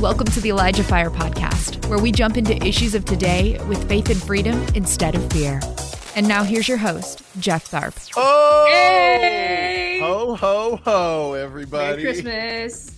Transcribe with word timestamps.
Welcome 0.00 0.26
to 0.28 0.40
the 0.40 0.48
Elijah 0.50 0.82
Fire 0.82 1.10
Podcast, 1.10 1.86
where 1.88 1.98
we 1.98 2.10
jump 2.10 2.36
into 2.36 2.56
issues 2.66 2.94
of 2.94 3.04
today 3.04 3.58
with 3.68 3.86
faith 3.88 4.08
and 4.08 4.20
freedom 4.22 4.62
instead 4.74 5.14
of 5.14 5.30
fear. 5.32 5.60
And 6.16 6.26
now 6.26 6.42
here's 6.42 6.66
your 6.68 6.78
host, 6.78 7.22
Jeff 7.38 7.70
Tharp. 7.70 8.10
Oh, 8.16 8.66
Hey! 8.70 10.00
ho, 10.02 10.34
ho, 10.34 10.76
ho, 10.84 11.32
everybody. 11.34 12.02
Merry 12.02 12.02
Christmas. 12.02 12.96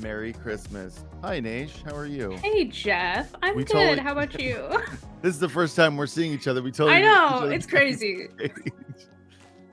Merry 0.00 0.32
Christmas. 0.32 1.02
Hi, 1.22 1.40
Nash. 1.40 1.82
How 1.84 1.94
are 1.94 2.06
you? 2.06 2.32
Hey, 2.42 2.64
Jeff. 2.66 3.34
I'm 3.42 3.56
We 3.56 3.64
good. 3.64 3.72
totally- 3.72 3.98
How 4.00 4.12
about 4.12 4.40
you? 4.40 4.68
This 5.22 5.34
is 5.34 5.40
the 5.40 5.48
first 5.48 5.76
time 5.76 5.96
we're 5.96 6.08
seeing 6.08 6.32
each 6.32 6.48
other. 6.48 6.60
We 6.62 6.72
totally 6.72 6.96
I 6.96 7.00
know. 7.02 7.44
It's 7.50 7.64
crazy. 7.66 8.26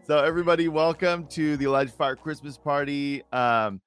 so, 0.06 0.20
everybody, 0.24 0.68
welcome 0.68 1.26
to 1.30 1.58
the 1.58 1.66
Elijah 1.66 1.92
Fire 1.92 2.16
Christmas 2.16 2.56
party. 2.56 3.24
Um, 3.34 3.82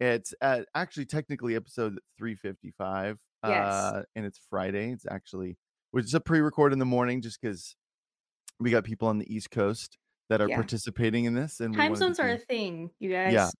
it's 0.00 0.34
at 0.40 0.66
actually 0.74 1.06
technically 1.06 1.56
episode 1.56 1.98
355. 2.18 3.18
Yes. 3.46 3.66
Uh, 3.66 4.02
and 4.16 4.24
it's 4.26 4.40
Friday. 4.50 4.90
It's 4.92 5.06
actually, 5.10 5.56
which 5.90 6.06
is 6.06 6.14
a 6.14 6.20
pre-record 6.20 6.72
in 6.72 6.78
the 6.78 6.84
morning, 6.84 7.20
just 7.20 7.40
because 7.40 7.76
we 8.60 8.70
got 8.70 8.84
people 8.84 9.08
on 9.08 9.18
the 9.18 9.32
East 9.34 9.50
Coast 9.50 9.98
that 10.30 10.40
are 10.40 10.48
Yeah. 10.48 10.56
participating 10.56 11.26
in 11.26 11.34
this, 11.34 11.60
and 11.60 11.74
Time 11.74 11.94
zones 11.96 12.18
are 12.18 12.30
a 12.30 12.38
thing, 12.38 12.90
you 12.98 13.10
guys. 13.10 13.32
Yeah. 13.32 13.50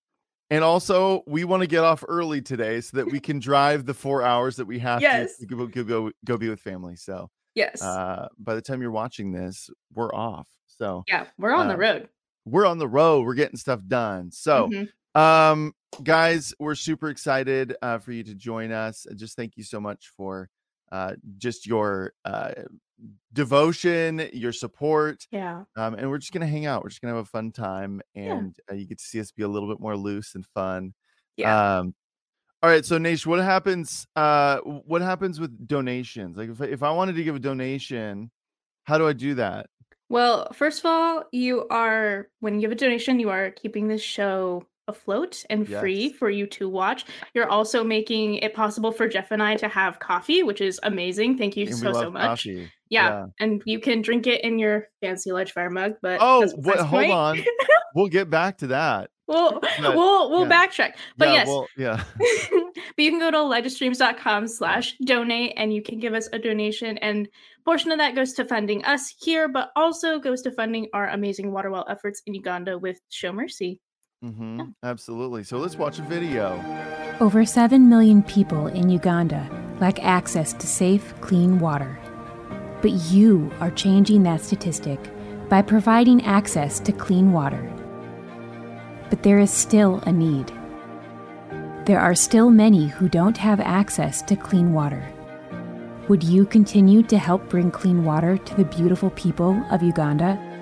And 0.49 0.63
also, 0.63 1.23
we 1.27 1.43
want 1.43 1.61
to 1.61 1.67
get 1.67 1.83
off 1.83 2.03
early 2.07 2.41
today 2.41 2.79
so 2.81 2.97
that 2.97 3.05
we 3.11 3.19
can 3.19 3.39
drive 3.39 3.85
the 3.85 3.93
four 3.93 4.21
hours 4.23 4.55
that 4.57 4.65
we 4.65 4.79
have 4.79 5.01
Yes. 5.01 5.37
to, 5.37 5.45
go, 5.45 5.65
go 5.67 5.83
go 5.83 6.11
go 6.23 6.37
be 6.37 6.49
with 6.49 6.59
family. 6.59 6.95
So, 6.95 7.29
Yes. 7.55 7.81
uh, 7.81 8.27
by 8.37 8.53
the 8.55 8.61
time 8.61 8.81
you're 8.81 8.91
watching 8.91 9.31
this, 9.31 9.69
we're 9.93 10.13
off. 10.13 10.47
So 10.67 11.03
yeah, 11.07 11.27
we're 11.37 11.53
on 11.53 11.67
uh, 11.67 11.71
the 11.73 11.77
road. 11.77 12.09
we're 12.45 12.65
on 12.65 12.77
the 12.79 12.87
road. 12.87 13.25
We're 13.25 13.33
getting 13.35 13.57
stuff 13.57 13.79
done. 13.87 14.31
So, 14.31 14.67
Mhm. 14.69 14.89
Um, 15.15 15.73
guys, 16.03 16.53
we're 16.59 16.75
super 16.75 17.09
excited 17.09 17.75
uh, 17.81 17.97
for 17.99 18.11
you 18.11 18.23
to 18.23 18.35
join 18.35 18.71
us. 18.71 19.05
And 19.05 19.17
Just 19.17 19.35
thank 19.35 19.57
you 19.57 19.63
so 19.63 19.79
much 19.79 20.11
for 20.15 20.49
uh, 20.91 21.13
just 21.37 21.65
your 21.65 22.13
uh, 22.25 22.51
devotion, 23.33 24.29
your 24.33 24.51
support. 24.51 25.25
Yeah. 25.31 25.63
Um, 25.75 25.95
and 25.95 26.09
we're 26.09 26.17
just 26.17 26.31
gonna 26.33 26.47
hang 26.47 26.65
out. 26.65 26.83
We're 26.83 26.89
just 26.89 27.01
gonna 27.01 27.15
have 27.15 27.23
a 27.23 27.27
fun 27.29 27.51
time, 27.51 28.01
and 28.13 28.55
uh, 28.71 28.75
you 28.75 28.85
get 28.85 28.99
to 28.99 29.03
see 29.03 29.19
us 29.19 29.31
be 29.31 29.43
a 29.43 29.47
little 29.47 29.67
bit 29.69 29.79
more 29.79 29.97
loose 29.97 30.35
and 30.35 30.45
fun. 30.45 30.93
Yeah. 31.37 31.77
Um, 31.79 31.95
all 32.63 32.69
right. 32.69 32.85
So, 32.85 32.97
Nash, 32.97 33.25
what 33.25 33.39
happens? 33.39 34.07
Uh, 34.15 34.59
what 34.59 35.01
happens 35.01 35.39
with 35.39 35.67
donations? 35.67 36.37
Like, 36.37 36.49
if 36.49 36.61
I- 36.61 36.65
if 36.65 36.83
I 36.83 36.91
wanted 36.91 37.15
to 37.15 37.23
give 37.23 37.35
a 37.35 37.39
donation, 37.39 38.31
how 38.85 38.97
do 38.97 39.07
I 39.07 39.13
do 39.13 39.35
that? 39.35 39.67
Well, 40.09 40.51
first 40.53 40.79
of 40.79 40.85
all, 40.85 41.23
you 41.31 41.67
are 41.69 42.29
when 42.39 42.55
you 42.55 42.61
give 42.61 42.71
a 42.71 42.75
donation, 42.75 43.19
you 43.19 43.29
are 43.29 43.51
keeping 43.51 43.87
this 43.87 44.01
show 44.01 44.63
afloat 44.87 45.43
and 45.49 45.67
free 45.67 46.11
for 46.13 46.29
you 46.29 46.45
to 46.47 46.69
watch. 46.69 47.05
You're 47.33 47.49
also 47.49 47.83
making 47.83 48.35
it 48.35 48.53
possible 48.53 48.91
for 48.91 49.07
Jeff 49.07 49.31
and 49.31 49.41
I 49.41 49.55
to 49.57 49.67
have 49.67 49.99
coffee, 49.99 50.43
which 50.43 50.61
is 50.61 50.79
amazing. 50.83 51.37
Thank 51.37 51.57
you 51.57 51.65
And 51.67 51.75
so 51.75 51.93
so 51.93 52.11
much. 52.11 52.23
coffee. 52.23 52.71
Yeah. 52.89 53.25
and 53.39 53.63
you 53.65 53.79
can 53.79 54.01
drink 54.01 54.27
it 54.27 54.43
in 54.43 54.59
your 54.59 54.87
fancy 55.01 55.31
large 55.31 55.51
fire 55.53 55.69
mug. 55.71 55.93
But 56.01 56.19
Oh, 56.21 56.47
what, 56.55 56.79
hold 56.79 57.01
point. 57.01 57.11
on. 57.11 57.39
We'll 57.95 58.07
get 58.09 58.29
back 58.29 58.57
to 58.57 58.67
that. 58.67 59.09
we'll 59.25 59.53
But- 59.61 59.95
we'll 59.95 60.29
we'll 60.29 60.45
yeah. 60.49 60.65
backtrack. 60.67 60.95
But 61.15 61.29
yeah. 61.29 61.33
yes, 61.35 61.47
Well, 61.47 61.67
yeah. 61.77 62.03
but 62.19 63.03
you 63.03 63.09
can 63.09 63.19
go 63.21 63.31
to 63.31 63.37
elijahstreams.com 63.37 64.49
slash 64.49 64.97
donate 65.05 65.53
and 65.55 65.73
you 65.73 65.81
can 65.81 65.99
give 65.99 66.13
us 66.13 66.27
a 66.33 66.37
donation 66.39 66.97
and 66.97 67.29
portion 67.63 67.91
of 67.91 67.97
that 67.99 68.13
goes 68.13 68.33
to 68.33 68.43
funding 68.43 68.83
us 68.83 69.13
here 69.21 69.47
but 69.47 69.71
also 69.77 70.19
goes 70.19 70.41
to 70.41 70.51
funding 70.51 70.87
our 70.93 71.07
amazing 71.09 71.51
water 71.53 71.71
well 71.71 71.85
efforts 71.89 72.21
in 72.25 72.33
uganda 72.33 72.77
with 72.77 72.99
show 73.09 73.31
mercy 73.31 73.79
hmm 74.31 74.61
Absolutely. 74.83 75.43
So 75.43 75.57
let's 75.57 75.75
watch 75.75 75.99
a 75.99 76.03
video. 76.03 76.63
Over 77.19 77.45
7 77.45 77.87
million 77.87 78.23
people 78.23 78.67
in 78.67 78.89
Uganda 78.89 79.47
lack 79.79 80.03
access 80.03 80.53
to 80.53 80.67
safe, 80.67 81.13
clean 81.21 81.59
water. 81.59 81.97
But 82.81 82.91
you 83.11 83.51
are 83.59 83.71
changing 83.71 84.23
that 84.23 84.41
statistic 84.41 84.99
by 85.49 85.61
providing 85.61 86.25
access 86.25 86.79
to 86.81 86.91
clean 86.91 87.31
water. 87.31 87.71
But 89.09 89.23
there 89.23 89.39
is 89.39 89.51
still 89.51 89.99
a 90.05 90.11
need. 90.11 90.51
There 91.85 91.99
are 91.99 92.15
still 92.15 92.49
many 92.49 92.87
who 92.87 93.07
don't 93.07 93.37
have 93.37 93.59
access 93.59 94.21
to 94.23 94.35
clean 94.35 94.73
water. 94.73 95.03
Would 96.07 96.23
you 96.23 96.45
continue 96.45 97.03
to 97.03 97.17
help 97.17 97.47
bring 97.49 97.69
clean 97.69 98.03
water 98.03 98.37
to 98.37 98.55
the 98.55 98.65
beautiful 98.65 99.11
people 99.11 99.63
of 99.71 99.83
Uganda? 99.83 100.54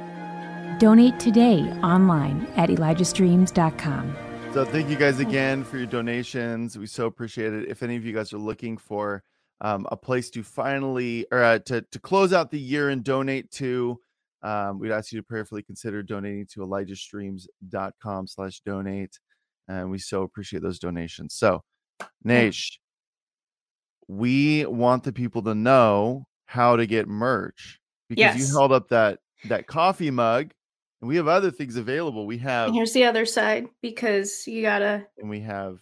Donate 0.83 1.17
today 1.17 1.61
online 1.81 2.45
at 2.57 2.67
elijahstreams.com. 2.69 4.15
So 4.53 4.65
thank 4.65 4.89
you 4.89 4.97
guys 4.97 5.21
again 5.21 5.63
for 5.63 5.77
your 5.77 5.85
donations. 5.85 6.77
We 6.77 6.87
so 6.87 7.05
appreciate 7.05 7.53
it. 7.53 7.69
If 7.69 7.83
any 7.83 7.95
of 7.95 8.03
you 8.03 8.11
guys 8.11 8.33
are 8.33 8.37
looking 8.37 8.75
for 8.75 9.23
um, 9.61 9.87
a 9.93 9.95
place 9.95 10.29
to 10.31 10.43
finally 10.43 11.25
or 11.31 11.41
uh, 11.41 11.59
to 11.59 11.83
to 11.83 11.99
close 11.99 12.33
out 12.33 12.51
the 12.51 12.59
year 12.59 12.89
and 12.89 13.01
donate 13.01 13.49
to, 13.51 13.97
um, 14.41 14.77
we'd 14.77 14.91
ask 14.91 15.13
you 15.13 15.19
to 15.21 15.23
prayerfully 15.23 15.63
consider 15.63 16.03
donating 16.03 16.47
to 16.47 16.59
elijahstreams.com 16.59 18.27
slash 18.27 18.59
donate. 18.65 19.17
And 19.69 19.89
we 19.89 19.99
so 19.99 20.23
appreciate 20.23 20.63
those 20.63 20.79
donations. 20.79 21.33
So 21.33 21.63
Nash, 22.25 22.77
we 24.09 24.65
want 24.65 25.03
the 25.05 25.13
people 25.13 25.43
to 25.43 25.55
know 25.55 26.25
how 26.45 26.75
to 26.75 26.85
get 26.85 27.07
merch 27.07 27.79
because 28.09 28.19
Yes. 28.19 28.37
you 28.37 28.53
held 28.53 28.73
up 28.73 28.89
that 28.89 29.19
that 29.45 29.65
coffee 29.65 30.11
mug 30.11 30.51
and 31.03 31.09
we 31.09 31.17
have 31.17 31.27
other 31.27 31.51
things 31.51 31.75
available. 31.75 32.25
We 32.25 32.37
have 32.37 32.67
and 32.67 32.75
here's 32.75 32.93
the 32.93 33.03
other 33.03 33.25
side 33.25 33.67
because 33.81 34.47
you 34.47 34.61
gotta 34.61 35.05
and 35.17 35.29
we 35.29 35.41
have 35.41 35.79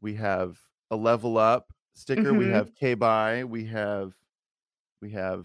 we 0.00 0.14
have 0.14 0.56
a 0.90 0.96
level 0.96 1.36
up 1.36 1.66
sticker 1.92 2.32
we 2.32 2.46
Mhm. 2.46 2.52
have 2.54 2.74
k 2.74 2.94
by 2.94 3.44
we 3.44 3.66
have 3.66 4.14
we 5.02 5.10
have 5.10 5.44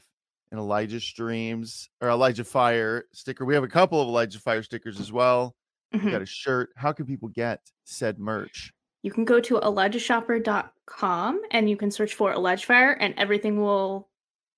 an 0.53 0.57
elijah 0.57 1.01
streams 1.01 1.89
or 1.99 2.07
elijah 2.07 2.45
fire 2.45 3.03
sticker 3.11 3.43
we 3.43 3.53
have 3.55 3.63
a 3.65 3.67
couple 3.67 4.01
of 4.01 4.07
elijah 4.07 4.39
fire 4.39 4.63
stickers 4.63 5.01
as 5.01 5.11
well 5.11 5.53
we 5.91 5.99
Mhm. 5.99 6.11
got 6.11 6.21
a 6.21 6.25
shirt 6.25 6.69
how 6.77 6.93
can 6.93 7.05
people 7.05 7.27
get 7.27 7.59
said 7.83 8.17
merch 8.19 8.71
you 9.01 9.11
can 9.11 9.25
go 9.25 9.41
to 9.41 9.55
elijahshopper.com 9.59 11.41
and 11.51 11.69
you 11.69 11.75
can 11.75 11.91
search 11.91 12.13
for 12.13 12.31
elijah 12.31 12.65
fire 12.65 12.91
and 12.93 13.13
everything 13.17 13.59
will 13.59 14.09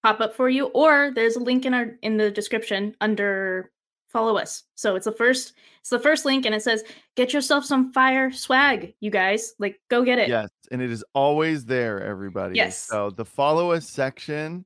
pop 0.03 0.21
up 0.21 0.35
for 0.35 0.49
you 0.49 0.65
or 0.67 1.11
there's 1.15 1.35
a 1.35 1.39
link 1.39 1.65
in 1.65 1.73
our 1.73 1.97
in 2.03 2.17
the 2.17 2.29
description 2.29 2.95
under 3.01 3.71
follow 4.15 4.37
us. 4.37 4.63
So 4.75 4.95
it's 4.95 5.03
the 5.05 5.11
first 5.11 5.53
it's 5.81 5.89
the 5.89 5.99
first 5.99 6.23
link 6.23 6.45
and 6.45 6.55
it 6.55 6.63
says 6.63 6.83
get 7.15 7.33
yourself 7.33 7.65
some 7.65 7.91
fire 7.91 8.31
swag 8.31 8.93
you 9.01 9.11
guys. 9.11 9.53
Like 9.59 9.79
go 9.89 10.03
get 10.05 10.19
it. 10.19 10.29
Yes 10.29 10.49
and 10.71 10.81
it 10.81 10.89
is 10.89 11.03
always 11.13 11.65
there 11.65 12.01
everybody. 12.01 12.55
Yes. 12.55 12.77
so 12.77 13.09
the 13.09 13.25
follow 13.25 13.71
us 13.71 13.89
section 13.89 14.65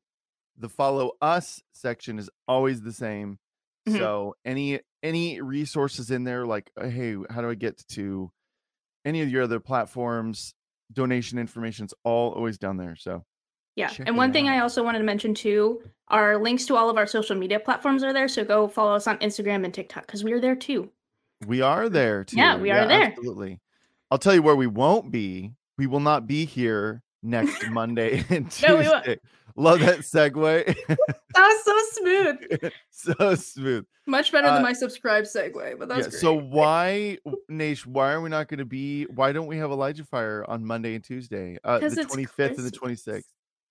the 0.58 0.70
follow 0.70 1.14
us 1.22 1.62
section 1.74 2.20
is 2.20 2.30
always 2.48 2.82
the 2.82 2.94
same. 2.94 3.40
Mhm. 3.88 3.98
so 3.98 4.36
any 4.46 4.82
any 5.02 5.42
resources 5.42 6.12
in 6.12 6.26
there 6.26 6.46
like 6.46 6.70
uh, 6.80 6.88
hey 6.88 7.16
how 7.30 7.42
do 7.42 7.50
i 7.50 7.56
get 7.56 7.82
to 7.88 8.30
any 9.06 9.22
of 9.22 9.30
your 9.30 9.44
other 9.44 9.60
platforms? 9.62 10.54
Donation 10.92 11.40
information 11.40 11.86
is 11.86 11.94
all 12.04 12.34
always 12.34 12.58
down 12.58 12.78
there 12.78 12.96
so 12.96 13.24
yeah 13.76 13.88
check 13.88 14.08
and 14.08 14.18
one 14.18 14.32
thing 14.34 14.48
i 14.48 14.60
also 14.60 14.84
wanted 14.84 15.00
to 15.00 15.04
mention 15.06 15.34
too 15.34 15.82
our 16.10 16.38
links 16.38 16.66
to 16.66 16.76
all 16.76 16.90
of 16.90 16.98
our 16.98 17.06
social 17.08 17.36
media 17.36 17.60
platforms 17.60 18.04
are 18.04 18.14
there 18.14 18.28
so 18.28 18.44
go 18.44 18.68
follow 18.68 18.96
us 18.96 19.08
on 19.08 19.18
instagram 19.20 19.64
and 19.66 19.74
tiktok 19.74 20.06
because 20.06 20.24
we 20.24 20.32
are 20.34 20.40
there 20.40 20.56
too. 20.56 20.90
We 21.48 21.62
are 21.62 21.88
there 21.88 22.26
too. 22.26 22.36
Yeah, 22.38 22.58
we 22.58 22.70
are 22.70 22.86
there. 22.86 23.04
absolutely. 23.16 23.62
I'll 24.12 24.18
tell 24.18 24.34
you 24.36 24.42
where 24.42 24.58
we 24.58 24.68
won't 24.68 25.10
be. 25.10 25.54
We 25.78 25.88
will 25.88 26.02
not 26.02 26.28
be 26.28 26.44
here 26.44 27.02
next 27.24 27.66
monday 27.70 28.26
and 28.30 28.52
tuesday 28.52 28.68
No, 28.68 28.78
we 28.78 28.90
won't. 28.90 29.20
love 29.56 29.80
that 29.82 30.00
segue. 30.00 30.76
That 31.36 31.48
was 31.48 31.64
so 31.64 32.02
smooth. 32.02 32.72
So 32.90 33.36
smooth. 33.36 33.86
Much 34.08 34.32
better 34.32 34.48
Uh, 34.48 34.54
than 34.56 34.64
my 34.64 34.74
subscribe 34.74 35.24
segue 35.26 35.78
but 35.80 35.88
that's 35.88 36.08
yeah, 36.08 36.10
great. 36.10 36.20
so 36.20 36.34
why 36.34 37.18
nash 37.48 37.86
why 37.86 38.12
are 38.14 38.20
we 38.22 38.30
not 38.30 38.48
going 38.50 38.58
to 38.58 38.66
be 38.66 39.04
why 39.06 39.32
don't 39.32 39.48
we 39.48 39.58
have 39.58 39.70
elijah 39.72 40.04
fire 40.04 40.44
on 40.50 40.66
monday 40.66 40.96
and 40.96 41.04
tuesday 41.04 41.58
uh 41.64 41.76
the 41.80 41.88
'Cause 41.88 41.98
it's 42.00 42.12
25th 42.14 42.58
and 42.58 42.66
the 42.68 42.72
26th 42.72 43.24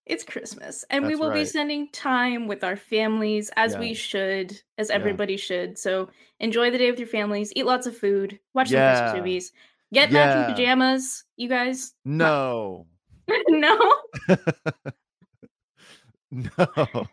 it's 0.08 0.24
Christmas, 0.24 0.84
and 0.90 1.04
we 1.04 1.10
That's 1.10 1.20
will 1.20 1.32
be 1.32 1.44
spending 1.44 1.88
time 1.90 2.48
with 2.48 2.64
our 2.64 2.76
families 2.76 3.50
as 3.56 3.74
Yeah. 3.74 3.80
we 3.80 3.94
should, 3.94 4.60
as 4.78 4.88
Yeah. 4.88 4.96
everybody 4.96 5.36
should. 5.36 5.78
So 5.78 6.08
enjoy 6.40 6.70
the 6.70 6.78
day 6.78 6.90
with 6.90 6.98
your 6.98 7.08
families, 7.08 7.52
eat 7.54 7.66
lots 7.66 7.86
of 7.86 7.96
food, 7.96 8.40
watch 8.54 8.70
some 8.70 8.82
Christmas 8.82 9.14
movies, 9.14 9.52
get 9.92 10.10
Yeah. 10.10 10.26
matching 10.26 10.54
pajamas, 10.54 11.24
you 11.36 11.48
guys. 11.48 11.94
no 12.04 12.86
no, 13.48 13.96
no 16.30 16.30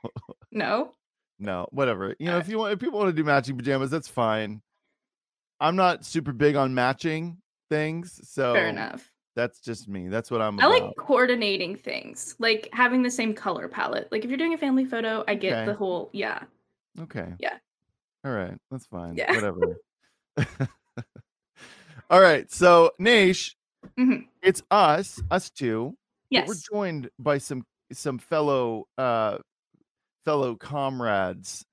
no. 0.52 0.94
no 1.40 1.68
whatever 1.72 2.16
you 2.20 2.28
know 2.28 2.38
Uh, 2.38 2.40
if 2.40 2.50
you 2.50 2.58
want 2.58 2.74
if 2.74 2.80
people 2.80 3.00
want 3.00 3.10
to 3.10 3.14
do 3.16 3.24
matching 3.24 3.58
pajamas 3.58 3.92
that's 3.92 4.08
fine 4.08 4.62
i'm 5.60 5.76
not 5.76 6.06
super 6.06 6.32
big 6.32 6.56
on 6.56 6.74
matching 6.74 7.38
things 7.70 8.20
so 8.30 8.54
Fair 8.54 8.70
enough. 8.70 9.12
That's 9.36 9.60
just 9.60 9.88
me 9.88 10.08
that's 10.08 10.32
what 10.32 10.42
i'm 10.42 10.60
I 10.60 10.66
about 10.66 10.82
like 10.88 10.96
coordinating 10.96 11.76
things, 11.76 12.36
like 12.40 12.70
having 12.72 13.04
the 13.04 13.12
same 13.12 13.34
color 13.34 13.68
palette. 13.68 14.08
Like 14.12 14.24
if 14.24 14.30
you're 14.30 14.38
doing 14.38 14.54
a 14.54 14.58
family 14.58 14.86
photo, 14.86 15.24
I 15.28 15.36
get 15.36 15.54
Okay. 15.58 15.66
the 15.66 15.74
whole 15.74 16.10
yeah. 16.14 16.44
okay 17.02 17.34
Yeah. 17.40 17.58
all 18.24 18.32
right 18.32 18.58
that's 18.72 18.86
fine 18.88 19.16
Yeah. 19.16 19.34
whatever 19.36 19.78
all 22.10 22.22
right 22.22 22.52
so 22.52 22.92
nash 23.00 23.56
Mhm. 23.98 24.28
it's 24.42 24.64
us 24.72 25.22
us 25.32 25.50
two 25.50 25.96
But 26.32 26.48
we're 26.48 26.56
joined 26.72 27.10
by 27.20 27.38
some 27.38 27.66
some 27.92 28.18
fellow 28.18 28.88
uh 28.98 29.38
fellow 30.26 30.56
comrades. 30.56 31.66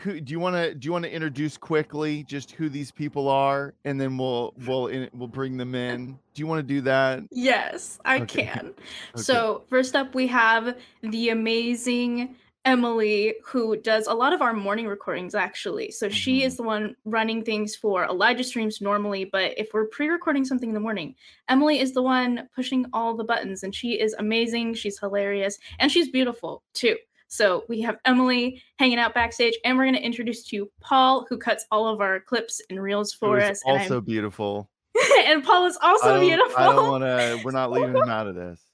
Who 0.00 0.20
do 0.20 0.30
you 0.30 0.38
want 0.38 0.56
to 0.56 0.74
do 0.74 0.86
you 0.86 0.92
want 0.92 1.04
to 1.06 1.10
introduce 1.12 1.56
quickly 1.56 2.22
just 2.24 2.52
who 2.52 2.68
these 2.68 2.90
people 2.92 3.28
are 3.28 3.74
and 3.84 3.98
then 3.98 4.18
we'll 4.18 4.52
we'll 4.66 4.88
in, 4.88 5.08
we'll 5.14 5.26
bring 5.28 5.56
them 5.56 5.74
in. 5.74 6.18
Do 6.34 6.40
you 6.42 6.46
want 6.46 6.58
to 6.58 6.62
do 6.74 6.82
that? 6.82 7.20
Yes, 7.30 7.98
I 8.04 8.20
Okay. 8.20 8.44
can. 8.44 8.74
Okay. 9.14 9.22
So, 9.22 9.64
first 9.70 9.96
up, 9.96 10.14
we 10.14 10.26
have 10.26 10.76
the 11.02 11.30
amazing 11.30 12.36
Emily, 12.66 13.36
who 13.44 13.76
does 13.76 14.06
a 14.08 14.12
lot 14.12 14.32
of 14.32 14.42
our 14.42 14.52
morning 14.52 14.86
recordings, 14.88 15.34
actually. 15.36 15.92
So, 15.92 16.08
she 16.10 16.40
Mhm. 16.42 16.46
is 16.46 16.56
the 16.56 16.62
one 16.64 16.96
running 17.06 17.42
things 17.44 17.74
for 17.76 18.04
Elijah 18.04 18.44
streams 18.44 18.80
normally. 18.82 19.24
But 19.24 19.54
if 19.56 19.72
we're 19.72 19.86
pre 19.86 20.08
recording 20.08 20.44
something 20.44 20.68
in 20.70 20.74
the 20.74 20.80
morning, 20.80 21.14
Emily 21.48 21.78
is 21.78 21.92
the 21.94 22.02
one 22.02 22.48
pushing 22.54 22.84
all 22.92 23.14
the 23.16 23.24
buttons, 23.24 23.62
and 23.62 23.74
she 23.74 23.98
is 23.98 24.14
amazing. 24.18 24.74
She's 24.74 24.98
hilarious, 24.98 25.58
and 25.78 25.90
she's 25.90 26.08
beautiful 26.10 26.64
too. 26.74 26.96
So, 27.28 27.64
we 27.68 27.80
have 27.82 27.96
Emily 28.04 28.62
hanging 28.78 28.98
out 28.98 29.14
backstage, 29.14 29.54
and 29.64 29.76
we're 29.76 29.84
going 29.84 29.94
to 29.96 30.02
introduce 30.02 30.44
to 30.48 30.56
you 30.56 30.72
Paul, 30.80 31.26
who 31.28 31.38
cuts 31.38 31.66
all 31.70 31.88
of 31.88 32.00
our 32.00 32.20
clips 32.20 32.60
and 32.70 32.80
reels 32.80 33.12
for 33.12 33.40
us. 33.40 33.60
And, 33.66 33.80
also 33.80 33.94
I'm- 33.96 34.04
beautiful. 34.04 34.70
and 35.26 35.44
Paul 35.44 35.66
is 35.66 35.78
also 35.82 36.14
don't, 36.14 36.20
beautiful. 36.20 36.56
I 36.56 36.64
don't 36.64 36.90
want 36.90 37.04
to 37.04 37.40
we're 37.44 37.50
not 37.50 37.70
leaving 37.70 37.94
him 37.96 38.08
out 38.08 38.26
of 38.26 38.34
this. 38.34 38.64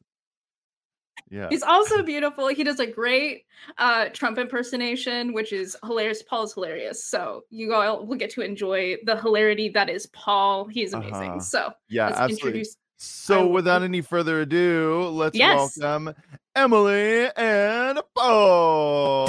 Yeah. 1.30 1.48
He's 1.48 1.62
also 1.62 2.02
beautiful. 2.02 2.48
He 2.48 2.62
does 2.62 2.78
a 2.78 2.86
great 2.86 3.44
uh, 3.78 4.10
Trump 4.12 4.36
impersonation, 4.38 5.32
which 5.32 5.52
is 5.52 5.76
hilarious. 5.82 6.22
Paul 6.22 6.44
is 6.44 6.52
hilarious. 6.52 7.02
So 7.04 7.44
you 7.48 7.72
all 7.74 8.06
will 8.06 8.18
get 8.18 8.30
to 8.32 8.42
enjoy 8.42 8.96
the 9.04 9.16
hilarity 9.16 9.70
that 9.70 9.88
is 9.88 10.06
Paul. 10.08 10.66
He's 10.66 10.92
amazing. 10.92 11.12
Uh-huh. 11.30 11.40
So 11.40 11.72
Yeah, 11.88 12.06
let's 12.06 12.18
absolutely. 12.18 12.48
introduce. 12.48 12.76
So, 12.98 13.46
will- 13.46 13.52
without 13.52 13.82
any 13.82 14.02
further 14.02 14.42
ado, 14.42 15.08
let's 15.10 15.36
Yes. 15.36 15.78
welcome 15.78 16.14
Emily 16.54 17.28
and 17.36 17.98
Paul. 18.14 19.26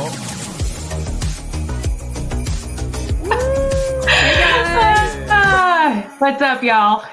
Ah, 5.30 6.16
what's 6.20 6.42
up, 6.42 6.64
y'all? 6.64 7.04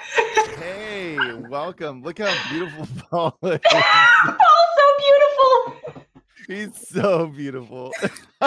Hey, 0.58 1.32
welcome. 1.34 2.02
Look 2.02 2.18
how 2.18 2.34
beautiful 2.50 2.86
Paul 3.10 3.38
is. 3.42 3.60
Paul's 3.64 4.70
so 4.76 4.86
beautiful. 4.98 6.04
He's 6.48 6.88
so 6.88 7.26
beautiful. 7.28 7.92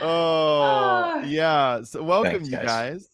oh, 0.00 0.02
Ah. 0.02 1.20
yeah. 1.24 1.82
So, 1.82 2.02
welcome, 2.02 2.32
Thanks, 2.32 2.48
you 2.48 2.56
guys. 2.56 2.66
guys. 2.66 3.08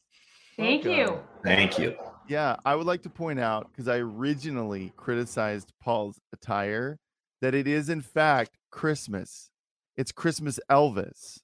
Thank 0.56 0.84
Welcome. 0.84 1.14
you. 1.14 1.18
Thank 1.44 1.78
you. 1.78 1.96
Yeah, 2.26 2.56
I 2.64 2.74
would 2.74 2.86
like 2.86 3.02
to 3.02 3.10
point 3.10 3.38
out 3.38 3.68
because 3.70 3.88
I 3.88 3.98
originally 3.98 4.92
criticized 4.96 5.72
Paul's 5.82 6.18
attire 6.32 6.98
that 7.42 7.54
it 7.54 7.66
is, 7.66 7.88
in 7.90 8.00
fact, 8.00 8.52
Christmas. 8.70 9.50
It's 9.96 10.10
Christmas 10.12 10.58
Elvis. 10.70 11.40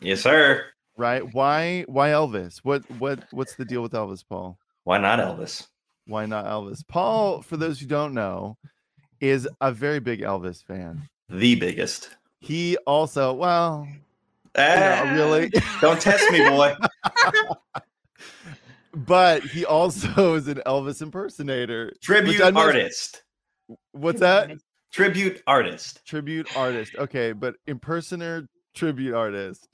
Yes, 0.00 0.20
sir. 0.20 0.64
right 0.96 1.22
why 1.32 1.82
why 1.88 2.08
elvis 2.10 2.58
what 2.64 2.82
what 2.98 3.24
what's 3.30 3.54
the 3.54 3.64
deal 3.64 3.80
with 3.82 3.92
elvis 3.92 4.22
paul 4.28 4.58
Why 4.84 4.98
not 4.98 5.20
Elvis? 5.20 5.68
why 6.06 6.26
not 6.26 6.44
elvis 6.44 6.82
paul 6.86 7.40
for 7.40 7.56
those 7.56 7.80
who 7.80 7.86
don't 7.86 8.12
know 8.12 8.58
is 9.20 9.48
a 9.62 9.72
very 9.72 10.00
big 10.00 10.20
elvis 10.20 10.62
fan 10.62 11.08
The 11.30 11.54
biggest. 11.54 12.10
he 12.40 12.76
also 12.86 13.32
well 13.32 13.86
Ah, 14.58 15.02
not 15.04 15.14
really 15.14 15.50
Don't 15.80 15.98
test 16.00 16.30
me, 16.30 16.40
boy. 16.48 16.74
but 18.94 19.42
he 19.42 19.64
also 19.64 20.34
is 20.34 20.48
an 20.48 20.60
elvis 20.66 21.02
impersonator 21.02 21.92
Tribute 22.02 22.40
artist. 22.56 23.22
what's 23.92 24.20
that 24.20 24.50
Tribute 24.92 25.42
artist. 25.46 26.04
tribute 26.04 26.54
artist 26.56 26.92
okay 26.98 27.32
but 27.32 27.54
impersonator 27.66 28.46
tribute 28.74 29.14
artist 29.14 29.68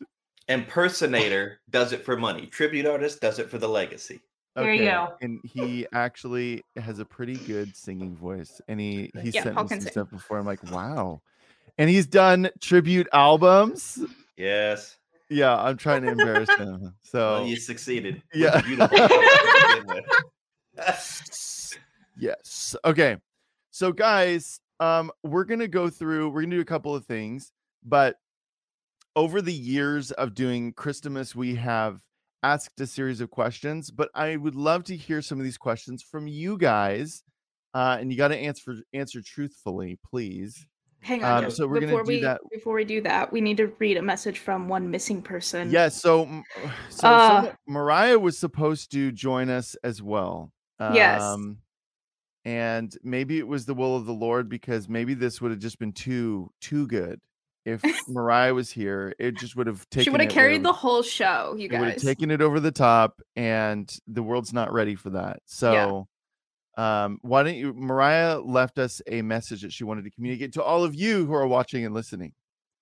Impersonator 0.49 1.61
does 1.71 1.93
it 1.93 2.05
for 2.05 2.17
money. 2.17 2.47
Tribute 2.47 2.87
artist 2.87 3.21
does 3.21 3.39
it 3.39 3.51
for 3.51 3.59
the 3.59 3.69
legacy. 3.69 4.19
There 4.57 4.73
you 4.73 4.85
go. 4.87 5.13
And 5.21 5.41
he 5.45 5.87
actually 5.93 6.65
has 6.77 6.99
a 6.99 7.05
pretty 7.05 7.37
good 7.37 7.77
singing 7.77 8.17
voice. 8.17 8.61
And 8.67 8.81
he 8.81 9.11
he 9.23 9.31
Yeah, 9.31 9.43
sent 9.43 9.55
Paul 9.57 9.65
me 9.65 9.69
some 9.71 9.81
stuff 9.83 10.11
before. 10.11 10.39
I'm 10.39 10.47
like, 10.47 10.63
wow. 10.73 11.21
And 11.77 11.89
he's 11.91 12.07
done 12.07 12.49
tribute 12.61 13.07
albums. 13.13 14.01
Yes. 14.37 14.97
Yeah, 15.31 15.57
I'm 15.57 15.77
trying 15.77 16.03
to 16.03 16.09
embarrass 16.09 16.49
him. 16.57 16.95
So 17.03 17.19
Well, 17.19 17.47
you 17.47 17.57
succeeded. 17.57 18.23
yeah. 18.35 18.61
the 18.61 18.67
beautiful 18.67 18.97
to 18.99 19.85
begin 19.85 19.87
with. 19.97 20.05
yes. 22.19 22.77
Okay. 22.85 23.17
So 23.71 23.93
guys, 23.93 24.61
um, 24.81 25.11
we're 25.23 25.45
gonna 25.45 25.69
go 25.69 25.91
through, 25.91 26.31
we're 26.31 26.43
gonna 26.43 26.57
do 26.57 26.61
a 26.61 26.65
couple 26.65 26.95
of 26.95 27.05
things, 27.05 27.53
but 27.85 28.17
over 29.17 29.43
the 29.43 29.53
years 29.53 30.13
of 30.13 30.35
doing 30.35 30.73
Christmas, 30.73 31.35
we 31.35 31.57
have 31.57 32.01
asked 32.43 32.81
a 32.81 32.87
series 32.87 33.21
of 33.21 33.31
questions, 33.31 33.91
but 33.91 34.11
I 34.15 34.37
would 34.37 34.55
love 34.55 34.85
to 34.85 34.97
hear 34.97 35.21
some 35.23 35.39
of 35.39 35.45
these 35.45 35.59
questions 35.59 36.03
from 36.03 36.27
you 36.29 36.57
guys. 36.57 37.23
Uh, 37.75 37.99
and 38.01 38.11
you 38.11 38.17
got 38.17 38.29
to 38.29 38.37
answer 38.37 38.77
answer 38.93 39.21
truthfully, 39.23 39.99
please. 40.09 40.67
Hang 41.01 41.25
on. 41.25 41.45
Um, 41.45 41.51
so 41.51 41.67
we're 41.67 41.81
before 41.81 42.03
do 42.03 42.09
we, 42.09 42.21
that- 42.21 42.41
Before 42.51 42.75
we 42.75 42.85
do 42.85 43.01
that, 43.03 43.33
we 43.33 43.41
need 43.41 43.57
to 43.59 43.69
read 43.79 43.97
a 43.97 44.03
message 44.03 44.39
from 44.41 44.69
one 44.69 44.91
missing 44.91 45.23
person. 45.23 45.71
Yes. 45.71 46.01
so, 46.01 46.27
so 46.91 47.09
Uh, 47.09 47.43
some- 47.45 47.53
Mariah 47.67 48.19
was 48.19 48.39
supposed 48.39 48.91
to 48.93 49.13
join 49.13 49.49
us 49.49 49.77
as 49.85 50.03
well. 50.03 50.53
Yes. 50.81 51.23
Um, 51.23 51.59
and 52.45 52.97
maybe 53.03 53.39
it 53.39 53.47
was 53.49 53.67
the 53.67 53.75
will 53.75 53.97
of 53.97 54.07
the 54.07 54.13
Lord 54.13 54.49
because 54.49 54.89
maybe 54.89 55.15
this 55.15 55.41
would 55.41 55.51
have 55.51 55.61
just 55.61 55.79
been 55.79 55.93
too 55.93 56.51
too 56.61 56.87
good. 56.87 57.21
If 57.65 57.83
Mariah 58.09 58.55
was 58.55 58.71
here, 58.71 59.13
it 59.19 59.37
just 59.37 59.57
would 59.57 59.67
have 59.67 59.89
taken. 59.91 60.05
She 60.05 60.11
would 60.11 60.21
have 60.23 60.31
carried 60.31 60.63
the 60.63 60.73
whole 60.73 61.03
show, 61.03 61.55
you 61.59 61.67
it 61.71 61.73
would 61.79 61.89
have 61.89 61.95
guys. 61.97 62.03
taken 62.05 62.31
it 62.31 62.41
over 62.41 62.61
the 62.61 62.71
top, 62.71 63.21
and 63.37 63.93
the 64.07 64.23
world's 64.23 64.53
not 64.53 64.73
ready 64.73 64.95
for 64.95 65.11
that. 65.11 65.41
So, 65.45 66.09
um, 66.79 67.19
why 67.23 67.43
don't 67.43 67.57
you? 67.57 67.75
Mariah 67.75 68.39
left 68.39 68.79
us 68.79 69.03
a 69.09 69.21
message 69.21 69.63
that 69.63 69.73
she 69.73 69.83
wanted 69.83 70.05
to 70.05 70.11
communicate 70.11 70.53
to 70.53 70.63
all 70.63 70.85
of 70.85 70.95
you 70.95 71.27
who 71.27 71.35
are 71.35 71.47
watching 71.47 71.85
and 71.85 71.93
listening. 71.93 72.33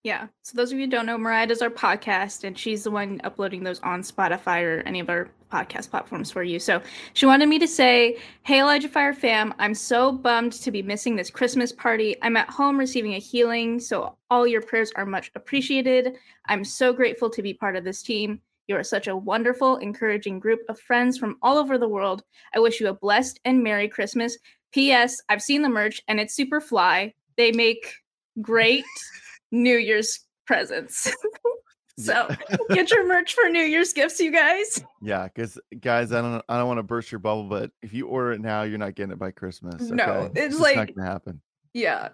Yeah. 0.04 0.28
So 0.42 0.54
those 0.54 0.70
of 0.70 0.78
you 0.78 0.84
who 0.84 0.90
don't 0.90 1.06
know, 1.06 1.16
Mariah 1.18 1.46
does 1.46 1.62
our 1.62 1.70
podcast, 1.70 2.44
and 2.44 2.56
she's 2.56 2.84
the 2.84 2.90
one 2.90 3.20
uploading 3.24 3.64
those 3.64 3.80
on 3.80 4.02
Spotify 4.02 4.62
or 4.62 4.82
any 4.86 5.00
of 5.00 5.08
our 5.08 5.30
podcast 5.50 5.90
platforms 5.90 6.30
for 6.30 6.42
you. 6.42 6.58
So 6.60 6.82
she 7.14 7.24
wanted 7.24 7.48
me 7.48 7.58
to 7.58 7.66
say, 7.66 8.18
"Hey, 8.42 8.60
Elijah 8.60 8.88
Fire 8.88 9.14
fam, 9.14 9.54
I'm 9.58 9.74
so 9.74 10.12
bummed 10.12 10.52
to 10.52 10.70
be 10.70 10.82
missing 10.82 11.16
this 11.16 11.30
Christmas 11.30 11.72
party. 11.72 12.16
I'm 12.20 12.36
at 12.36 12.50
home 12.50 12.78
receiving 12.78 13.14
a 13.14 13.18
healing, 13.18 13.80
so 13.80 14.16
all 14.30 14.46
your 14.46 14.60
prayers 14.60 14.92
are 14.94 15.06
much 15.06 15.30
appreciated. 15.34 16.16
I'm 16.46 16.64
so 16.64 16.92
grateful 16.92 17.30
to 17.30 17.42
be 17.42 17.54
part 17.54 17.76
of 17.76 17.82
this 17.82 18.02
team." 18.02 18.42
You 18.68 18.76
are 18.76 18.84
such 18.84 19.06
a 19.06 19.16
wonderful, 19.16 19.76
encouraging 19.76 20.40
group 20.40 20.60
of 20.68 20.80
friends 20.80 21.18
from 21.18 21.36
all 21.42 21.56
over 21.56 21.78
the 21.78 21.88
world. 21.88 22.22
I 22.54 22.58
wish 22.58 22.80
you 22.80 22.88
a 22.88 22.94
blessed 22.94 23.38
and 23.44 23.62
Merry 23.62 23.88
Christmas. 23.88 24.36
P.S. 24.72 25.20
I've 25.28 25.42
seen 25.42 25.62
the 25.62 25.68
merch 25.68 26.02
and 26.08 26.18
it's 26.18 26.34
super 26.34 26.60
fly. 26.60 27.14
They 27.36 27.52
make 27.52 27.94
great 28.42 28.84
New 29.52 29.76
Year's 29.76 30.20
presents. 30.46 31.10
so 31.98 32.28
get 32.70 32.90
your 32.90 33.06
merch 33.06 33.34
for 33.34 33.48
New 33.48 33.62
Year's 33.62 33.92
gifts, 33.92 34.20
you 34.20 34.32
guys. 34.32 34.82
Yeah, 35.00 35.24
because 35.24 35.58
guys, 35.80 36.12
I 36.12 36.20
don't 36.20 36.44
I 36.48 36.58
don't 36.58 36.66
want 36.66 36.78
to 36.78 36.82
burst 36.82 37.12
your 37.12 37.20
bubble, 37.20 37.44
but 37.44 37.70
if 37.82 37.94
you 37.94 38.08
order 38.08 38.32
it 38.32 38.40
now, 38.40 38.62
you're 38.62 38.78
not 38.78 38.94
getting 38.96 39.12
it 39.12 39.18
by 39.18 39.30
Christmas. 39.30 39.80
No, 39.82 40.04
okay? 40.04 40.40
it's 40.40 40.58
just 40.58 40.76
not 40.76 40.94
gonna 40.94 41.08
happen. 41.08 41.40
Yeah. 41.72 42.08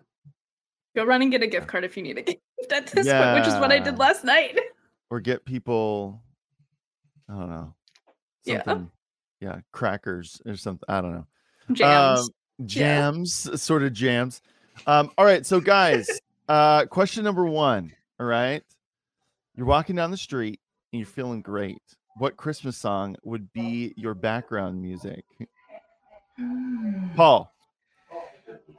Go 0.94 1.04
run 1.04 1.22
and 1.22 1.30
get 1.30 1.42
a 1.42 1.46
gift 1.46 1.68
card 1.68 1.84
if 1.84 1.96
you 1.96 2.02
need 2.02 2.18
a 2.18 2.22
gift 2.22 2.40
at 2.70 2.88
this 2.88 3.08
point, 3.08 3.34
which 3.34 3.46
is 3.46 3.54
what 3.54 3.72
I 3.72 3.78
did 3.78 3.98
last 3.98 4.24
night. 4.24 4.58
Or 5.08 5.20
get 5.20 5.44
people, 5.46 6.22
I 7.28 7.32
don't 7.34 7.50
know, 7.50 7.74
Yeah. 8.44 8.62
something, 8.64 8.90
yeah, 9.40 9.60
crackers 9.72 10.40
or 10.46 10.56
something. 10.56 10.84
I 10.88 11.00
don't 11.00 11.12
know. 11.12 11.26
Jams. 11.72 12.20
Um, 12.20 12.66
jams, 12.66 13.62
sort 13.62 13.82
of 13.82 13.92
jams. 13.92 14.42
Um, 14.86 15.10
all 15.16 15.24
right, 15.24 15.44
so 15.46 15.60
guys, 15.60 16.08
uh, 16.48 16.86
question 16.86 17.24
number 17.24 17.44
one. 17.46 17.92
All 18.20 18.26
right, 18.26 18.62
you're 19.56 19.66
walking 19.66 19.96
down 19.96 20.10
the 20.10 20.16
street 20.16 20.60
and 20.92 21.00
you're 21.00 21.06
feeling 21.06 21.40
great. 21.42 21.80
What 22.18 22.36
Christmas 22.36 22.76
song 22.76 23.16
would 23.24 23.52
be 23.52 23.94
your 23.96 24.14
background 24.14 24.80
music? 24.82 25.24
Paul, 27.16 27.52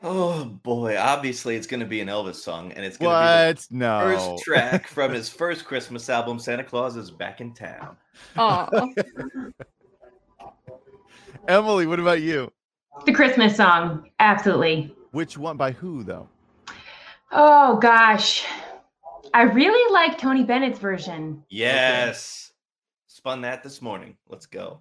Oh 0.01 0.45
boy, 0.45 0.97
obviously 0.97 1.55
it's 1.55 1.67
gonna 1.67 1.85
be 1.85 2.01
an 2.01 2.07
Elvis 2.07 2.35
song, 2.35 2.71
and 2.73 2.83
it's 2.85 2.97
gonna 2.97 3.11
what? 3.11 3.67
be 3.69 3.77
No. 3.77 3.99
first 4.01 4.43
track 4.43 4.87
from 4.87 5.13
his 5.13 5.29
first 5.29 5.65
Christmas 5.65 6.09
album, 6.09 6.39
Santa 6.39 6.63
Claus 6.63 6.95
is 6.97 7.11
Back 7.11 7.41
in 7.41 7.53
Town. 7.53 7.95
Aw. 8.37 8.67
Emily, 11.47 11.85
what 11.87 11.99
about 11.99 12.21
you? 12.21 12.51
The 13.05 13.13
Christmas 13.13 13.55
song. 13.57 14.09
Absolutely. 14.19 14.95
Which 15.11 15.37
one? 15.37 15.57
By 15.57 15.71
who 15.71 16.03
though? 16.03 16.27
Oh 17.31 17.77
gosh. 17.77 18.45
I 19.33 19.41
really 19.43 19.91
like 19.93 20.17
Tony 20.17 20.43
Bennett's 20.43 20.79
version. 20.79 21.43
Yes. 21.49 22.51
Spun 23.07 23.41
that 23.41 23.63
this 23.63 23.81
morning. 23.81 24.15
Let's 24.29 24.45
go. 24.45 24.79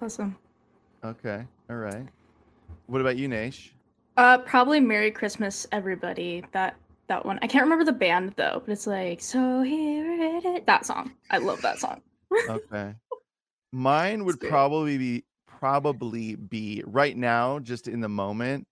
awesome. 0.00 0.36
Okay, 1.04 1.44
all 1.68 1.76
right. 1.76 2.06
What 2.86 3.00
about 3.00 3.16
you, 3.16 3.26
Nash? 3.26 3.74
Uh, 4.16 4.38
probably 4.38 4.80
"Merry 4.80 5.10
Christmas, 5.10 5.66
Everybody." 5.72 6.44
That 6.52 6.76
that 7.08 7.24
one. 7.24 7.38
I 7.42 7.46
can't 7.46 7.64
remember 7.64 7.84
the 7.84 7.92
band 7.92 8.34
though, 8.36 8.62
but 8.64 8.72
it's 8.72 8.86
like 8.86 9.20
"So 9.20 9.62
here 9.62 10.12
it 10.12 10.44
is." 10.44 10.60
That 10.66 10.86
song. 10.86 11.12
I 11.30 11.38
love 11.38 11.62
that 11.62 11.78
song. 11.78 12.02
Okay. 12.48 12.94
Mine 13.72 14.24
would 14.26 14.40
probably 14.40 14.98
be 14.98 15.24
probably 15.46 16.34
be 16.34 16.82
right 16.86 17.16
now, 17.16 17.58
just 17.58 17.88
in 17.88 18.00
the 18.00 18.08
moment. 18.08 18.66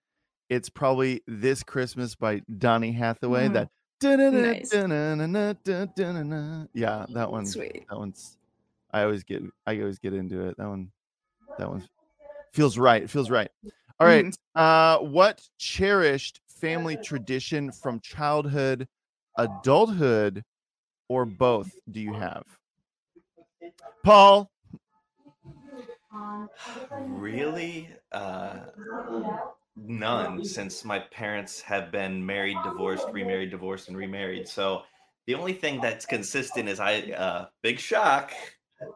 It's 0.48 0.68
probably 0.68 1.22
this 1.26 1.62
Christmas 1.62 2.14
by 2.16 2.42
Donny 2.58 2.92
Hathaway. 2.92 3.48
Mhm. 3.48 3.52
That 3.52 3.68
Nice. 4.42 4.72
yeah, 6.74 7.06
that 7.10 7.30
one. 7.30 7.46
Sweet. 7.46 7.84
That 7.88 7.98
one's. 7.98 8.36
I 8.92 9.02
always 9.04 9.22
get. 9.24 9.42
I 9.66 9.78
always 9.80 9.98
get 9.98 10.12
into 10.14 10.46
it. 10.48 10.56
That 10.58 10.68
one. 10.68 10.90
That 11.58 11.68
one 11.68 11.86
feels 12.52 12.78
right. 12.78 13.02
It 13.02 13.10
feels 13.10 13.30
right. 13.30 13.50
All 14.00 14.06
right. 14.06 14.24
Mm-hmm. 14.24 14.60
Uh, 14.60 14.98
what 15.10 15.42
cherished 15.58 16.40
family 16.60 16.96
tradition 17.04 17.70
from 17.70 18.00
childhood, 18.00 18.88
adulthood, 19.36 20.42
or 21.10 21.26
both 21.26 21.70
do 21.90 22.00
you 22.00 22.14
have? 22.14 22.44
Paul. 24.02 24.50
Really? 26.96 27.90
Uh, 28.10 28.60
none, 29.76 30.42
since 30.42 30.82
my 30.84 30.98
parents 30.98 31.60
have 31.60 31.92
been 31.92 32.24
married, 32.24 32.62
divorced, 32.62 33.12
remarried, 33.12 33.50
divorced, 33.50 33.88
and 33.88 33.96
remarried. 33.98 34.48
So 34.48 34.82
the 35.26 35.34
only 35.34 35.52
thing 35.52 35.80
that's 35.80 36.06
consistent 36.06 36.70
is 36.70 36.80
I, 36.80 37.00
uh, 37.12 37.46
big 37.62 37.78
shock, 37.78 38.32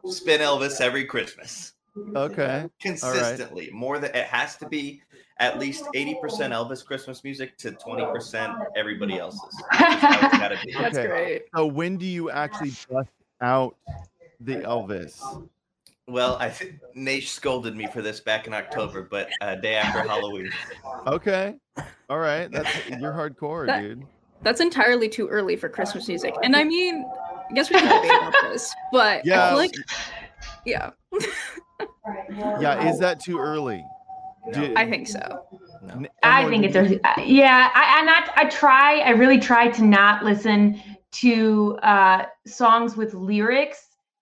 spin 0.07 0.41
Elvis 0.41 0.81
every 0.81 1.05
Christmas. 1.05 1.74
Okay. 2.15 2.67
Consistently. 2.81 3.69
More 3.71 3.99
than 3.99 4.11
it 4.15 4.25
has 4.27 4.55
to 4.57 4.67
be 4.67 5.01
at 5.39 5.59
least 5.59 5.85
80% 5.95 6.21
Elvis 6.21 6.85
Christmas 6.85 7.23
music 7.23 7.57
to 7.57 7.71
20% 7.71 8.55
everybody 8.75 9.17
else's. 9.19 9.41
That's 9.71 9.93
how 10.01 10.27
it's 10.27 10.37
gotta 10.37 10.57
be. 10.65 10.73
That's 10.73 10.97
Okay. 10.97 11.07
great. 11.07 11.41
So 11.55 11.65
when 11.65 11.97
do 11.97 12.05
you 12.05 12.29
actually 12.29 12.71
bust 12.89 13.09
out 13.41 13.75
the 14.39 14.55
Elvis? 14.57 15.21
Well, 16.07 16.37
I 16.39 16.49
think 16.49 16.75
Nash 16.93 17.29
scolded 17.29 17.75
me 17.75 17.87
for 17.87 18.01
this 18.01 18.19
back 18.19 18.45
in 18.47 18.53
October, 18.53 19.01
but 19.09 19.27
uh, 19.41 19.55
day 19.55 19.75
after 19.75 20.01
Halloween. 20.07 20.51
Okay. 21.07 21.55
All 22.09 22.19
right. 22.19 22.49
That's 22.51 22.69
you're 22.99 23.11
hardcore, 23.13 23.65
That- 23.67 23.81
dude. 23.81 24.05
That's 24.43 24.61
entirely 24.61 25.09
too 25.09 25.27
early 25.27 25.55
for 25.55 25.69
Christmas 25.69 26.07
music. 26.07 26.35
And 26.43 26.55
I 26.55 26.63
mean, 26.65 27.03
I 27.49 27.53
guess 27.53 27.69
we 27.71 27.79
can 27.79 27.87
debate 27.87 28.11
about 28.15 28.33
this, 28.43 28.71
but 28.91 29.25
Yeah. 29.25 29.55
like, 29.55 29.71
yeah, 30.65 30.91
Yeah. 32.59 32.89
Is 32.89 32.99
that 32.99 33.19
too 33.19 33.39
early? 33.39 33.83
No, 34.47 34.67
Do- 34.67 34.73
I 34.75 34.87
think 34.89 35.07
so. 35.07 35.19
no. 35.81 35.93
N- 35.93 36.07
I 36.23 36.41
Emily, 36.43 36.51
think 36.61 36.75
it's 36.75 36.89
would 36.89 37.01
a, 37.03 37.21
yeah. 37.25 37.71
I, 37.73 37.99
I 38.01 38.03
not 38.03 38.29
I 38.35 38.45
try. 38.49 38.99
I 38.99 39.09
really 39.11 39.39
try 39.39 39.69
to 39.69 39.83
not 39.83 40.23
listen 40.23 40.81
to 41.13 41.77
uh, 41.81 42.25
songs 42.45 42.95
with 42.95 43.13
lyrics 43.13 43.81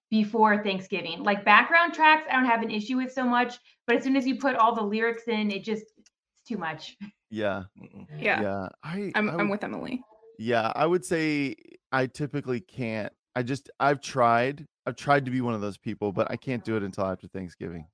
before 0.10 0.64
Thanksgiving. 0.64 1.24
Like 1.24 1.44
background 1.44 1.94
tracks, 1.94 2.24
I 2.30 2.36
don't 2.36 2.46
have 2.46 2.62
an 2.62 2.72
issue 2.72 2.98
with 2.98 3.12
so 3.12 3.26
much. 3.26 3.56
But 3.86 3.98
as 3.98 4.04
soon 4.04 4.16
as 4.16 4.26
you 4.26 4.38
put 4.38 4.56
all 4.56 4.74
the 4.74 4.82
lyrics 4.84 5.24
in, 5.28 5.52
it 5.52 5.64
just 5.64 5.84
it's 5.98 6.10
too 6.48 6.58
much. 6.58 6.96
Yeah. 7.30 7.64
Yeah, 8.18 8.42
Yeah. 8.42 8.68
I. 8.84 9.12
I'm, 9.16 9.30
I 9.30 9.34
I'm 9.34 9.50
with 9.50 9.64
Emily. 9.64 10.02
Yeah, 10.40 10.72
I 10.76 10.86
would 10.86 11.04
say 11.04 11.56
I 11.92 12.06
typically 12.08 12.62
can't. 12.62 13.12
I 13.36 13.44
just 13.44 13.70
I've 13.80 14.00
tried. 14.02 14.66
I've 14.86 14.96
tried 14.96 15.26
to 15.26 15.32
be 15.32 15.42
one 15.42 15.54
of 15.54 15.62
those 15.62 15.78
people, 15.78 16.12
but 16.12 16.30
I 16.30 16.36
can't 16.36 16.64
do 16.64 16.76
it 16.76 16.84
until 16.84 17.06
after 17.06 17.28
Thanksgiving. 17.28 17.86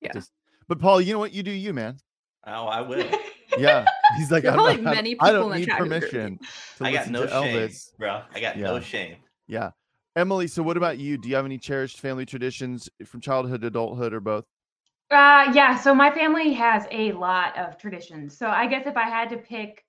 Yeah. 0.00 0.12
Just, 0.12 0.30
but 0.68 0.78
Paul, 0.78 1.00
you 1.00 1.12
know 1.12 1.18
what? 1.18 1.32
You 1.32 1.42
do 1.42 1.50
you, 1.50 1.72
man. 1.72 1.96
Oh, 2.46 2.66
I 2.66 2.80
will. 2.88 3.06
Yeah. 3.56 3.86
He's 4.18 4.30
like, 4.30 4.44
I'm 4.44 4.54
probably 4.54 4.82
not- 4.82 4.92
I- 4.92 4.96
many 4.96 5.16
I 5.20 5.28
people 5.30 5.48
don't 5.48 5.58
need 5.58 5.66
chat 5.66 5.78
who 5.78 5.84
agree. 5.84 6.00
permission 6.00 6.38
to 6.78 6.84
I 6.84 6.92
got 6.92 6.98
listen 7.08 7.12
no 7.12 7.22
to 7.22 7.28
shame, 7.28 7.56
Elvis. 7.68 7.96
bro. 7.98 8.22
I 8.34 8.40
got 8.40 8.58
no 8.58 8.80
shame. 8.80 9.16
Yeah. 9.46 9.70
Emily, 10.16 10.46
so 10.46 10.62
what 10.62 10.76
about 10.76 10.98
you? 10.98 11.16
Do 11.18 11.28
you 11.28 11.34
have 11.36 11.44
any 11.44 11.58
cherished 11.58 11.98
family 11.98 12.24
traditions 12.26 12.88
from 13.04 13.20
childhood 13.20 13.62
to 13.62 13.66
adulthood 13.68 14.12
or 14.12 14.20
both? 14.20 14.44
Uh, 15.10 15.50
yeah. 15.54 15.76
So 15.78 15.94
my 15.94 16.10
family 16.10 16.52
has 16.52 16.86
a 16.90 17.12
lot 17.12 17.56
of 17.58 17.78
traditions. 17.78 18.36
So 18.36 18.46
I 18.48 18.66
guess 18.66 18.86
if 18.86 18.96
I 18.96 19.08
had 19.08 19.28
to 19.30 19.36
pick 19.38 19.84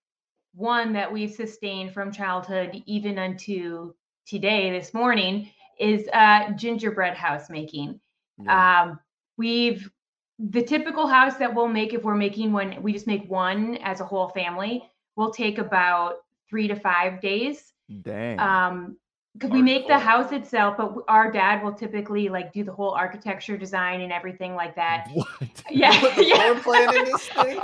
one 0.54 0.94
that 0.94 1.12
we've 1.12 1.32
sustained 1.32 1.94
from 1.94 2.12
childhood 2.12 2.82
even 2.86 3.20
unto 3.20 3.94
today, 4.26 4.72
this 4.72 4.94
morning, 4.94 5.50
is 5.80 6.08
uh, 6.14 6.52
gingerbread 6.52 7.16
house 7.16 7.50
making. 7.50 8.00
Yeah. 8.44 8.84
Um, 8.84 9.00
we've 9.38 9.90
the 10.38 10.62
typical 10.62 11.08
house 11.08 11.36
that 11.38 11.54
we'll 11.54 11.68
make 11.68 11.94
if 11.94 12.04
we're 12.04 12.16
making 12.16 12.52
one, 12.52 12.82
we 12.82 12.92
just 12.92 13.08
make 13.08 13.30
one 13.30 13.78
as 13.78 14.02
a 14.02 14.06
whole 14.06 14.30
family. 14.30 14.84
Will 15.16 15.32
take 15.32 15.60
about 15.60 16.18
three 16.50 16.68
to 16.68 16.76
five 16.76 17.22
days. 17.22 17.74
Dang. 18.02 18.40
Um, 18.40 18.98
because 19.34 19.52
we 19.52 19.62
make 19.62 19.86
the 19.86 20.00
house 20.00 20.32
itself, 20.32 20.78
but 20.78 20.94
our 21.10 21.30
dad 21.30 21.62
will 21.62 21.74
typically 21.74 22.30
like 22.30 22.54
do 22.54 22.64
the 22.64 22.72
whole 22.72 22.92
architecture 22.92 23.58
design 23.58 24.00
and 24.00 24.14
everything 24.14 24.56
like 24.56 24.76
that. 24.76 25.10
what? 25.14 25.28
Yeah, 25.70 26.00
Put 26.00 26.16
the 26.16 26.26
yeah. 26.26 26.60
floor 26.60 26.86
plan 26.86 26.98
in 26.98 27.04
this 27.06 27.28
thing? 27.44 27.60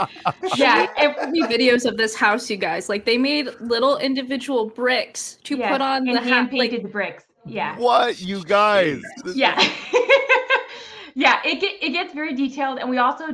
Yeah, 0.57 0.87
and- 0.97 1.15
There 1.15 1.31
be 1.31 1.43
videos 1.43 1.85
of 1.85 1.95
this 1.95 2.13
house, 2.13 2.49
you 2.49 2.57
guys. 2.57 2.89
Like 2.89 3.05
they 3.05 3.17
made 3.17 3.47
little 3.61 3.97
individual 3.99 4.65
bricks 4.69 5.37
to 5.45 5.57
yes, 5.57 5.71
put 5.71 5.79
on 5.79 6.07
and 6.09 6.17
the 6.17 6.19
hand 6.19 6.49
house. 6.49 6.53
Like, 6.59 6.71
painted 6.71 6.83
the 6.83 6.89
bricks. 6.89 7.23
Yeah. 7.45 7.77
What 7.77 8.21
you 8.21 8.43
guys? 8.43 9.01
Yeah. 9.33 9.57
yeah 11.15 11.41
it, 11.43 11.59
get, 11.59 11.83
it 11.83 11.89
gets 11.91 12.13
very 12.13 12.33
detailed 12.33 12.79
and 12.79 12.89
we 12.89 12.97
also 12.97 13.27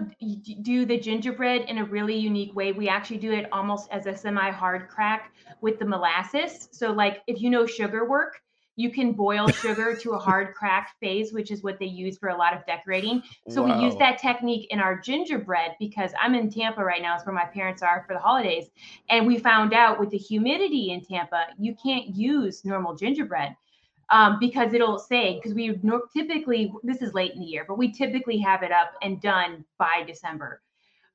do 0.62 0.86
the 0.86 0.98
gingerbread 1.00 1.64
in 1.70 1.80
a 1.80 1.86
really 1.86 2.16
unique 2.16 2.56
way. 2.56 2.72
We 2.72 2.90
actually 2.90 3.18
do 3.18 3.32
it 3.32 3.48
almost 3.52 3.90
as 3.92 4.06
a 4.06 4.16
semi 4.16 4.52
hard 4.52 4.88
crack 4.90 5.34
with 5.62 5.80
the 5.80 5.86
molasses. 5.86 6.70
So 6.72 6.92
like 6.92 7.22
if 7.28 7.42
you 7.42 7.50
know 7.50 7.66
sugar 7.66 8.08
work 8.08 8.42
you 8.80 8.92
can 8.92 9.12
boil 9.12 9.48
sugar 9.64 9.96
to 9.96 10.12
a 10.12 10.20
hard 10.20 10.54
crack 10.54 10.96
phase 11.00 11.34
which 11.34 11.52
is 11.52 11.64
what 11.64 11.80
they 11.80 11.86
use 11.86 12.18
for 12.18 12.30
a 12.30 12.38
lot 12.38 12.56
of 12.56 12.66
decorating. 12.66 13.22
So 13.50 13.64
we 13.64 13.74
use 13.84 13.96
that 13.98 14.20
technique 14.20 14.68
in 14.70 14.80
our 14.80 15.00
gingerbread 15.00 15.72
because 15.80 16.12
i'm 16.22 16.36
in 16.36 16.50
tampa 16.50 16.84
right 16.84 17.02
now 17.02 17.16
it's 17.16 17.26
where 17.26 17.34
my 17.34 17.46
parents 17.46 17.82
are 17.82 18.04
for 18.08 18.14
the 18.14 18.20
holidays 18.20 18.70
and 19.10 19.26
we 19.26 19.38
found 19.38 19.74
out 19.74 20.00
with 20.00 20.12
the 20.12 20.18
humidity 20.18 20.92
in 20.92 21.02
tampa 21.04 21.48
you 21.58 21.76
can't 21.84 22.08
use 22.16 22.64
normal 22.64 22.96
gingerbread 22.96 23.56
um, 24.10 24.38
because 24.40 24.74
it'll 24.74 25.00
say 25.00 25.36
because 25.36 25.54
we 25.54 25.80
typically 26.16 26.72
this 26.84 27.02
is 27.02 27.14
late 27.14 27.34
in 27.34 27.40
the 27.40 27.46
year, 27.46 27.66
but 27.68 27.78
we 27.78 27.92
typically 27.92 28.38
have 28.38 28.64
it 28.64 28.72
up 28.72 28.94
and 29.02 29.22
done 29.22 29.66
by 29.78 30.04
December. 30.06 30.62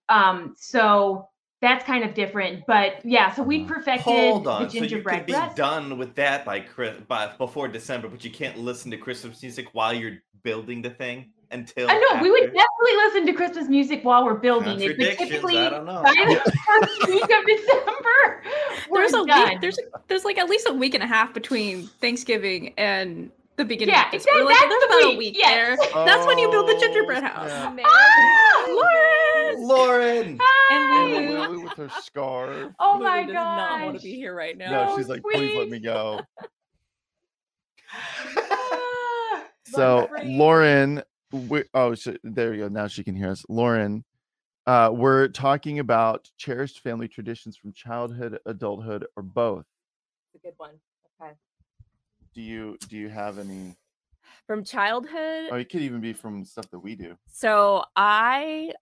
Um, 0.09 0.55
so 0.59 1.29
that's 1.63 1.85
kind 1.85 2.05
of 2.05 2.13
different, 2.13 2.65
but 2.67 3.05
yeah. 3.05 3.33
So 3.33 3.43
we 3.43 3.61
Mhm. 3.61 3.69
perfected 3.69 4.03
Hold 4.03 4.45
the 4.45 4.51
on. 4.51 4.71
So 4.71 4.77
you 4.79 4.81
gingerbread 4.81 5.27
could 5.27 5.27
be 5.27 5.55
done 5.55 5.97
with 5.97 6.15
that 6.17 6.45
by, 6.45 6.65
by 7.07 7.29
before 7.39 7.69
December, 7.69 8.09
but 8.09 8.25
you 8.25 8.33
can't 8.33 8.59
listen 8.59 8.91
to 8.91 8.97
Christmas 8.97 9.41
music 9.43 9.69
while 9.73 9.95
you're 9.95 10.19
building 10.43 10.83
the 10.83 10.91
thing 10.91 11.31
until. 11.52 11.88
I 11.90 11.94
know 11.99 12.23
we 12.23 12.30
would 12.30 12.40
definitely 12.47 12.97
listen 13.04 13.26
to 13.26 13.32
Christmas 13.32 13.68
music 13.68 14.02
while 14.04 14.25
we're 14.25 14.35
building 14.35 14.80
it, 14.80 14.97
but 14.99 15.18
typically 15.18 15.59
I 15.59 15.68
don't 15.71 15.87
know. 15.87 16.02
by 16.02 16.12
the 16.12 16.52
first 16.66 17.09
week 17.09 17.23
of 17.25 17.47
December, 17.47 18.42
there's 18.92 19.12
a 19.14 19.25
done. 19.26 19.49
week. 19.50 19.61
There's 19.61 19.78
a, 19.78 19.82
there's 20.09 20.25
like 20.25 20.38
at 20.38 20.49
least 20.49 20.66
a 20.68 20.73
week 20.73 20.94
and 20.94 21.02
a 21.02 21.06
half 21.06 21.32
between 21.35 21.87
Thanksgiving 22.00 22.75
and 22.78 23.30
the 23.56 23.64
beginning. 23.64 23.94
Yeah, 23.94 24.06
of 24.06 24.12
December. 24.12 24.38
that- 24.40 24.44
like 24.47 24.56
that's 24.59 24.68
there's 24.71 24.80
the 24.80 24.87
about 24.87 25.02
a 25.04 25.09
week, 25.11 25.18
week 25.18 25.37
yes. 25.38 25.78
there. 25.78 26.04
That's 26.06 26.26
when 26.26 26.38
you 26.38 26.50
build 26.50 26.68
the 26.68 26.75
Oh, 26.76 26.80
gingerbread 26.80 27.23
house. 27.23 27.50
snap. 27.50 27.78
Ah! 27.85 28.66
Lauren. 28.68 29.68
Lauren! 29.68 30.38
And 30.71 30.92
And 31.14 31.28
Lulu. 31.30 31.38
Lily 31.40 31.64
with 31.64 31.73
her 31.75 31.88
scarf. 32.00 32.73
Oh 32.80 32.92
Lulu 32.94 33.04
my 33.04 33.21
god. 33.23 33.26
does 33.26 33.35
not 33.35 33.85
want 33.85 33.97
to 33.99 34.02
be 34.02 34.14
here 34.14 34.35
right 34.35 34.56
now. 34.56 34.71
No, 34.71 34.87
Oh, 34.92 34.97
she's 34.97 35.09
like, 35.09 35.23
please 35.23 35.54
let 35.56 35.68
me 35.68 35.78
go. 35.78 36.21
So. 39.64 40.09
Lauren, 40.25 41.02
we, 41.33 41.65
oh, 41.75 41.95
sh 41.95 42.09
there 42.23 42.55
you 42.55 42.62
go. 42.62 42.69
Now 42.69 42.87
she 42.87 43.03
can 43.03 43.17
hear 43.17 43.31
us. 43.31 43.45
Lauren, 43.49 44.05
uh, 44.67 44.91
we're 44.93 45.29
talking 45.29 45.79
about 45.79 46.31
cherished 46.37 46.81
family 46.81 47.09
traditions 47.09 47.57
from 47.57 47.73
childhood, 47.73 48.39
adulthood, 48.47 49.07
or 49.17 49.23
both. 49.23 49.65
It's 50.35 50.45
a 50.45 50.47
good 50.47 50.55
one. 50.57 50.79
Okay. 51.21 51.33
Do 52.35 52.41
you 52.43 52.77
do 52.89 52.97
you 52.97 53.09
have 53.09 53.39
any? 53.39 53.77
From 54.47 54.65
childhood, 54.65 55.51
Oh, 55.51 55.57
it 55.57 55.69
could 55.69 55.83
even 55.83 56.01
be 56.01 56.12
from 56.12 56.45
stuff 56.45 56.69
that 56.71 56.79
we 56.79 56.95
do. 56.95 57.17
So 57.27 57.85
I 57.97 58.73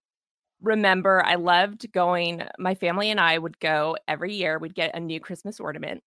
remember 0.61 1.25
I 1.25 1.37
loved 1.37 1.91
going, 1.93 2.43
my 2.59 2.75
family 2.75 3.11
and 3.11 3.21
I 3.21 3.39
would 3.39 3.59
go 3.59 3.97
every 4.07 4.35
year, 4.35 4.59
we'd 4.59 4.75
get 4.75 4.95
a 4.95 5.01
new 5.01 5.21
Christmas 5.21 5.61
ornament. 5.61 6.03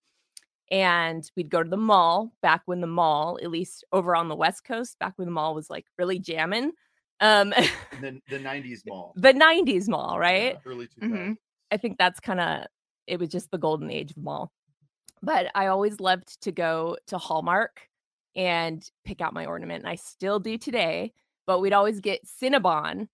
And 0.72 1.29
we'd 1.36 1.50
go 1.50 1.62
to 1.62 1.70
the 1.70 1.77
mall 1.77 2.34
back 2.41 2.62
when 2.65 2.82
the 2.82 2.88
mall, 2.88 3.38
at 3.43 3.51
least 3.51 3.84
over 3.91 4.15
on 4.15 4.27
the 4.27 4.36
West 4.36 4.63
Coast, 4.63 4.98
back 5.00 5.13
when 5.17 5.27
the 5.27 5.32
mall 5.32 5.53
was 5.53 5.70
like 5.70 5.86
really 5.98 6.20
jamming. 6.20 6.72
Um, 7.20 7.50
The 8.01 8.20
the 8.29 8.39
'90s 8.39 8.79
mall, 8.88 9.13
the 9.15 9.34
90s 9.34 9.88
mall, 9.88 10.17
right? 10.17 10.58
Early 10.65 10.88
2000s. 10.88 11.12
Mhm. 11.12 11.38
I 11.72 11.77
think 11.77 11.98
that's 11.98 12.20
kind 12.20 12.39
of 12.39 12.65
it 13.08 13.20
was 13.20 13.29
just 13.29 13.51
the 13.51 13.58
golden 13.58 13.91
age 13.91 14.12
of 14.12 14.17
mall. 14.17 14.51
But 15.22 15.51
I 15.55 15.67
always 15.67 16.00
loved 16.00 16.41
to 16.41 16.51
go 16.51 16.98
to 17.08 17.17
Hallmark 17.17 17.88
and 18.36 18.89
pick 19.05 19.22
out 19.22 19.34
my 19.34 19.46
ornament. 19.46 19.84
And 19.84 19.89
I 19.89 19.96
still 19.96 20.39
do 20.39 20.58
today, 20.58 21.13
but 21.46 21.60
we'd 21.60 21.74
always 21.74 22.00
get 22.00 22.25
Cinnabon 22.25 23.08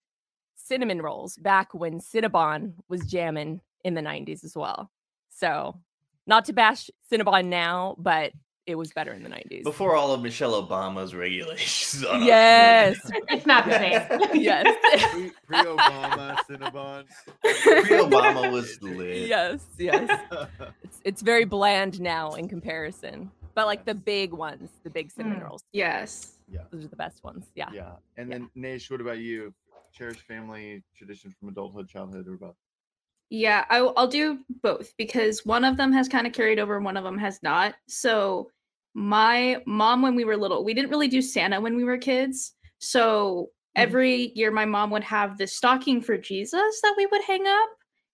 cinnamon 0.55 1.01
rolls 1.01 1.35
back 1.37 1.73
when 1.73 1.99
Cinnabon 1.99 2.73
was 2.89 3.01
jamming 3.05 3.61
in 3.83 3.95
the 3.95 4.01
90s 4.01 4.43
as 4.43 4.55
well. 4.55 4.91
So, 5.29 5.79
not 6.29 6.45
to 6.45 6.53
bash 6.53 6.89
Cinnabon 7.11 7.45
now, 7.47 7.95
but 7.97 8.31
it 8.65 8.75
was 8.75 8.91
better 8.93 9.11
in 9.11 9.23
the 9.23 9.29
90s. 9.29 9.63
Before 9.63 9.95
all 9.95 10.13
of 10.13 10.21
Michelle 10.21 10.53
Obama's 10.63 11.15
regulations. 11.15 12.05
on 12.09 12.23
Yes. 12.23 12.97
It's 13.27 13.47
not 13.47 13.65
the 13.65 13.71
same. 13.71 14.29
yes. 14.41 15.11
Pre- 15.11 15.31
Pre-Obama 15.47 16.37
Cinnabon. 16.47 17.03
Pre-Obama 17.41 18.51
was 18.51 18.79
lit. 18.81 19.27
yes, 19.27 19.65
yes. 19.79 20.07
It's 20.83 20.99
it's 21.03 21.21
very 21.23 21.45
bland 21.45 21.99
now 21.99 22.33
in 22.33 22.47
comparison. 22.47 23.31
But 23.55 23.65
like 23.65 23.85
the 23.85 23.95
big 23.95 24.31
ones, 24.33 24.69
the 24.83 24.89
big 24.91 25.11
cinnamon 25.11 25.39
Mm. 25.39 25.45
rolls, 25.49 25.63
Yes. 25.73 26.33
Yeah. 26.47 26.61
those 26.71 26.85
are 26.85 26.87
the 26.87 26.95
best 26.95 27.23
ones. 27.23 27.45
Yeah. 27.55 27.69
yeah. 27.73 27.93
And 28.17 28.31
then 28.31 28.49
Nash, 28.55 28.89
what 28.91 29.01
about 29.01 29.17
you? 29.17 29.53
Cherished 29.91 30.21
family 30.21 30.83
tradition 30.95 31.33
from 31.39 31.49
adulthood, 31.49 31.87
childhood, 31.89 32.27
or 32.27 32.37
both? 32.37 32.55
Yeah, 33.29 33.65
I, 33.69 33.81
will 33.81 34.07
do 34.07 34.39
both 34.63 34.93
because 34.97 35.45
one 35.45 35.63
of 35.63 35.77
them 35.77 35.93
has 35.93 36.07
kind 36.07 36.25
of 36.25 36.33
carried 36.33 36.57
over, 36.57 36.79
one 36.79 36.97
of 36.97 37.03
them 37.03 37.17
has 37.19 37.41
not. 37.43 37.75
So, 37.87 38.49
my 38.95 39.61
mom, 39.67 40.01
when 40.01 40.15
we 40.15 40.25
were 40.25 40.35
little, 40.35 40.63
we 40.63 40.73
didn't 40.73 40.89
really 40.89 41.07
do 41.07 41.21
Santa 41.21 41.61
when 41.61 41.75
we 41.75 41.83
were 41.83 41.97
kids. 41.97 42.53
So, 42.79 43.49
hmm. 43.75 43.81
every 43.81 44.31
year, 44.35 44.51
my 44.51 44.65
mom 44.65 44.89
would 44.91 45.03
have 45.03 45.37
this 45.37 45.53
stocking 45.55 46.01
for 46.01 46.17
Jesus 46.17 46.81
that 46.81 46.95
we 46.97 47.05
would 47.05 47.23
hang 47.23 47.45
up, 47.45 47.69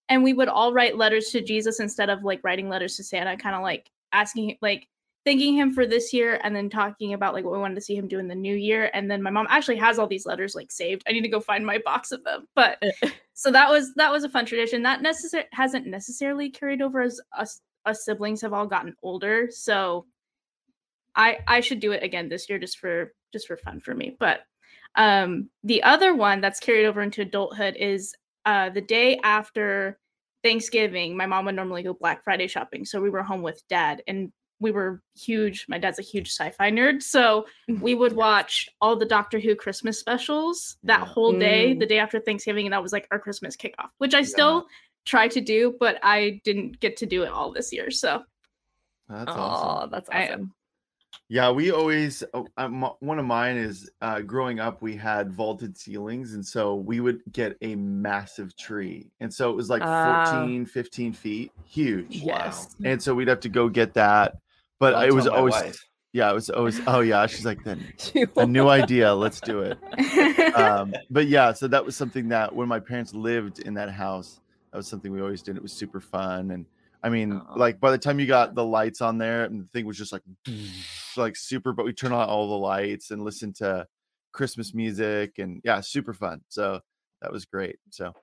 and 0.09 0.21
we 0.21 0.33
would 0.33 0.49
all 0.49 0.73
write 0.73 0.97
letters 0.97 1.29
to 1.29 1.41
Jesus 1.41 1.79
instead 1.79 2.09
of 2.09 2.23
like 2.23 2.41
writing 2.43 2.67
letters 2.67 2.97
to 2.97 3.03
Santa, 3.03 3.37
kind 3.37 3.55
of 3.55 3.61
like 3.61 3.89
asking, 4.11 4.57
like, 4.61 4.87
thanking 5.25 5.55
him 5.55 5.71
for 5.71 5.87
this 5.87 6.13
year 6.13 6.39
and 6.43 6.55
then 6.55 6.69
talking 6.69 7.13
about 7.13 7.33
like 7.33 7.43
what 7.43 7.53
we 7.53 7.59
wanted 7.59 7.75
to 7.75 7.81
see 7.81 7.95
him 7.95 8.07
do 8.07 8.19
in 8.19 8.27
the 8.27 8.35
new 8.35 8.55
year. 8.55 8.91
And 8.93 9.09
then 9.09 9.23
my 9.23 9.31
mom 9.31 9.47
actually 9.49 9.77
has 9.77 9.97
all 9.97 10.07
these 10.07 10.25
letters 10.25 10.53
like 10.53 10.71
saved. 10.71 11.03
I 11.07 11.11
need 11.11 11.23
to 11.23 11.27
go 11.27 11.39
find 11.39 11.65
my 11.65 11.79
box 11.79 12.11
of 12.11 12.23
them. 12.23 12.47
But 12.53 12.81
so 13.33 13.51
that 13.51 13.69
was 13.69 13.93
that 13.95 14.11
was 14.11 14.23
a 14.23 14.29
fun 14.29 14.45
tradition. 14.45 14.83
That 14.83 15.01
necessar- 15.01 15.47
hasn't 15.51 15.87
necessarily 15.87 16.49
carried 16.49 16.81
over 16.81 17.01
as 17.01 17.19
us 17.37 17.61
us 17.85 18.05
siblings 18.05 18.41
have 18.41 18.53
all 18.53 18.67
gotten 18.67 18.95
older. 19.01 19.49
So 19.51 20.05
i 21.17 21.39
i 21.47 21.61
should 21.61 21.79
do 21.79 21.93
it 21.93 22.03
again 22.03 22.27
this 22.27 22.49
year 22.49 22.59
just 22.59 22.77
for 22.77 23.13
just 23.33 23.47
for 23.47 23.57
fun 23.57 23.79
for 23.79 23.95
me. 23.95 24.15
But 24.19 24.41
um 24.95 25.49
the 25.63 25.81
other 25.81 26.13
one 26.13 26.39
that's 26.39 26.59
carried 26.59 26.85
over 26.85 27.01
into 27.01 27.23
adulthood 27.23 27.75
is 27.77 28.13
uh 28.45 28.69
the 28.69 28.81
day 28.81 29.19
after 29.23 29.97
thanksgiving 30.43 31.17
my 31.17 31.25
mom 31.25 31.45
would 31.45 31.55
normally 31.55 31.81
go 31.81 31.93
black 31.93 32.23
friday 32.23 32.47
shopping. 32.47 32.85
So 32.85 33.01
we 33.01 33.09
were 33.09 33.23
home 33.23 33.41
with 33.41 33.63
dad 33.69 34.03
and 34.07 34.31
we 34.65 34.71
were 34.71 35.01
huge 35.15 35.65
my 35.69 35.77
dad's 35.77 35.99
a 35.99 36.01
huge 36.01 36.29
sci-fi 36.29 36.69
nerd 36.71 37.01
so 37.03 37.45
we 37.87 37.93
would 38.01 38.13
watch 38.13 38.67
all 38.81 38.95
the 38.95 39.05
doctor 39.17 39.37
who 39.39 39.53
christmas 39.55 39.99
specials 39.99 40.77
that 40.83 41.01
Yeah. 41.01 41.05
whole 41.13 41.33
day 41.47 41.73
Mm. 41.75 41.79
the 41.81 41.85
day 41.93 41.99
after 41.99 42.19
thanksgiving 42.19 42.65
and 42.65 42.73
that 42.73 42.81
was 42.81 42.91
like 42.91 43.07
our 43.11 43.19
christmas 43.19 43.55
kickoff 43.55 43.89
which 43.99 44.15
i 44.15 44.23
still 44.23 44.65
try 45.05 45.27
to 45.27 45.39
do 45.39 45.75
but 45.79 45.95
i 46.01 46.41
didn't 46.43 46.79
get 46.79 46.97
to 46.97 47.05
do 47.05 47.21
it 47.23 47.29
all 47.29 47.51
this 47.53 47.71
year 47.71 47.91
so 47.91 48.23
That's 49.07 49.31
Oh, 49.31 49.39
awesome. 49.39 49.91
that's 49.91 50.09
I- 50.09 50.27
awesome. 50.29 50.51
Yeah, 51.29 51.49
we 51.49 51.71
always 51.71 52.23
oh, 52.35 52.45
uh, 52.57 52.67
one 52.99 53.17
of 53.19 53.25
mine 53.25 53.55
is 53.57 53.89
uh, 54.01 54.19
growing 54.21 54.59
up. 54.59 54.81
We 54.83 54.95
had 54.95 55.31
vaulted 55.31 55.75
ceilings, 55.75 56.33
and 56.35 56.45
so 56.45 56.75
we 56.75 56.99
would 56.99 57.21
get 57.31 57.57
a 57.61 57.73
massive 57.75 58.55
tree, 58.57 59.09
and 59.21 59.33
so 59.33 59.49
it 59.49 59.55
was 59.55 59.67
like 59.69 59.81
Ah. 59.83 60.25
14, 60.35 60.65
15 60.67 61.13
feet, 61.13 61.51
huge. 61.65 62.17
yes. 62.17 62.75
And 62.83 63.01
so 63.01 63.15
we'd 63.15 63.29
have 63.29 63.39
to 63.39 63.49
go 63.49 63.69
get 63.69 63.93
that. 63.95 64.35
But 64.79 65.07
it 65.07 65.13
was 65.13 65.27
always, 65.27 65.53
wife. 65.53 65.79
yeah, 66.13 66.29
it 66.29 66.33
was 66.33 66.49
always. 66.49 66.81
Oh 66.87 66.99
yeah, 66.99 67.25
she's 67.27 67.45
like, 67.45 67.63
then 67.63 67.83
a 68.37 68.45
new 68.45 68.67
idea. 68.67 69.13
Let's 69.13 69.39
do 69.39 69.61
it. 69.61 69.77
um, 70.55 70.93
but 71.09 71.27
yeah, 71.27 71.53
so 71.53 71.67
that 71.67 71.85
was 71.85 71.95
something 71.95 72.29
that 72.29 72.53
when 72.53 72.67
my 72.67 72.79
parents 72.79 73.13
lived 73.13 73.59
in 73.59 73.73
that 73.75 73.89
house, 73.89 74.39
that 74.71 74.77
was 74.77 74.87
something 74.87 75.11
we 75.11 75.21
always 75.21 75.41
did. 75.41 75.55
It 75.55 75.63
was 75.63 75.73
super 75.73 76.01
fun, 76.01 76.51
and 76.51 76.65
I 77.03 77.09
mean, 77.09 77.33
Aw. 77.33 77.53
like 77.55 77.79
by 77.79 77.91
the 77.91 77.97
time 77.97 78.19
you 78.19 78.25
got 78.25 78.55
the 78.55 78.65
lights 78.65 79.01
on 79.01 79.17
there, 79.17 79.45
and 79.45 79.61
the 79.61 79.67
thing 79.67 79.85
was 79.85 79.97
just 79.97 80.11
like, 80.11 80.23
like 81.17 81.35
super. 81.35 81.71
But 81.71 81.85
we 81.85 81.93
turn 81.93 82.11
on 82.11 82.27
all 82.27 82.49
the 82.49 82.57
lights 82.57 83.11
and 83.11 83.23
listen 83.23 83.53
to 83.53 83.87
Christmas 84.33 84.73
music, 84.73 85.37
and 85.37 85.61
yeah, 85.63 85.81
super 85.81 86.13
fun. 86.13 86.41
So 86.49 86.81
that 87.21 87.31
was 87.31 87.45
great. 87.45 87.77
So, 87.89 88.13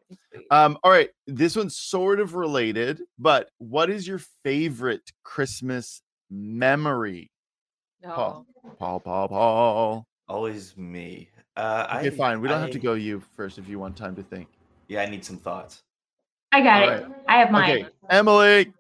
um, 0.51 0.79
all 0.85 0.91
right, 0.91 1.11
this 1.27 1.57
one's 1.57 1.77
sort 1.77 2.21
of 2.21 2.35
related, 2.35 3.01
but 3.19 3.49
what 3.59 3.91
is 3.91 4.07
your 4.07 4.21
favorite 4.45 5.13
Christmas 5.25 6.03
memory? 6.33 7.31
Oh. 8.05 8.45
Paul, 8.79 9.01
Paul, 9.01 9.29
Paul. 9.29 10.07
Always 10.29 10.77
me. 10.77 11.29
Uh, 11.57 11.87
Okay, 11.99 12.07
I, 12.07 12.11
fine. 12.11 12.41
We 12.41 12.49
don't 12.49 12.61
have 12.61 12.71
to 12.71 12.79
go 12.79 12.95
you 12.95 13.23
first 13.37 13.59
if 13.59 13.69
you 13.69 13.79
want 13.79 13.97
time 13.97 14.17
to 14.17 14.23
think. 14.23 14.49
Yeah, 14.89 15.03
I 15.03 15.07
need 15.07 15.25
some 15.25 15.37
thoughts. 15.37 15.83
I 16.53 16.63
got 16.63 16.83
All 16.83 16.89
it. 16.89 17.07
I 17.29 17.39
have 17.39 17.51
mine. 17.51 17.71
Okay, 17.71 17.87
Emily. 18.11 18.73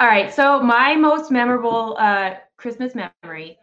All 0.00 0.08
right. 0.08 0.32
So 0.32 0.60
my 0.60 0.94
most 0.94 1.30
memorable 1.30 1.96
uh, 1.98 2.34
Christmas 2.56 2.94
memory 2.94 3.58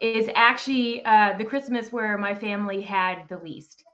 is 0.00 0.28
actually 0.34 1.04
uh, 1.04 1.36
the 1.36 1.44
Christmas 1.44 1.92
where 1.92 2.16
my 2.18 2.34
family 2.34 2.80
had 2.80 3.28
the 3.28 3.38
least. 3.38 3.84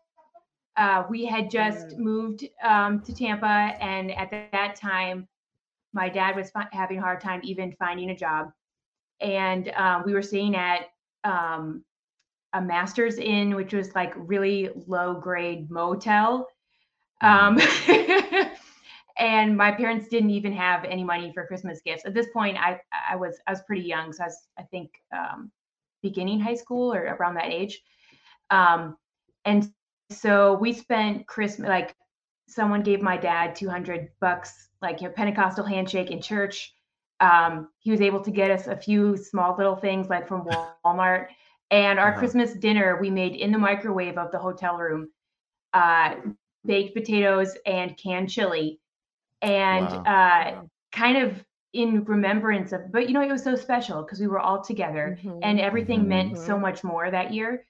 Uh, 0.77 1.05
we 1.11 1.25
had 1.25 1.51
just 1.51 1.99
moved 1.99 2.49
um, 2.65 3.01
to 3.03 3.15
Tampa, 3.15 3.77
and 3.81 4.11
at 4.13 4.31
that 4.53 4.77
time, 4.77 5.29
my 5.93 6.09
dad 6.09 6.37
was 6.37 6.51
fi- 6.51 6.69
having 6.73 6.99
a 6.99 7.03
hard 7.03 7.21
time 7.21 7.41
even 7.43 7.73
finding 7.79 8.11
a 8.11 8.17
job, 8.17 8.51
and 9.21 9.69
um, 9.71 10.03
we 10.07 10.13
were 10.13 10.23
staying 10.23 10.57
at 10.57 10.87
um, 11.25 11.85
a 12.53 12.61
Masters 12.61 13.19
Inn, 13.19 13.55
which 13.55 13.73
was 13.73 13.95
like 13.95 14.13
really 14.17 14.71
low 14.87 15.15
grade 15.15 15.71
motel. 15.71 16.49
Um, 17.21 17.59
and 19.19 19.57
my 19.57 19.71
parents 19.71 20.09
didn't 20.09 20.31
even 20.31 20.53
have 20.53 20.85
any 20.85 21.05
money 21.05 21.31
for 21.33 21.47
Christmas 21.47 21.81
gifts. 21.85 22.05
At 22.07 22.15
this 22.15 22.29
point, 22.33 22.57
I 22.59 22.81
I 23.09 23.17
was 23.17 23.39
I 23.47 23.53
was 23.53 23.63
pretty 23.63 23.83
young, 23.83 24.13
so 24.13 24.25
I 24.25 24.27
was 24.27 24.49
I 24.59 24.63
think 24.63 24.91
um, 25.15 25.51
beginning 26.03 26.41
high 26.41 26.55
school 26.55 26.93
or 26.93 27.03
around 27.03 27.35
that 27.35 27.51
age. 27.51 27.81
Um, 28.51 28.97
and 29.45 29.71
so 30.11 30.55
we 30.55 30.73
spent 30.73 31.27
Christmas 31.27 31.69
like 31.69 31.95
someone 32.49 32.83
gave 32.83 33.01
my 33.01 33.17
dad 33.17 33.55
200 33.55 34.09
bucks, 34.21 34.70
like 34.83 35.03
a 35.03 35.11
Pentecostal 35.11 35.65
handshake 35.65 36.11
in 36.11 36.21
church. 36.21 36.75
Um, 37.21 37.69
he 37.81 37.91
was 37.91 38.01
able 38.01 38.21
to 38.23 38.31
get 38.31 38.51
us 38.51 38.67
a 38.69 38.77
few 38.77 39.17
small 39.17 39.57
little 39.57 39.77
things 39.77 40.09
like 40.09 40.29
from 40.29 40.45
Walmart. 40.45 41.27
And 41.71 41.99
our 41.99 42.13
Uh-huh. 42.13 42.17
Christmas 42.17 42.55
dinner 42.55 42.99
we 43.01 43.11
made 43.11 43.35
in 43.37 43.53
the 43.53 43.59
microwave 43.59 44.19
of 44.19 44.33
the 44.33 44.39
hotel 44.39 44.77
room. 44.77 45.09
Uh, 45.73 46.15
baked 46.65 46.95
potatoes 46.95 47.57
and 47.67 47.97
canned 47.97 48.29
chili 48.31 48.81
and 49.43 49.99
Wow. 49.99 50.07
uh, 50.07 50.53
kind 50.93 51.17
of 51.19 51.45
in 51.73 52.05
remembrance 52.05 52.73
of 52.73 52.91
but 52.93 53.07
you 53.09 53.15
know 53.15 53.23
it 53.23 53.31
was 53.31 53.43
so 53.45 53.55
special 53.55 54.03
because 54.03 54.21
we 54.21 54.27
were 54.27 54.39
all 54.41 54.61
together 54.63 55.17
Mhm. 55.25 55.43
and 55.43 55.61
everything 55.61 56.09
meant 56.09 56.37
so 56.39 56.59
Mhm. 56.59 56.59
much 56.59 56.83
more 56.85 57.11
that 57.11 57.33
year 57.33 57.65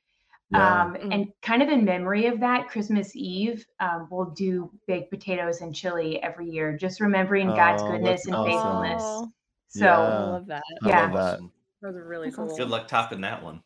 Yeah. 0.52 0.82
um, 0.82 0.96
and 1.12 1.28
kind 1.42 1.62
of 1.62 1.68
in 1.68 1.84
memory 1.84 2.26
of 2.26 2.40
that 2.40 2.68
christmas 2.68 3.12
eve 3.14 3.64
um, 3.78 4.08
we'll 4.10 4.30
do 4.30 4.70
baked 4.88 5.10
potatoes 5.10 5.60
and 5.60 5.74
chili 5.74 6.20
every 6.22 6.48
year 6.50 6.76
just 6.76 7.00
remembering 7.00 7.46
god's 7.48 7.82
Oh, 7.82 7.92
goodness 7.92 8.26
and 8.26 8.34
awesome. 8.34 8.50
faithfulness 8.52 9.02
Oh, 9.06 9.32
so 9.68 9.84
Yeah. 9.84 9.98
I 9.98 10.30
love 10.30 10.46
that. 10.46 10.62
I 10.82 10.88
Yeah. 10.88 11.10
love 11.12 11.12
that. 11.12 11.40
Those 11.80 11.96
are 11.96 12.04
really 12.04 12.30
cool. 12.32 12.56
Good 12.56 12.68
luck 12.68 12.88
topping 12.88 13.20
that 13.22 13.42
one. 13.42 13.62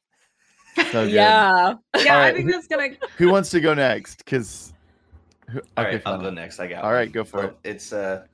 So 0.77 0.83
good. 1.07 1.13
Yeah. 1.15 1.75
Yeah, 1.99 2.17
All 2.17 2.23
I 2.23 2.33
think 2.33 2.51
that's 2.51 2.67
gonna 2.67 2.91
Who 3.17 3.31
wants 3.31 3.51
to 3.51 3.61
go 3.61 3.75
next? 3.75 4.19
Because. 4.19 4.73
All 5.77 5.85
right, 5.85 6.03
I'll 6.07 6.19
go 6.21 6.31
next. 6.31 6.61
I 6.61 6.67
got. 6.67 6.85
All 6.85 6.91
one. 6.91 6.95
right, 6.95 7.11
go 7.13 7.25
for 7.25 7.41
So 7.41 7.47
it. 7.49 7.57
It's 7.65 7.93
uh, 7.93 8.27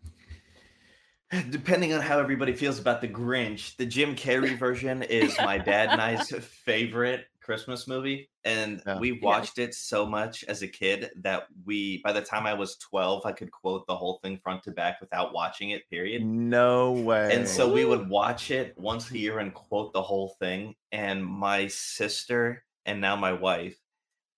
depending 1.50 1.92
on 1.92 2.00
how 2.00 2.18
everybody 2.18 2.52
feels 2.52 2.78
about 2.78 3.00
the 3.00 3.08
Grinch. 3.08 3.76
The 3.76 3.86
Jim 3.86 4.16
Carrey 4.16 4.58
version 4.58 5.02
is 5.04 5.38
my 5.40 5.58
dad 5.58 5.90
and 5.90 6.00
I's 6.00 6.30
favorite 6.30 7.26
Christmas 7.50 7.88
movie, 7.88 8.30
and 8.44 8.80
Yeah. 8.86 9.00
we 9.00 9.10
watched 9.20 9.58
it 9.58 9.74
so 9.74 10.06
much 10.06 10.44
as 10.44 10.62
a 10.62 10.68
kid 10.68 11.10
that 11.16 11.48
we, 11.66 12.00
by 12.04 12.12
the 12.12 12.20
time 12.22 12.46
I 12.46 12.54
was 12.54 12.76
twelve, 12.76 13.26
I 13.26 13.32
could 13.32 13.50
quote 13.50 13.88
the 13.88 13.96
whole 13.96 14.20
thing 14.22 14.38
front 14.38 14.62
to 14.64 14.70
back 14.70 15.00
without 15.00 15.32
watching 15.34 15.70
it. 15.70 15.82
Period. 15.90 16.24
No 16.24 16.92
way. 16.92 17.34
And 17.34 17.48
so 17.48 17.72
we 17.72 17.84
would 17.84 18.08
watch 18.08 18.52
it 18.52 18.78
once 18.78 19.10
a 19.10 19.18
year 19.18 19.40
and 19.40 19.52
quote 19.52 19.92
the 19.92 20.02
whole 20.02 20.36
thing. 20.38 20.76
And 20.92 21.26
my 21.26 21.66
sister 21.66 22.62
and 22.86 23.00
now 23.00 23.16
my 23.16 23.32
wife 23.32 23.76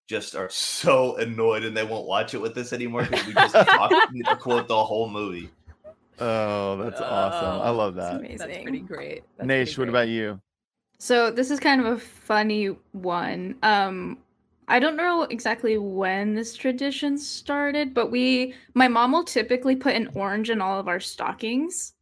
just 0.08 0.34
are 0.34 0.48
so 0.48 1.16
annoyed 1.16 1.64
and 1.64 1.76
they 1.76 1.84
won't 1.84 2.06
watch 2.06 2.32
it 2.32 2.40
with 2.40 2.56
us 2.56 2.72
anymore 2.72 3.02
because 3.02 3.26
we 3.26 3.34
just 3.34 3.54
talk, 3.54 3.92
quote 4.40 4.68
the 4.68 4.84
whole 4.84 5.10
movie. 5.10 5.50
Oh, 6.18 6.76
that's 6.78 7.00
awesome. 7.00 7.60
I 7.60 7.68
Oh, 7.68 7.74
love 7.74 7.94
that's 7.94 8.10
that. 8.10 8.20
amazing. 8.20 8.38
That's 8.38 8.62
pretty 8.62 8.80
great. 8.80 9.22
That's 9.36 9.46
Nash, 9.46 9.66
pretty 9.74 9.80
what 9.80 9.88
about 9.90 10.08
you? 10.08 10.40
So 11.02 11.32
this 11.32 11.50
is 11.50 11.58
kind 11.58 11.80
of 11.80 11.86
a 11.88 11.98
funny 11.98 12.66
one. 12.92 13.56
Um, 13.64 14.18
I 14.68 14.78
don't 14.78 14.96
know 14.96 15.24
exactly 15.24 15.76
when 15.76 16.36
this 16.36 16.54
tradition 16.54 17.18
started, 17.18 17.92
but 17.92 18.12
we, 18.12 18.54
my 18.74 18.86
mom 18.86 19.10
will 19.10 19.24
typically 19.24 19.74
put 19.74 19.96
an 19.96 20.10
orange 20.14 20.48
in 20.48 20.60
all 20.60 20.78
of 20.78 20.86
our 20.86 21.00
stockings 21.00 21.94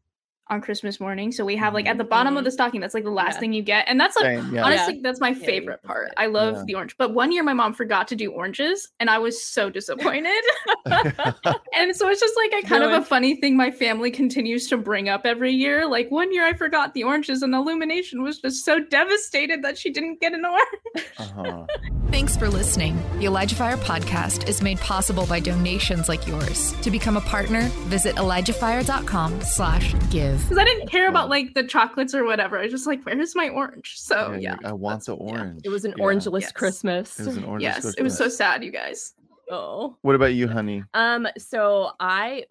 on 0.50 0.60
Christmas 0.60 1.00
morning. 1.00 1.32
So 1.32 1.44
we 1.44 1.56
have 1.56 1.72
like 1.74 1.86
at 1.86 1.96
the 1.96 2.04
bottom 2.04 2.36
of 2.36 2.42
Mhm. 2.42 2.44
the 2.44 2.50
stocking, 2.50 2.80
that's 2.80 2.92
like 2.94 3.04
the 3.04 3.10
last 3.10 3.34
Yeah. 3.36 3.40
thing 3.40 3.52
you 3.52 3.62
get. 3.62 3.84
And 3.88 3.98
that's 4.00 4.16
like 4.16 4.24
Same, 4.40 4.54
yeah. 4.54 4.64
honestly, 4.64 5.00
that's 5.02 5.20
my 5.20 5.32
favorite 5.32 5.82
part. 5.82 6.10
I 6.16 6.26
love 6.26 6.54
Yeah. 6.56 6.64
the 6.66 6.74
orange. 6.74 6.96
But 6.98 7.14
one 7.14 7.32
year 7.32 7.42
my 7.42 7.54
mom 7.54 7.72
forgot 7.72 8.08
to 8.08 8.16
do 8.16 8.32
oranges 8.32 8.88
and 9.00 9.08
I 9.08 9.18
was 9.18 9.42
so 9.42 9.70
disappointed. 9.70 10.42
and 10.86 11.94
so 11.96 12.08
it's 12.08 12.20
just 12.20 12.34
like 12.36 12.64
a 12.64 12.66
kind 12.66 12.82
of 12.84 12.90
a 12.92 13.02
funny 13.04 13.36
thing 13.36 13.56
my 13.56 13.70
family 13.70 14.10
continues 14.10 14.68
to 14.68 14.76
bring 14.76 15.08
up 15.08 15.22
every 15.24 15.52
year. 15.52 15.86
Like 15.86 16.10
one 16.10 16.32
year 16.32 16.44
I 16.44 16.52
forgot 16.54 16.94
the 16.94 17.04
oranges 17.04 17.42
and 17.42 17.54
Illumination 17.54 18.22
was 18.22 18.38
just 18.40 18.64
so 18.64 18.80
devastated 18.80 19.62
that 19.62 19.78
she 19.78 19.90
didn't 19.90 20.20
get 20.20 20.32
an 20.32 20.44
orange. 20.44 21.06
uh-huh. 21.18 21.66
Thanks 22.10 22.36
for 22.36 22.48
listening. 22.48 22.98
The 23.20 23.26
Elijah 23.26 23.54
Fire 23.54 23.76
podcast 23.76 24.48
is 24.48 24.62
made 24.62 24.78
possible 24.80 25.26
by 25.26 25.38
donations 25.38 26.08
like 26.08 26.26
yours. 26.26 26.72
To 26.82 26.90
become 26.90 27.16
a 27.16 27.20
partner, 27.20 27.62
visit 27.86 28.16
ElijahFire.com 28.16 29.40
slash 29.42 29.94
give. 30.10 30.39
Because 30.42 30.59
I 30.59 30.64
didn't 30.64 30.88
care 30.88 31.09
about 31.09 31.29
like 31.29 31.55
the 31.55 31.62
chocolates 31.62 32.14
or 32.14 32.24
whatever. 32.24 32.59
I 32.59 32.62
was 32.62 32.72
just 32.72 32.87
like, 32.87 33.03
where's 33.05 33.37
my 33.37 33.48
orange? 33.50 33.94
So 33.98 34.33
Yeah, 34.40 34.57
Oh, 34.57 34.59
yeah. 34.62 34.68
I 34.68 34.72
want 34.72 35.05
the 35.05 35.16
yeah. 35.16 35.22
orange. 35.22 35.61
It 35.64 35.68
was 35.68 35.85
an 35.85 35.94
Yeah. 35.96 36.05
orangeless 36.05 36.42
Yes. 36.42 36.53
Christmas. 36.53 37.20
It 37.20 37.26
was 37.26 37.37
an 37.37 37.44
orange. 37.44 37.62
Yes, 37.62 37.85
it 37.96 38.03
was 38.03 38.16
so 38.16 38.29
sad, 38.29 38.64
you 38.64 38.70
guys. 38.72 39.14
oh. 39.50 39.96
What 40.03 40.14
about 40.14 40.35
you, 40.35 40.46
honey? 40.48 40.85
Um, 40.94 41.26
so 41.38 41.90
I 42.00 42.44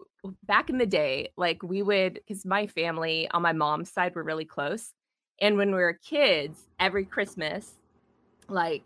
back 0.46 0.68
in 0.70 0.76
the 0.78 0.86
day, 0.86 1.30
like 1.36 1.62
we 1.62 1.82
would 1.82 2.14
because 2.14 2.44
my 2.44 2.66
family 2.66 3.28
on 3.30 3.40
my 3.42 3.52
mom's 3.52 3.90
side 3.90 4.14
were 4.14 4.22
really 4.22 4.44
close. 4.44 4.92
And 5.40 5.56
when 5.56 5.68
we 5.70 5.76
were 5.80 5.94
kids, 5.94 6.68
every 6.78 7.04
Christmas, 7.06 7.74
like 8.48 8.84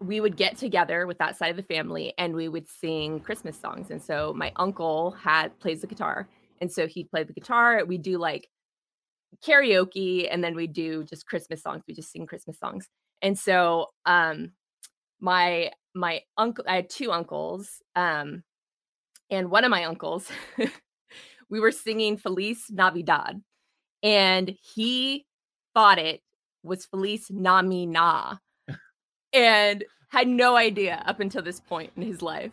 we 0.00 0.20
would 0.20 0.36
get 0.36 0.56
together 0.58 1.06
with 1.06 1.18
that 1.18 1.36
side 1.36 1.48
of 1.50 1.56
the 1.56 1.62
family 1.62 2.12
and 2.18 2.34
we 2.34 2.48
would 2.48 2.68
sing 2.68 3.20
Christmas 3.20 3.58
songs. 3.58 3.90
And 3.90 4.00
so 4.02 4.32
my 4.34 4.52
uncle 4.56 5.10
had 5.12 5.58
plays 5.60 5.80
the 5.80 5.86
guitar. 5.86 6.28
And 6.60 6.72
so 6.72 6.86
he'd 6.86 7.10
play 7.10 7.24
the 7.24 7.32
guitar. 7.32 7.84
We 7.84 7.98
do 7.98 8.18
like 8.18 8.48
karaoke 9.44 10.28
and 10.30 10.42
then 10.42 10.54
we 10.54 10.66
do 10.66 11.04
just 11.04 11.26
Christmas 11.26 11.62
songs. 11.62 11.82
We 11.86 11.94
just 11.94 12.10
sing 12.10 12.26
Christmas 12.26 12.58
songs. 12.58 12.88
And 13.22 13.38
so 13.38 13.88
um 14.06 14.52
my 15.20 15.70
my 15.94 16.22
uncle 16.36 16.64
I 16.68 16.76
had 16.76 16.90
two 16.90 17.12
uncles. 17.12 17.82
Um 17.94 18.42
and 19.30 19.50
one 19.50 19.64
of 19.64 19.70
my 19.70 19.84
uncles 19.84 20.30
we 21.50 21.60
were 21.60 21.72
singing 21.72 22.16
Feliz 22.16 22.66
Navidad 22.70 23.42
and 24.02 24.54
he 24.74 25.26
thought 25.74 25.98
it 25.98 26.20
was 26.62 26.86
Feliz 26.86 27.28
Namina 27.28 28.38
and 29.32 29.84
had 30.08 30.28
no 30.28 30.56
idea 30.56 31.02
up 31.06 31.20
until 31.20 31.42
this 31.42 31.60
point 31.60 31.92
in 31.96 32.02
his 32.02 32.22
life. 32.22 32.52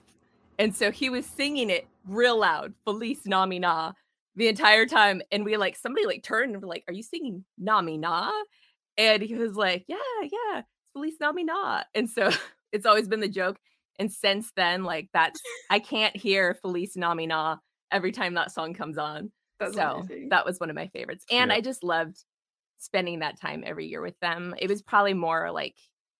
And 0.58 0.76
so 0.76 0.92
he 0.92 1.10
was 1.10 1.26
singing 1.26 1.70
it 1.70 1.88
real 2.08 2.40
loud, 2.40 2.74
Feliz 2.86 3.24
Namina, 3.24 3.94
the 4.36 4.48
entire 4.48 4.86
time. 4.86 5.22
And 5.32 5.44
we 5.46 5.58
like 5.58 5.76
somebody 5.76 6.06
like 6.06 6.24
turned 6.24 6.54
and 6.54 6.62
were 6.62 6.68
like, 6.68 6.84
Are 6.88 6.94
you 6.94 7.04
singing 7.04 7.46
Namina? 7.62 8.32
And 8.98 9.22
he 9.22 9.36
was 9.36 9.56
like, 9.56 9.86
Yeah, 9.88 9.98
yeah, 10.22 10.60
it's 10.60 10.68
Feliz 10.94 11.16
Namina. 11.22 11.84
And 11.94 12.10
so 12.10 12.30
it's 12.72 12.86
always 12.86 13.08
been 13.08 13.20
the 13.20 13.28
joke. 13.30 13.58
And 14.00 14.12
since 14.12 14.52
then, 14.56 14.84
like 14.84 15.10
that's 15.14 15.40
I 15.70 15.80
can't 15.80 16.16
hear 16.16 16.54
Feliz 16.62 16.96
Namina 16.96 17.60
every 17.92 18.12
time 18.12 18.34
that 18.36 18.52
song 18.52 18.74
comes 18.74 18.98
on. 18.98 19.32
That's 19.60 19.76
so 19.76 20.04
amazing. 20.06 20.30
that 20.30 20.46
was 20.46 20.60
one 20.60 20.70
of 20.70 20.76
my 20.76 20.88
favorites. 20.88 21.26
And 21.32 21.50
Yeah. 21.50 21.56
I 21.56 21.62
just 21.62 21.84
loved 21.84 22.18
spending 22.78 23.20
that 23.20 23.40
time 23.40 23.64
every 23.66 23.88
year 23.88 24.02
with 24.02 24.20
them. 24.20 24.54
It 24.60 24.70
was 24.70 24.82
probably 24.82 25.14
more 25.14 25.50
like 25.52 25.76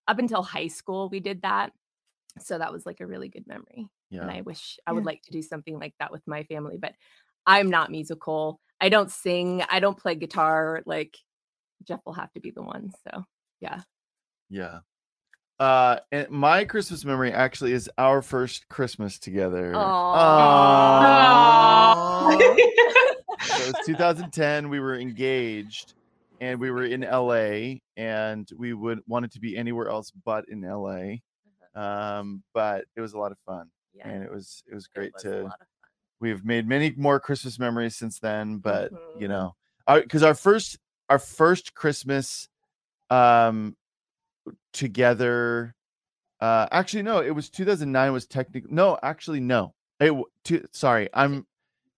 up 0.08 0.20
until 0.20 0.42
high 0.42 0.68
school 0.68 1.10
we 1.10 1.20
did 1.20 1.42
that. 1.42 1.74
So 2.40 2.58
that 2.58 2.72
was 2.72 2.86
like 2.86 3.02
a 3.02 3.06
really 3.08 3.28
good 3.30 3.46
memory. 3.48 3.90
And 4.24 4.32
I 4.32 4.42
wish 4.42 4.80
I 4.86 4.94
would 4.94 5.06
like 5.06 5.22
to 5.24 5.32
do 5.32 5.42
something 5.42 5.80
like 5.80 5.94
that 6.00 6.12
with 6.12 6.22
my 6.28 6.44
family, 6.44 6.78
but 6.78 6.94
I'm 7.46 7.70
not 7.70 7.92
musical. 7.92 8.60
I 8.82 8.90
don't 8.90 9.12
sing, 9.12 9.64
I 9.70 9.80
don't 9.80 9.98
play 9.98 10.16
guitar. 10.16 10.82
Like 10.86 11.16
Jeff 11.88 12.00
will 12.06 12.14
have 12.14 12.32
to 12.34 12.40
be 12.40 12.52
the 12.52 12.64
one. 12.64 12.92
So 13.04 13.24
yeah. 13.62 13.82
Yeah. 14.50 14.80
Uh, 15.60 16.00
and 16.12 16.30
my 16.30 16.66
Christmas 16.66 17.06
memory 17.06 17.32
actually 17.32 17.72
is 17.72 17.90
our 17.98 18.22
first 18.22 18.68
Christmas 18.68 19.18
together. 19.20 19.74
Aw. 19.76 20.76
So 23.46 23.64
it 23.64 23.68
was 23.78 23.86
2010. 23.86 24.70
We 24.70 24.80
were 24.80 24.98
engaged, 24.98 25.94
and 26.42 26.60
we 26.60 26.72
were 26.72 26.84
in 26.84 27.02
LA, 27.02 27.76
and 27.96 28.50
we 28.58 28.74
would 28.74 29.02
wanted 29.08 29.32
to 29.34 29.40
be 29.40 29.56
anywhere 29.56 29.88
else 29.88 30.12
but 30.26 30.46
in 30.50 30.62
LA. 30.62 31.18
Um, 31.76 32.42
but 32.54 32.86
it 32.96 33.02
was 33.02 33.14
a 33.14 33.20
lot 33.20 33.32
of 33.32 33.38
fun, 33.46 33.70
yeah. 33.96 34.08
and 34.10 34.24
it 34.24 34.32
was 34.32 34.64
it 34.70 34.76
was 34.76 34.86
it 34.86 34.94
great 34.98 35.14
was 35.14 35.26
a 35.26 35.30
to. 35.30 35.56
We've 36.20 36.46
made 36.46 36.68
many 36.68 36.94
more 36.98 37.20
Christmas 37.20 37.60
memories 37.60 37.96
since 37.96 38.20
then, 38.20 38.58
but 38.58 38.92
you 39.20 39.28
Mhm. 39.28 39.30
know, 39.30 39.56
because 39.88 40.24
our 40.24 40.34
first 40.36 40.78
our 41.10 41.20
first 41.20 41.74
Christmas, 41.76 42.50
um, 43.10 43.76
together. 44.74 45.76
Uh, 46.40 46.68
actually, 46.72 47.04
no, 47.04 47.20
it 47.22 47.32
was 47.32 47.50
2009. 47.50 48.12
Was 48.14 48.28
technically 48.28 48.72
no, 48.74 48.98
actually 49.04 49.40
no. 49.40 49.74
It 50.00 50.14
two, 50.44 50.66
sorry, 50.72 51.10
I'm 51.14 51.46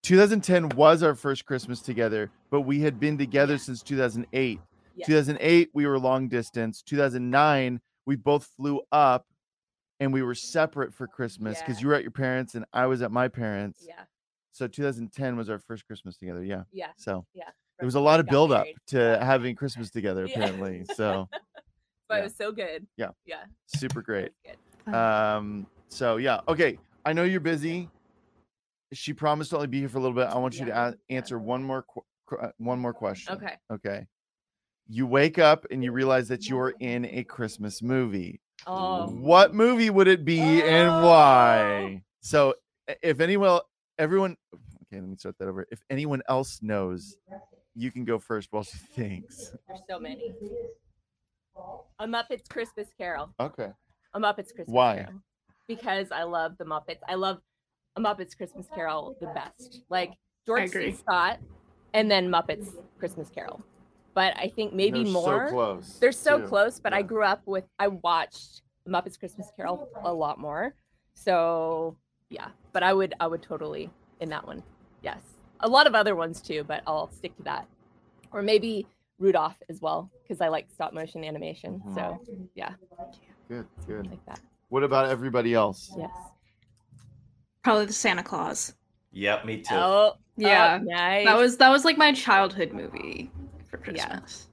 2010 0.04 0.70
was 0.70 1.04
our 1.04 1.16
first 1.16 1.46
Christmas 1.46 1.82
together, 1.82 2.32
but 2.50 2.62
we 2.62 2.80
had 2.82 3.00
been 3.00 3.18
together 3.18 3.54
Yeah. 3.54 3.58
since 3.60 3.82
2008. 3.84 4.60
Yeah. 4.96 5.06
2008 5.06 5.70
we 5.74 5.86
were 5.88 6.00
long 6.00 6.28
distance. 6.28 6.82
2009 6.84 7.82
we 8.06 8.16
both 8.16 8.46
flew 8.46 8.82
up, 8.92 9.26
and 10.00 10.14
we 10.14 10.22
were 10.22 10.36
separate 10.36 10.94
for 10.94 11.08
Christmas 11.08 11.60
because 11.60 11.78
Yeah. 11.78 11.82
you 11.82 11.88
were 11.90 11.94
at 11.96 12.04
your 12.04 12.12
parents 12.12 12.56
and 12.56 12.66
I 12.74 12.86
was 12.86 13.02
at 13.02 13.12
my 13.12 13.28
parents. 13.28 13.84
Yeah. 13.88 14.04
So 14.52 14.68
2010 14.68 15.36
was 15.38 15.50
our 15.50 15.60
first 15.60 15.86
Christmas 15.88 16.18
together. 16.18 16.44
Yeah. 16.44 16.64
Yeah. 16.72 16.92
So 16.98 17.26
Yeah. 17.34 17.50
there 17.80 17.86
was 17.86 17.96
a 17.96 18.00
lot 18.00 18.20
of 18.20 18.26
build 18.28 18.52
up 18.52 18.64
married. 18.66 18.78
to 18.88 18.98
Yeah. 18.98 19.24
having 19.26 19.56
Christmas 19.56 19.90
together, 19.90 20.26
Yeah. 20.28 20.34
apparently. 20.36 20.86
So 20.96 21.28
But 22.10 22.16
Yeah. 22.16 22.20
it 22.20 22.24
was 22.24 22.36
so 22.36 22.52
good. 22.52 22.88
Yeah. 22.96 23.12
Yeah. 23.26 23.44
super 23.66 24.02
great. 24.02 24.32
Um, 24.86 25.68
so 25.90 26.18
yeah, 26.18 26.40
okay. 26.48 26.80
I 27.06 27.14
know 27.14 27.24
you're 27.24 27.40
busy. 27.42 27.90
She 28.94 29.14
promised 29.14 29.50
to 29.50 29.58
only 29.58 29.68
be 29.68 29.80
here 29.80 29.90
for 29.90 29.98
a 29.98 30.02
little 30.02 30.16
bit. 30.16 30.28
I 30.28 30.38
want 30.38 30.58
you 30.58 30.66
to 30.68 30.72
a- 30.90 30.96
answer 31.14 31.38
one 31.38 31.62
more 31.64 31.84
qu- 31.84 32.02
qu- 32.26 32.38
uh, 32.38 32.52
one 32.58 32.80
more 32.80 32.94
question. 32.94 33.34
Okay. 33.36 33.58
Okay. 33.72 34.08
You 34.88 35.06
wake 35.06 35.38
up 35.38 35.66
and 35.70 35.84
you 35.84 35.92
realize 35.92 36.30
that 36.30 36.48
you're 36.48 36.74
in 36.80 37.04
a 37.06 37.26
Christmas 37.26 37.82
movie. 37.82 38.40
Oh. 38.66 39.08
What 39.08 39.54
movie 39.54 39.90
would 39.90 40.08
it 40.08 40.26
be 40.26 40.40
and 40.40 40.90
oh. 40.90 41.08
why? 41.08 42.04
So 42.22 42.56
if 43.02 43.20
anyone 43.20 43.62
everyone 43.98 44.38
okay, 44.54 45.00
let 45.00 45.10
me 45.10 45.16
start 45.18 45.38
that 45.40 45.48
over. 45.48 45.68
If 45.72 45.82
anyone 45.90 46.22
else 46.28 46.60
knows, 46.62 47.18
you 47.76 47.92
can 47.92 48.06
go 48.06 48.20
first 48.20 48.50
while 48.52 48.64
she 48.64 48.78
thinks. 48.78 49.56
There's 49.68 49.82
so 49.90 50.00
many. 50.00 50.34
A 52.00 52.06
Muppets 52.08 52.48
Christmas 52.50 52.88
Carol. 52.98 53.34
Okay. 53.40 53.72
A 54.14 54.20
Muppets 54.20 54.54
Christmas 54.54 54.68
Why? 54.68 54.96
Carol. 54.98 55.22
Because 55.68 56.12
I 56.12 56.24
love 56.24 56.58
the 56.58 56.66
Muppets. 56.66 57.00
I 57.08 57.16
love 57.16 57.40
a 57.96 58.02
Muppets 58.02 58.36
Christmas 58.38 58.68
Carol 58.74 59.16
the 59.20 59.28
best. 59.28 59.82
Like 59.90 60.14
George 60.46 60.72
C. 60.72 60.94
Scott 60.94 61.40
and 61.94 62.10
then 62.10 62.30
Muppets 62.30 62.70
Christmas 63.00 63.30
Carol. 63.30 63.62
But 64.18 64.36
I 64.36 64.48
think 64.48 64.74
maybe 64.74 65.04
They're 65.04 65.14
more. 65.14 65.48
So 65.48 65.54
close. 65.54 65.98
They're 66.00 66.12
so 66.12 66.40
too. 66.40 66.48
close, 66.48 66.80
but 66.80 66.92
I 66.92 67.04
grew 67.04 67.24
up 67.24 67.44
with 67.46 67.66
I 67.78 67.90
watched 67.90 68.64
Muppets 68.90 69.20
Christmas 69.20 69.52
Carol 69.56 69.88
a 70.04 70.12
lot 70.12 70.40
more. 70.40 70.74
So 71.14 71.96
yeah, 72.32 72.48
but 72.74 72.82
I 72.82 72.96
would 72.96 73.14
I 73.20 73.28
would 73.28 73.44
totally 73.44 73.92
in 74.20 74.30
that 74.30 74.48
one. 74.48 74.64
Yes. 75.04 75.20
A 75.60 75.70
lot 75.70 75.86
of 75.86 75.94
other 75.94 76.16
ones 76.16 76.42
too, 76.42 76.64
but 76.64 76.82
I'll 76.88 77.12
stick 77.12 77.38
to 77.38 77.44
that. 77.44 77.68
Or 78.32 78.42
maybe 78.42 78.88
Rudolph 79.20 79.62
as 79.70 79.82
well, 79.82 80.10
because 80.24 80.42
I 80.42 80.48
like 80.48 80.66
stop 80.74 80.94
motion 80.94 81.24
animation. 81.24 81.80
Mm-hmm. 81.86 81.94
So 81.94 82.20
yeah, 82.56 82.72
Good, 83.48 83.68
good. 83.86 84.10
like 84.10 84.26
that. 84.26 84.40
What 84.70 84.82
about 84.82 85.10
everybody 85.10 85.54
else? 85.54 85.94
Yes. 85.96 86.10
Probably 87.64 87.86
the 87.86 87.94
Santa 87.94 88.24
Claus. 88.24 88.74
Yep, 89.12 89.46
me 89.46 89.58
too. 89.58 89.76
Oh, 89.76 90.14
oh 90.16 90.18
Yeah. 90.38 90.80
oh, 90.82 90.84
nice. 90.84 91.28
That 91.28 91.38
was 91.38 91.58
that 91.58 91.70
was 91.70 91.86
like 91.86 92.00
my 92.00 92.14
childhood 92.14 92.74
movie 92.74 93.30
for 93.70 93.80
Yeah. 93.92 94.08
Christmas. 94.08 94.48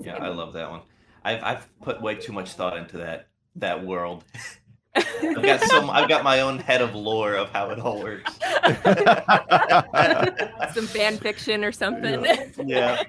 Yeah, 0.00 0.16
I 0.16 0.28
love 0.28 0.52
that 0.54 0.70
one. 0.70 0.80
I've 1.24 1.42
I've 1.42 1.80
put 1.80 2.00
way 2.00 2.14
too 2.14 2.32
much 2.32 2.52
thought 2.52 2.76
into 2.76 2.98
that 2.98 3.28
that 3.56 3.84
world. 3.84 4.24
I've 4.96 5.42
got 5.42 5.60
some. 5.62 5.90
I've 5.90 6.08
got 6.08 6.24
my 6.24 6.40
own 6.40 6.58
head 6.58 6.82
of 6.82 6.94
lore 6.94 7.34
of 7.34 7.50
how 7.50 7.70
it 7.70 7.78
all 7.78 8.02
works. 8.02 8.38
some 10.74 10.86
fan 10.86 11.16
fiction 11.18 11.64
or 11.64 11.72
something. 11.72 12.24
yeah. 12.66 13.02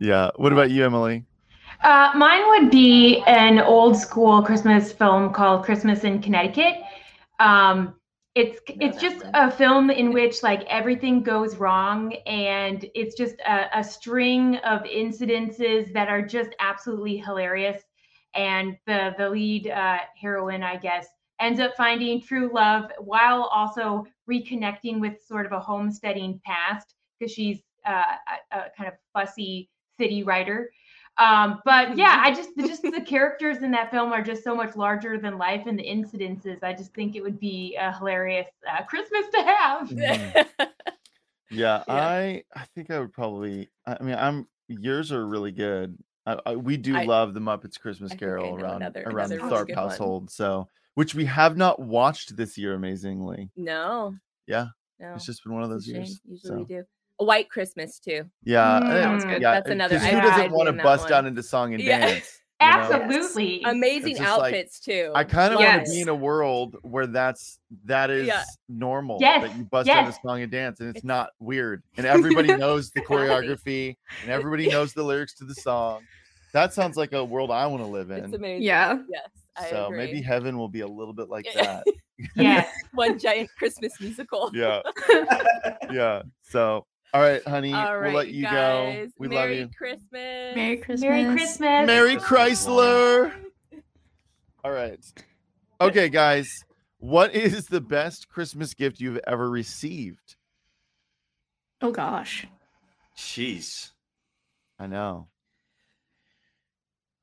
Yeah. 0.00 0.30
What 0.36 0.52
about 0.52 0.70
you, 0.70 0.84
Emily? 0.84 1.24
Uh, 1.82 2.10
mine 2.14 2.46
would 2.48 2.70
be 2.70 3.22
an 3.26 3.58
old 3.60 3.96
school 3.96 4.42
Christmas 4.42 4.92
film 4.92 5.32
called 5.32 5.64
Christmas 5.64 6.04
in 6.04 6.20
Connecticut. 6.20 6.74
Um, 7.38 7.94
it's 8.34 8.60
it's 8.68 9.00
just 9.00 9.24
one. 9.24 9.34
a 9.34 9.50
film 9.50 9.90
in 9.90 10.12
which 10.12 10.42
like 10.42 10.62
everything 10.68 11.22
goes 11.22 11.56
wrong, 11.56 12.14
and 12.26 12.86
it's 12.94 13.16
just 13.16 13.36
a, 13.40 13.78
a 13.78 13.82
string 13.82 14.56
of 14.58 14.82
incidences 14.82 15.92
that 15.92 16.08
are 16.08 16.22
just 16.22 16.50
absolutely 16.60 17.16
hilarious. 17.16 17.82
And 18.34 18.76
the 18.86 19.14
the 19.18 19.28
lead 19.28 19.68
uh, 19.68 19.98
heroine, 20.20 20.62
I 20.62 20.76
guess, 20.76 21.08
ends 21.40 21.58
up 21.58 21.74
finding 21.76 22.20
true 22.20 22.50
love 22.54 22.92
while 22.98 23.44
also 23.44 24.06
reconnecting 24.30 25.00
with 25.00 25.20
sort 25.26 25.46
of 25.46 25.52
a 25.52 25.60
homesteading 25.60 26.40
past 26.44 26.94
because 27.18 27.32
she's 27.32 27.60
uh, 27.84 28.02
a, 28.52 28.58
a 28.58 28.64
kind 28.76 28.88
of 28.88 28.94
fussy 29.12 29.68
city 29.98 30.22
writer. 30.22 30.70
Um, 31.20 31.60
but 31.64 31.96
yeah, 32.02 32.20
I 32.24 32.32
just 32.34 32.50
just 32.58 32.82
the 32.82 33.00
characters 33.06 33.58
in 33.58 33.70
that 33.72 33.90
film 33.90 34.12
are 34.12 34.22
just 34.22 34.42
so 34.42 34.54
much 34.54 34.74
larger 34.74 35.18
than 35.18 35.38
life, 35.38 35.64
and 35.66 35.78
the 35.78 35.84
incidences. 35.84 36.62
I 36.64 36.72
just 36.72 36.92
think 36.94 37.14
it 37.14 37.20
would 37.22 37.38
be 37.38 37.76
a 37.80 37.92
hilarious 37.96 38.48
uh, 38.68 38.82
Christmas 38.84 39.26
to 39.34 39.42
have. 39.42 39.88
Mhm. 39.88 40.46
Yeah, 41.52 41.82
Yeah. 41.88 41.94
I 41.94 42.44
I 42.54 42.64
think 42.74 42.90
I 42.90 43.00
would 43.00 43.12
probably. 43.12 43.70
I 43.86 43.96
I 43.98 44.02
mean, 44.04 44.14
I'm 44.14 44.46
yours 44.68 45.10
are 45.12 45.26
really 45.26 45.50
good. 45.50 45.98
I, 46.24 46.38
I, 46.46 46.54
we 46.56 46.76
do 46.76 46.96
I- 46.96 47.04
love 47.04 47.34
the 47.34 47.40
Muppets 47.40 47.78
Christmas 47.78 48.12
I 48.12 48.16
Carol 48.16 48.54
around 48.54 48.76
another- 48.82 49.02
around 49.04 49.30
the 49.30 49.34
another 49.36 49.48
really 49.48 49.50
Tharp 49.62 49.66
good 49.66 49.76
one. 49.76 49.88
household. 49.88 50.30
So, 50.30 50.68
which 50.94 51.14
we 51.16 51.24
have 51.24 51.56
not 51.56 51.80
watched 51.80 52.36
this 52.36 52.56
year, 52.56 52.74
amazingly. 52.74 53.50
no. 53.56 54.14
Yeah, 54.46 54.66
No. 55.00 55.14
It's 55.14 55.26
just 55.26 55.42
been 55.44 55.52
one 55.54 55.62
of 55.64 55.70
those 55.70 55.86
years. 55.88 56.20
Usually 56.24 56.56
we 56.58 56.64
do. 56.64 56.84
A 57.20 57.24
white 57.24 57.50
Christmas 57.50 57.98
too. 57.98 58.24
Yeah, 58.44 58.80
Mm. 58.82 58.88
That 58.88 59.14
was 59.14 59.24
good. 59.24 59.42
Yeah, 59.42 59.52
That's 59.52 59.70
another- 59.70 59.98
'cause 59.98 60.06
Who 60.08 60.20
doesn't 60.20 60.52
want 60.52 60.66
to 60.74 60.82
bust 60.82 61.02
one. 61.04 61.10
down 61.10 61.26
into 61.26 61.42
song 61.42 61.74
and 61.74 61.82
Yeah. 61.82 61.98
dance? 62.06 62.38
you 62.60 62.66
know? 62.66 62.72
Absolutely. 62.72 63.62
Amazing 63.64 64.16
just 64.16 64.38
like- 64.38 64.54
outfits 64.54 64.80
too. 64.80 65.12
I 65.14 65.24
kind 65.24 65.52
of 65.54 65.60
want 65.60 65.84
to 65.86 65.90
be 65.90 66.00
in 66.00 66.08
a 66.08 66.14
world 66.14 66.76
where 66.82 67.06
that's 67.06 67.58
that 67.84 68.10
is 68.10 68.26
Yeah. 68.26 68.42
normal. 68.68 69.18
Yes, 69.20 69.42
That 69.42 69.56
you 69.56 69.64
bust 69.64 69.86
down 69.86 70.06
a 70.08 70.12
song 70.12 70.42
and 70.42 70.50
dance, 70.50 70.80
and 70.80 70.88
it's 70.90 70.98
It's- 70.98 71.04
not 71.06 71.30
weird, 71.38 71.82
and 71.96 72.06
everybody 72.46 72.54
knows 72.56 72.90
the 72.90 73.00
choreography, 73.02 73.96
and 74.22 74.30
everybody 74.30 74.68
knows 74.68 74.92
the 74.94 75.02
lyrics 75.02 75.34
to 75.36 75.44
the 75.44 75.54
song. 75.54 76.02
That 76.52 76.72
sounds 76.74 76.96
like 76.96 77.12
a 77.12 77.24
world 77.24 77.50
I 77.50 77.66
want 77.66 77.82
to 77.82 77.86
live 77.88 78.10
It's 78.10 78.26
in. 78.26 78.34
amazing. 78.34 78.62
Yeah. 78.62 78.98
Yes. 79.10 79.28
I 79.56 79.68
So 79.70 79.86
agree. 79.86 79.98
maybe 79.98 80.22
heaven 80.22 80.56
will 80.58 80.68
be 80.68 80.80
a 80.80 80.86
little 80.88 81.12
bit 81.14 81.28
like 81.28 81.46
that. 81.54 81.84
Yes. 82.36 82.68
one 82.92 83.18
giant 83.18 83.48
Christmas 83.58 83.98
musical. 84.00 84.50
Yeah, 84.54 84.80
yeah. 85.90 86.22
So, 86.42 86.86
all 87.12 87.20
right, 87.20 87.46
honey, 87.46 87.72
All 87.72 87.98
right, 87.98 88.06
we'll 88.12 88.16
let 88.16 88.28
you 88.28 88.44
guys. 88.44 89.08
go. 89.08 89.12
We 89.18 89.28
Merry 89.28 89.60
love 89.60 89.70
you. 89.70 89.76
Christmas. 89.76 90.56
Merry 90.56 90.76
Christmas. 90.76 91.00
Merry 91.00 91.24
Christmas. 91.24 91.86
Merry 91.86 92.16
Chrysler. 92.16 93.32
All 94.64 94.70
right. 94.70 95.00
Okay, 95.80 96.08
guys. 96.08 96.64
What 96.98 97.34
is 97.34 97.66
the 97.66 97.80
best 97.80 98.28
Christmas 98.28 98.74
gift 98.74 99.00
you've 99.00 99.20
ever 99.26 99.48
received? 99.48 100.36
Oh 101.80 101.90
gosh. 101.90 102.46
Jeez. 103.16 103.90
I 104.78 104.86
know. 104.86 105.28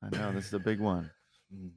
I 0.02 0.16
know 0.16 0.32
this 0.32 0.46
is 0.46 0.54
a 0.54 0.58
big 0.58 0.80
one. 0.80 1.10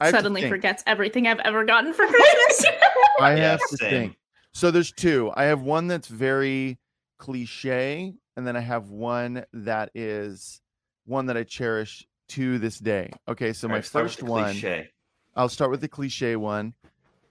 I 0.00 0.10
Suddenly 0.10 0.48
forgets 0.48 0.82
everything 0.86 1.26
I've 1.26 1.40
ever 1.40 1.64
gotten 1.64 1.92
for 1.92 2.06
Christmas. 2.06 2.64
I 3.20 3.32
have 3.32 3.60
to 3.70 3.76
think. 3.76 4.16
So 4.52 4.70
there's 4.70 4.92
two. 4.92 5.30
I 5.34 5.44
have 5.44 5.62
one 5.62 5.86
that's 5.86 6.08
very 6.08 6.78
cliche, 7.18 8.14
and 8.36 8.46
then 8.46 8.56
I 8.56 8.60
have 8.60 8.88
one 8.90 9.44
that 9.52 9.90
is 9.94 10.60
one 11.06 11.26
that 11.26 11.36
I 11.36 11.44
cherish 11.44 12.06
to 12.30 12.58
this 12.58 12.78
day. 12.78 13.10
Okay, 13.28 13.52
so 13.52 13.66
All 13.66 13.70
my 13.70 13.76
right, 13.76 13.84
first 13.84 14.22
one. 14.22 14.52
cliche. 14.52 14.88
I'll 15.36 15.48
start 15.48 15.70
with 15.70 15.80
the 15.80 15.88
cliche 15.88 16.36
one. 16.36 16.74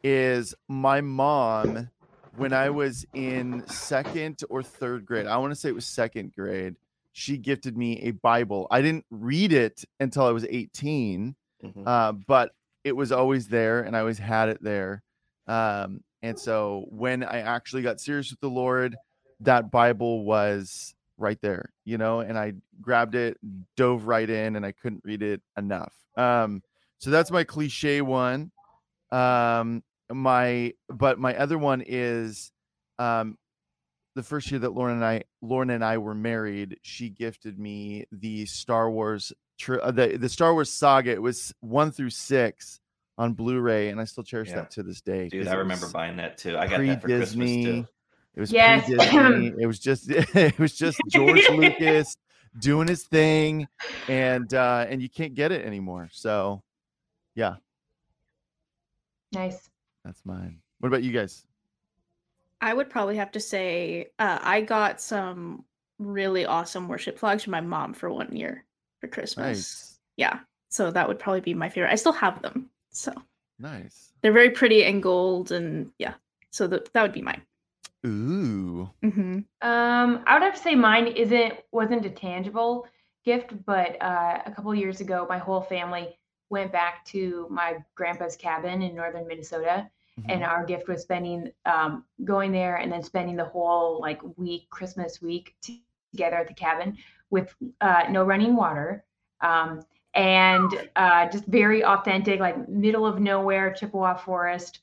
Is 0.04 0.56
my 0.70 1.02
mom 1.02 1.90
when 2.38 2.54
I 2.54 2.70
was 2.70 3.06
in 3.14 3.68
second 3.68 4.42
or 4.50 4.64
third 4.64 5.06
grade? 5.06 5.28
I 5.28 5.38
want 5.38 5.52
to 5.52 5.56
say 5.60 5.70
it 5.70 5.76
was 5.76 5.86
second 5.86 6.34
grade. 6.34 6.76
She 7.12 7.38
gifted 7.38 7.76
me 7.78 8.00
a 8.04 8.12
Bible. 8.12 8.68
I 8.72 8.82
didn't 8.82 9.06
read 9.12 9.52
it 9.52 9.84
until 10.00 10.24
I 10.26 10.32
was 10.32 10.46
18 10.50 11.36
Mhm. 11.62 11.84
uh, 11.86 12.14
but 12.14 12.54
it 12.86 12.96
was 12.96 13.12
always 13.12 13.50
there 13.50 13.82
and 13.82 13.98
I 13.98 14.00
always 14.00 14.20
had 14.20 14.48
it 14.48 14.64
there. 14.64 15.04
Um, 15.48 16.02
and 16.22 16.38
so 16.38 16.86
when 16.90 17.24
I 17.24 17.40
actually 17.40 17.82
got 17.82 18.00
serious 18.00 18.32
with 18.32 18.40
the 18.40 18.50
Lord, 18.50 18.96
that 19.42 19.72
Bible 19.72 20.24
was 20.24 20.94
right 21.18 21.40
there, 21.42 21.72
you 21.86 21.98
know, 21.98 22.20
and 22.20 22.38
I 22.38 22.54
grabbed 22.82 23.16
it, 23.16 23.38
dove 23.76 24.06
right 24.06 24.30
in, 24.30 24.56
and 24.56 24.66
I 24.66 24.72
couldn't 24.72 25.04
read 25.04 25.22
it 25.22 25.42
enough. 25.58 25.94
Um, 26.18 26.62
so 27.00 27.10
that's 27.10 27.32
my 27.32 27.44
cliche 27.44 28.02
one. 28.02 28.52
Um, 29.12 29.84
my 30.12 30.74
but 30.90 31.20
my 31.20 31.38
other 31.38 31.58
one 31.58 31.84
is 31.86 32.52
um 32.98 33.38
the 34.16 34.24
first 34.24 34.50
year 34.52 34.60
that 34.60 34.74
Lauren 34.74 34.96
and 34.96 35.06
I 35.06 35.24
Lauren 35.42 35.70
and 35.70 35.84
I 35.84 35.98
were 36.00 36.16
married, 36.16 36.78
she 36.82 37.10
gifted 37.10 37.60
me 37.60 38.06
the 38.12 38.46
Star 38.46 38.90
Wars 38.90 39.32
uh, 39.68 39.92
the 39.92 40.18
the 40.18 40.30
Star 40.30 40.54
Wars 40.54 40.72
saga. 40.72 41.12
It 41.12 41.22
was 41.22 41.54
one 41.62 41.92
through 41.92 42.10
six 42.10 42.79
on 43.20 43.34
Blu-ray, 43.34 43.90
and 43.90 44.00
I 44.02 44.06
still 44.06 44.24
cherish 44.24 44.50
Yeah. 44.50 44.56
that 44.56 44.72
to 44.72 44.84
this 44.84 45.02
day. 45.02 45.28
Dude, 45.30 45.44
'cause 45.46 45.54
I 45.54 45.58
remember 45.58 45.90
buying 45.92 46.16
that 46.18 46.38
too. 46.38 46.58
I 46.58 46.66
got 46.68 46.80
that 46.80 47.02
for 47.02 47.08
Christmas 47.08 47.36
pre-Disney. 47.36 47.64
too. 47.66 47.88
It 48.36 48.40
was 48.40 48.52
Yes. 48.52 48.86
pre-Disney. 48.86 49.54
it 49.62 49.68
was 49.68 49.78
just 49.80 50.10
it 50.36 50.58
was 50.58 50.74
just 50.78 50.98
George 51.10 51.48
Lucas 51.50 52.16
doing 52.60 52.88
his 52.88 53.04
thing, 53.04 53.68
and 54.08 54.52
uh 54.54 54.86
and 54.90 55.02
you 55.02 55.10
can't 55.10 55.36
get 55.36 55.52
it 55.52 55.66
anymore. 55.66 56.10
So 56.14 56.64
yeah, 57.36 57.58
Nice. 59.32 59.70
that's 60.04 60.26
mine. 60.26 60.62
What 60.80 60.88
about 60.88 61.04
you 61.04 61.12
guys? 61.12 61.46
I 62.62 62.74
would 62.74 62.90
probably 62.90 63.18
have 63.18 63.32
to 63.32 63.40
say 63.40 64.08
uh, 64.18 64.40
I 64.42 64.62
got 64.62 65.00
some 65.02 65.66
really 65.98 66.46
awesome 66.46 66.88
worship 66.88 67.18
flags 67.20 67.44
from 67.44 67.52
my 67.52 67.62
mom 67.62 67.94
for 67.94 68.10
one 68.10 68.36
year 68.36 68.66
for 69.02 69.08
Christmas. 69.08 69.46
Nice, 69.58 70.00
Yeah. 70.18 70.40
So 70.72 70.92
that 70.92 71.08
would 71.08 71.20
probably 71.20 71.42
be 71.42 71.54
my 71.54 71.68
favorite. 71.70 71.92
I 71.92 71.96
still 71.96 72.12
have 72.14 72.42
them. 72.42 72.70
So 72.92 73.14
nice. 73.60 74.12
they're 74.22 74.32
very 74.34 74.50
pretty 74.52 74.84
and 74.84 75.02
gold 75.02 75.52
and 75.52 75.92
yeah. 76.00 76.14
So 76.52 76.68
th- 76.68 76.88
that 76.94 77.02
would 77.04 77.14
be 77.14 77.22
mine. 77.22 77.42
Ooh, 78.06 78.90
hmm 79.04 79.40
Um, 79.62 80.24
I 80.26 80.34
would 80.34 80.44
have 80.44 80.56
to 80.56 80.60
say 80.62 80.74
mine 80.76 81.08
isn't 81.08 81.54
wasn't 81.72 82.06
a 82.06 82.10
tangible 82.10 82.88
gift, 83.26 83.52
but 83.66 84.02
uh, 84.02 84.40
a 84.46 84.52
couple 84.52 84.74
years 84.74 85.02
ago, 85.02 85.26
my 85.30 85.38
whole 85.38 85.62
family 85.62 86.18
went 86.50 86.72
back 86.72 87.06
to 87.06 87.46
my 87.50 87.78
grandpa's 87.96 88.36
cabin 88.38 88.82
in 88.82 88.96
northern 88.96 89.28
Minnesota, 89.28 89.90
and 90.30 90.42
Mhm. 90.42 90.48
our 90.48 90.66
gift 90.66 90.88
was 90.88 91.02
spending 91.02 91.52
um, 91.66 92.06
going 92.24 92.52
there 92.52 92.78
and 92.78 92.92
then 92.92 93.04
spending 93.04 93.36
the 93.36 93.46
whole 93.46 94.00
like 94.02 94.22
week, 94.38 94.70
Christmas 94.70 95.22
week, 95.22 95.56
t- 95.62 95.84
together 96.12 96.38
at 96.38 96.48
the 96.48 96.54
cabin 96.54 96.98
with 97.30 97.54
uh, 97.82 98.04
no 98.10 98.24
running 98.24 98.56
water. 98.56 99.04
Um, 99.42 99.82
and 100.14 100.90
uh, 100.96 101.30
just 101.30 101.46
very 101.46 101.84
authentic, 101.84 102.40
like 102.40 102.68
middle 102.68 103.06
of 103.06 103.20
nowhere, 103.20 103.74
Chippewa 103.74 104.16
forest, 104.16 104.80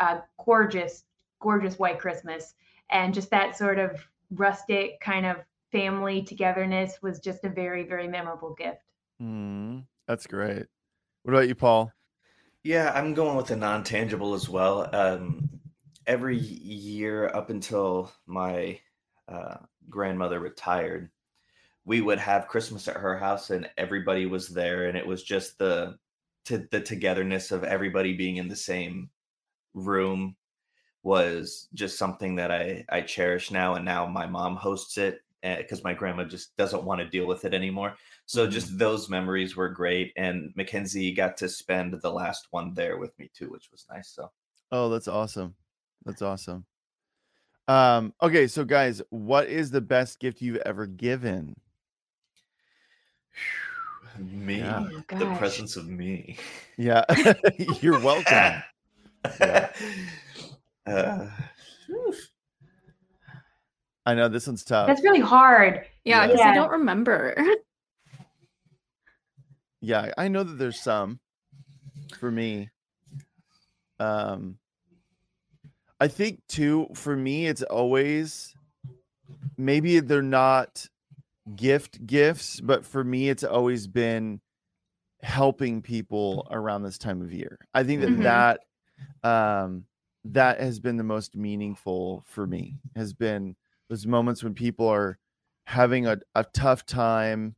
uh, 0.00 0.20
gorgeous, 0.44 1.04
gorgeous 1.40 1.78
white 1.78 1.98
Christmas 1.98 2.54
and 2.90 3.12
just 3.12 3.30
that 3.30 3.56
sort 3.56 3.78
of 3.78 4.06
rustic 4.30 5.00
kind 5.00 5.26
of 5.26 5.36
family 5.72 6.22
togetherness 6.22 7.02
was 7.02 7.18
just 7.20 7.44
a 7.44 7.48
very 7.48 7.82
very 7.82 8.08
memorable 8.08 8.54
gift 8.54 8.88
Mm, 9.20 9.84
that's 10.06 10.26
great. 10.26 10.66
What 11.22 11.34
about 11.34 11.48
you, 11.48 11.54
Paul? 11.54 11.92
Yeah, 12.62 12.92
I'm 12.94 13.14
going 13.14 13.36
with 13.36 13.46
the 13.46 13.56
non-tangible 13.56 14.34
as 14.34 14.48
well. 14.48 14.88
Um, 14.94 15.48
every 16.06 16.36
year 16.36 17.28
up 17.28 17.50
until 17.50 18.12
my 18.26 18.80
uh, 19.28 19.56
grandmother 19.88 20.40
retired, 20.40 21.10
we 21.88 22.02
would 22.02 22.18
have 22.18 22.48
Christmas 22.48 22.86
at 22.88 22.96
her 22.96 23.18
house, 23.18 23.50
and 23.50 23.70
everybody 23.78 24.26
was 24.26 24.48
there, 24.50 24.88
and 24.88 24.96
it 24.98 25.06
was 25.06 25.22
just 25.24 25.58
the 25.58 25.98
to 26.46 26.68
the 26.70 26.80
togetherness 26.80 27.50
of 27.52 27.64
everybody 27.64 28.14
being 28.14 28.36
in 28.36 28.48
the 28.48 28.56
same 28.56 29.10
room 29.74 30.36
was 31.02 31.68
just 31.74 31.98
something 31.98 32.36
that 32.36 32.50
I 32.52 32.84
I 32.90 33.02
cherish 33.02 33.50
now. 33.50 33.74
And 33.74 33.84
now 33.84 34.06
my 34.06 34.26
mom 34.26 34.56
hosts 34.56 34.98
it 34.98 35.22
because 35.42 35.84
my 35.84 35.94
grandma 35.94 36.24
just 36.24 36.56
doesn't 36.56 36.84
want 36.84 37.00
to 37.00 37.08
deal 37.08 37.26
with 37.26 37.44
it 37.44 37.54
anymore. 37.54 37.96
So 38.26 38.46
Mhm. 38.46 38.50
just 38.52 38.78
those 38.78 39.08
memories 39.10 39.56
were 39.56 39.68
great, 39.70 40.12
and 40.16 40.52
Mackenzie 40.56 41.12
got 41.14 41.36
to 41.38 41.48
spend 41.48 41.94
the 42.02 42.12
last 42.12 42.48
one 42.50 42.74
there 42.74 42.98
with 42.98 43.18
me 43.18 43.30
too, 43.34 43.50
which 43.50 43.70
was 43.72 43.86
nice. 43.90 44.10
So 44.10 44.32
Oh, 44.72 44.88
that's 44.88 45.08
awesome. 45.08 45.56
That's 46.04 46.22
awesome. 46.22 46.66
Um, 47.66 48.14
okay, 48.22 48.46
so 48.46 48.64
guys, 48.64 49.02
what 49.10 49.48
is 49.48 49.70
the 49.70 49.80
best 49.80 50.20
gift 50.20 50.40
you've 50.40 50.56
ever 50.58 50.86
given? 50.86 51.54
Me, 54.18 54.58
Yeah. 54.58 54.88
Oh, 55.12 55.18
the 55.18 55.34
presence 55.36 55.76
of 55.76 55.88
me. 55.88 56.36
Yeah, 56.76 57.04
you're 57.80 58.00
welcome. 58.00 58.62
Yeah. 59.40 59.70
Uh, 60.86 61.28
I 64.06 64.14
know 64.14 64.28
this 64.28 64.46
one's 64.46 64.64
tough. 64.64 64.86
that's 64.86 65.02
really 65.02 65.20
hard 65.20 65.84
Yeah, 66.04 66.22
Yeah. 66.22 66.26
because 66.28 66.40
I 66.40 66.54
don't 66.54 66.70
remember. 66.70 67.36
yeah, 69.82 70.12
I 70.16 70.28
know 70.28 70.42
that 70.44 70.58
there's 70.58 70.80
some 70.80 71.20
for 72.18 72.30
me. 72.30 72.70
Um, 74.00 74.58
I 76.00 76.08
think 76.08 76.40
too, 76.48 76.88
for 76.94 77.14
me, 77.14 77.46
it's 77.48 77.62
always 77.62 78.54
maybe 79.58 80.00
they're 80.00 80.22
not 80.22 80.86
gift 81.56 82.06
gifts, 82.06 82.60
but 82.60 82.84
for 82.84 83.04
me, 83.04 83.28
it's 83.28 83.44
always 83.44 83.86
been 83.86 84.40
helping 85.22 85.82
people 85.82 86.46
around 86.50 86.82
this 86.82 86.98
time 86.98 87.22
of 87.22 87.32
year. 87.32 87.58
I 87.74 87.84
think 87.84 88.02
that 88.02 88.16
Mhm. 88.16 88.22
that 88.22 88.60
um 89.24 89.86
that 90.24 90.60
has 90.60 90.80
been 90.80 90.96
the 90.98 91.04
most 91.04 91.36
meaningful 91.36 92.24
for 92.26 92.46
me 92.46 92.78
has 92.96 93.14
been 93.14 93.56
those 93.88 94.06
moments 94.06 94.44
when 94.44 94.54
people 94.54 94.88
are 94.88 95.18
having 95.66 96.06
a, 96.06 96.18
a 96.34 96.44
tough 96.44 96.86
time 96.86 97.56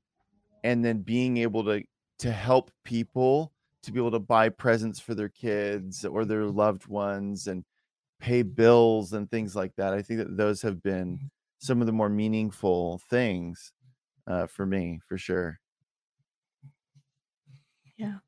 and 0.63 0.85
then 0.85 1.03
being 1.03 1.37
able 1.39 1.65
to 1.65 1.85
to 2.19 2.33
help 2.33 2.71
people 2.85 3.53
to 3.83 3.93
be 3.93 3.99
able 3.99 4.11
to 4.11 4.19
buy 4.21 4.49
presents 4.49 5.01
for 5.01 5.15
their 5.15 5.29
kids 5.29 6.05
or 6.05 6.25
their 6.25 6.45
loved 6.47 6.87
ones 6.87 7.47
and 7.47 7.65
pay 8.21 8.43
bills 8.43 9.13
and 9.13 9.31
things 9.31 9.57
like 9.57 9.75
that. 9.77 9.95
I 9.95 10.03
think 10.03 10.19
that 10.21 10.37
those 10.37 10.63
have 10.63 10.83
been 10.83 11.21
some 11.59 11.81
of 11.81 11.87
the 11.87 11.93
more 11.93 12.09
meaningful 12.11 12.99
things 13.11 13.73
uh, 14.31 14.47
for 14.47 14.65
me, 14.65 15.01
for 15.09 15.19
sure. 15.19 15.59
Yeah. 17.97 18.19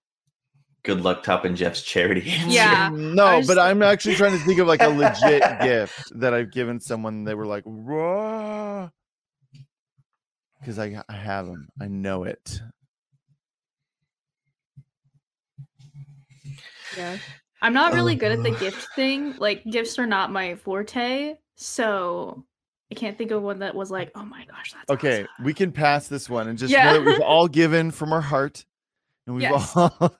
Good 0.85 1.01
luck 1.01 1.23
topping 1.23 1.55
Jeff's 1.55 1.83
charity. 1.83 2.23
Yeah. 2.49 2.91
No, 2.93 3.38
was- 3.38 3.47
but 3.47 3.59
I'm 3.59 3.83
actually 3.83 4.17
trying 4.17 4.33
to 4.37 4.45
think 4.45 4.59
of 4.59 4.67
like 4.67 4.83
a 4.83 4.88
legit 4.88 5.43
gift 5.62 6.03
that 6.19 6.35
I've 6.35 6.51
given 6.51 6.81
someone. 6.81 7.23
They 7.25 7.35
were 7.35 7.47
like, 7.47 7.65
because 10.61 10.79
I, 10.79 11.03
I 11.09 11.15
have 11.15 11.47
them. 11.47 11.69
I 11.81 11.87
know 11.87 12.25
it. 12.25 12.61
Yeah. 16.97 17.17
I'm 17.62 17.73
not 17.73 17.93
really 17.95 18.17
good 18.17 18.33
at 18.33 18.43
the 18.43 18.51
Oh. 18.55 18.59
gift 18.59 18.88
thing. 18.95 19.37
Like 19.38 19.62
gifts 19.65 19.99
are 19.99 20.07
not 20.07 20.33
my 20.33 20.57
forte, 20.57 21.37
so 21.55 22.45
I 22.93 22.95
can't 22.95 23.17
think 23.17 23.31
of 23.31 23.43
one 23.43 23.61
that 23.61 23.75
was 23.75 23.91
like, 23.91 24.11
oh 24.15 24.23
my 24.23 24.45
gosh, 24.45 24.75
that's 24.75 24.91
Okay, 24.91 25.23
awesome. 25.23 25.45
we 25.47 25.55
can 25.55 25.73
pass 25.73 26.09
this 26.09 26.29
one 26.29 26.47
and 26.47 26.59
just 26.59 26.71
Yeah. 26.71 26.85
know 26.85 26.93
that 26.93 27.03
we've 27.07 27.21
all 27.21 27.49
given 27.63 27.91
from 27.91 28.13
our 28.13 28.21
heart, 28.21 28.67
and 29.27 29.35
we've 29.35 29.45
Yes. 29.45 29.75
all. 29.75 29.97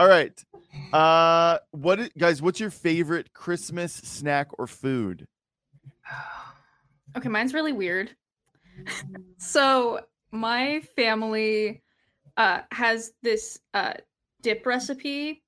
all 0.00 0.08
right. 0.08 0.44
Uh, 0.92 1.58
what 1.70 2.16
guys? 2.18 2.42
What's 2.42 2.58
your 2.58 2.70
favorite 2.70 3.32
Christmas 3.34 3.92
snack 3.94 4.48
or 4.58 4.66
food? 4.66 5.26
Okay, 7.16 7.28
mine's 7.30 7.54
really 7.54 7.72
weird. 7.72 8.14
so 9.38 10.00
my 10.32 10.80
family 10.96 11.82
uh 12.36 12.60
has 12.72 13.12
this 13.22 13.58
uh 13.72 13.94
dip 14.42 14.66
recipe. 14.66 15.42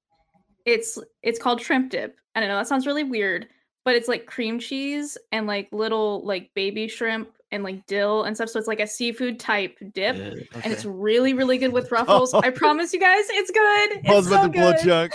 It's 0.65 0.99
it's 1.23 1.39
called 1.39 1.61
shrimp 1.61 1.91
dip. 1.91 2.17
And 2.35 2.43
I 2.45 2.49
know 2.49 2.57
that 2.57 2.69
sounds 2.69 2.87
really 2.87 3.05
weird, 3.05 3.49
but 3.89 3.97
it's 3.97 4.07
like 4.07 4.27
cream 4.27 4.59
cheese 4.59 5.17
and 5.33 5.47
like 5.47 5.67
little 5.73 6.21
like 6.23 6.53
baby 6.53 6.89
shrimp 6.89 7.31
and 7.51 7.65
like 7.65 7.87
dill 7.87 8.25
and 8.25 8.37
stuff. 8.37 8.51
So 8.51 8.59
it's 8.59 8.69
like 8.69 8.81
a 8.81 8.87
seafood 8.87 9.41
type 9.41 9.77
dip. 9.93 10.17
Yeah. 10.17 10.35
And 10.63 10.73
it's 10.73 10.85
really, 10.85 11.33
really 11.35 11.57
good 11.59 11.73
with 11.73 11.91
ruffles. 11.99 12.35
I 12.35 12.49
oh. 12.49 12.53
promise 12.53 12.93
you 12.93 13.01
guys, 13.01 13.25
it's 13.31 13.51
good. 13.51 14.05
Paul's 14.05 14.27
It's 14.27 14.35
about 14.35 14.43
so 14.43 14.49
to 14.49 14.53
blow 14.53 14.73
good. 14.73 14.83
chunk. 15.13 15.15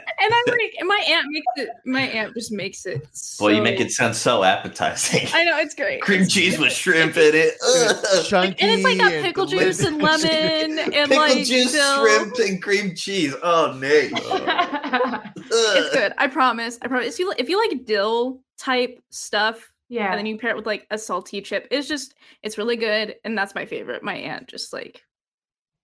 And 0.22 0.34
I'm 0.34 0.44
like, 0.48 0.74
and 0.78 0.86
my 0.86 1.02
aunt 1.08 1.28
makes 1.30 1.46
it. 1.56 1.70
My 1.86 2.02
aunt 2.02 2.34
just 2.34 2.52
makes 2.52 2.84
it. 2.84 3.08
Well, 3.40 3.52
you 3.54 3.62
make 3.62 3.80
it 3.80 3.90
sound 3.90 4.14
so 4.14 4.44
appetizing. 4.44 5.26
I 5.32 5.44
know 5.44 5.56
it's 5.58 5.74
great. 5.74 6.02
Cream 6.02 6.20
It's- 6.22 6.34
cheese 6.34 6.58
with 6.58 6.74
shrimp 6.74 7.16
in 7.16 7.34
it. 7.34 7.54
Ugh. 7.66 7.96
Chunky 8.26 8.60
and 8.60 8.70
it's 8.72 8.84
like 8.84 8.98
got 8.98 9.12
and 9.12 9.24
pickle 9.24 9.46
juice 9.46 9.82
and 9.82 9.96
lemon 9.96 10.78
and 10.78 10.92
Pickle 11.08 11.16
like 11.16 11.46
juice, 11.46 11.72
dill. 11.72 12.00
shrimp, 12.04 12.34
and 12.38 12.62
cream 12.62 12.94
cheese. 12.94 13.34
Oh, 13.42 13.72
Nate. 13.80 14.12
It's 14.12 15.90
good. 15.94 16.12
I 16.18 16.26
promise. 16.26 16.78
I 16.82 16.88
promise. 16.88 17.14
If 17.14 17.18
you 17.18 17.32
if 17.38 17.48
you 17.48 17.56
like 17.70 17.86
dill 17.86 18.42
type 18.58 19.02
stuff, 19.08 19.72
yeah. 19.90 20.10
and 20.10 20.18
then 20.18 20.24
you 20.26 20.38
pair 20.38 20.50
it 20.50 20.56
with 20.56 20.66
like 20.66 20.86
a 20.90 20.96
salty 20.96 21.42
chip, 21.42 21.68
it's 21.70 21.88
just 21.88 22.14
it's 22.42 22.56
really 22.56 22.76
good, 22.76 23.16
and 23.24 23.36
that's 23.36 23.54
my 23.54 23.66
favorite. 23.66 24.02
My 24.02 24.14
aunt 24.14 24.48
just 24.48 24.72
like 24.72 25.02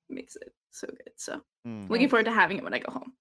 makes 0.08 0.36
it 0.36 0.54
so 0.70 0.86
good. 0.86 1.10
So 1.16 1.42
Mm, 1.66 1.90
looking 1.90 2.08
forward 2.08 2.26
to 2.26 2.32
having 2.32 2.58
it 2.58 2.64
when 2.64 2.72
I 2.74 2.78
go 2.78 2.92
home. 2.92 3.12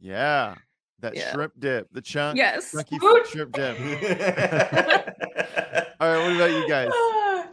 yeah, 0.00 0.54
that 1.00 1.16
Yeah. 1.16 1.32
shrimp 1.32 1.52
dip, 1.58 1.88
the 1.92 2.00
chunk. 2.00 2.38
yes. 2.38 2.70
Chunky 2.72 2.98
shrimp 3.30 3.52
dip. 3.52 3.76
All 6.00 6.08
right, 6.08 6.22
what 6.22 6.36
about 6.36 6.50
you 6.52 6.68
guys? 6.68 6.92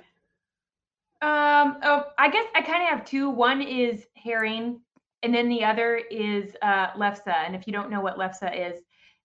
Um, 1.22 1.78
oh, 1.84 2.04
I 2.20 2.30
guess 2.30 2.46
I 2.54 2.62
kind 2.62 2.84
of 2.84 2.90
have 2.90 3.06
two. 3.06 3.30
One 3.30 3.62
is 3.62 4.06
herring, 4.16 4.82
and 5.24 5.34
then 5.34 5.50
the 5.50 5.64
other 5.64 5.98
is 6.12 6.56
uh, 6.62 6.92
lefse. 6.92 7.26
And 7.28 7.56
if 7.56 7.66
you 7.66 7.74
don't 7.74 7.90
know 7.90 8.02
what 8.02 8.18
lefse 8.18 8.44
is, 8.54 8.82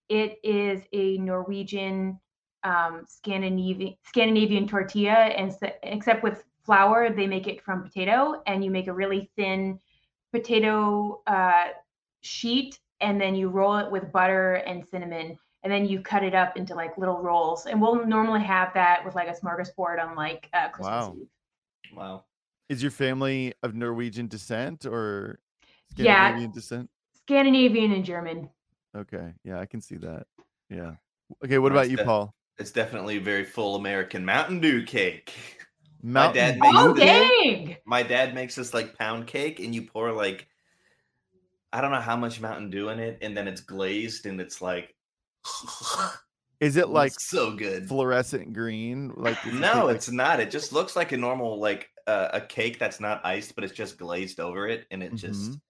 it 0.08 0.38
is 0.42 0.82
a 0.94 1.18
Norwegian 1.18 2.18
um, 2.64 3.04
Scandinavian 3.08 3.94
Scandinavian 4.06 4.66
tortilla, 4.68 5.12
and 5.12 5.56
except 5.82 6.22
with 6.22 6.44
flour, 6.64 7.10
they 7.10 7.26
make 7.26 7.46
it 7.46 7.62
from 7.62 7.82
potato, 7.82 8.42
and 8.46 8.64
you 8.64 8.70
make 8.70 8.86
a 8.86 8.92
really 8.92 9.30
thin 9.36 9.78
potato 10.32 11.22
uh, 11.26 11.68
sheet, 12.20 12.78
and 13.00 13.20
then 13.20 13.34
you 13.34 13.48
roll 13.48 13.76
it 13.78 13.90
with 13.90 14.12
butter 14.12 14.54
and 14.54 14.86
cinnamon, 14.86 15.36
and 15.62 15.72
then 15.72 15.86
you 15.86 16.00
cut 16.00 16.22
it 16.22 16.34
up 16.34 16.56
into 16.56 16.74
like 16.74 16.96
little 16.98 17.18
rolls. 17.18 17.66
And 17.66 17.80
we'll 17.80 18.06
normally 18.06 18.42
have 18.42 18.72
that 18.74 19.04
with 19.04 19.14
like 19.14 19.28
a 19.28 19.32
smorgasbord 19.32 20.04
on 20.04 20.14
like 20.14 20.48
uh, 20.52 20.68
Christmas 20.68 21.06
Wow. 21.06 21.16
Eve. 21.18 21.96
wow. 21.96 22.24
Is 22.68 22.82
your 22.82 22.92
family 22.92 23.52
of 23.62 23.74
Norwegian 23.74 24.28
descent 24.28 24.86
or 24.86 25.40
Yeah. 25.96 26.28
Scandinavian 26.28 26.52
descent? 26.52 26.90
Scandinavian 27.14 27.92
and 27.92 28.04
German. 28.04 28.48
Okay, 28.96 29.34
yeah, 29.44 29.58
I 29.60 29.66
can 29.66 29.80
see 29.80 29.96
that. 29.96 30.26
Yeah. 30.68 30.94
Okay, 31.44 31.58
what 31.58 31.72
about 31.72 31.90
you, 31.90 31.96
Paul? 31.98 32.34
It's 32.60 32.70
definitely 32.72 33.16
a 33.16 33.20
very 33.20 33.44
full 33.44 33.76
American 33.76 34.24
Mountain 34.24 34.60
Dew 34.60 34.84
cake. 34.84 35.32
Mountain 36.02 36.34
dad 36.36 36.58
makes 36.60 36.76
Oh, 36.78 36.92
this- 36.92 37.04
cake? 37.04 37.78
My 37.86 38.02
dad 38.02 38.34
makes 38.34 38.54
this 38.54 38.72
like 38.74 38.96
pound 38.98 39.26
cake, 39.26 39.60
and 39.60 39.74
you 39.74 39.82
pour 39.82 40.12
like 40.12 40.46
I 41.72 41.80
don't 41.80 41.90
know 41.92 42.00
how 42.00 42.16
much 42.16 42.40
Mountain 42.40 42.70
Dew 42.70 42.88
in 42.90 42.98
it, 42.98 43.18
and 43.22 43.36
then 43.36 43.46
it's 43.48 43.60
glazed, 43.60 44.26
and 44.26 44.40
it's 44.40 44.60
like 44.60 44.94
Is 46.60 46.76
it 46.76 46.88
like 46.90 47.12
so 47.18 47.52
good. 47.56 47.88
fluorescent 47.88 48.52
green? 48.52 49.12
Like 49.16 49.38
No, 49.46 49.72
cake, 49.72 49.82
like- 49.84 49.96
it's 49.96 50.10
not. 50.10 50.40
It 50.40 50.50
just 50.50 50.72
looks 50.72 50.94
like 50.96 51.12
a 51.12 51.16
normal 51.16 51.58
like 51.58 51.88
uh, 52.06 52.28
a 52.34 52.40
cake 52.40 52.78
that's 52.78 53.00
not 53.00 53.24
iced, 53.24 53.54
but 53.54 53.64
it's 53.64 53.72
just 53.72 53.96
glazed 53.98 54.40
over 54.40 54.68
it, 54.68 54.86
and 54.90 55.02
it 55.02 55.14
just. 55.14 55.52
Mhm. 55.52 55.60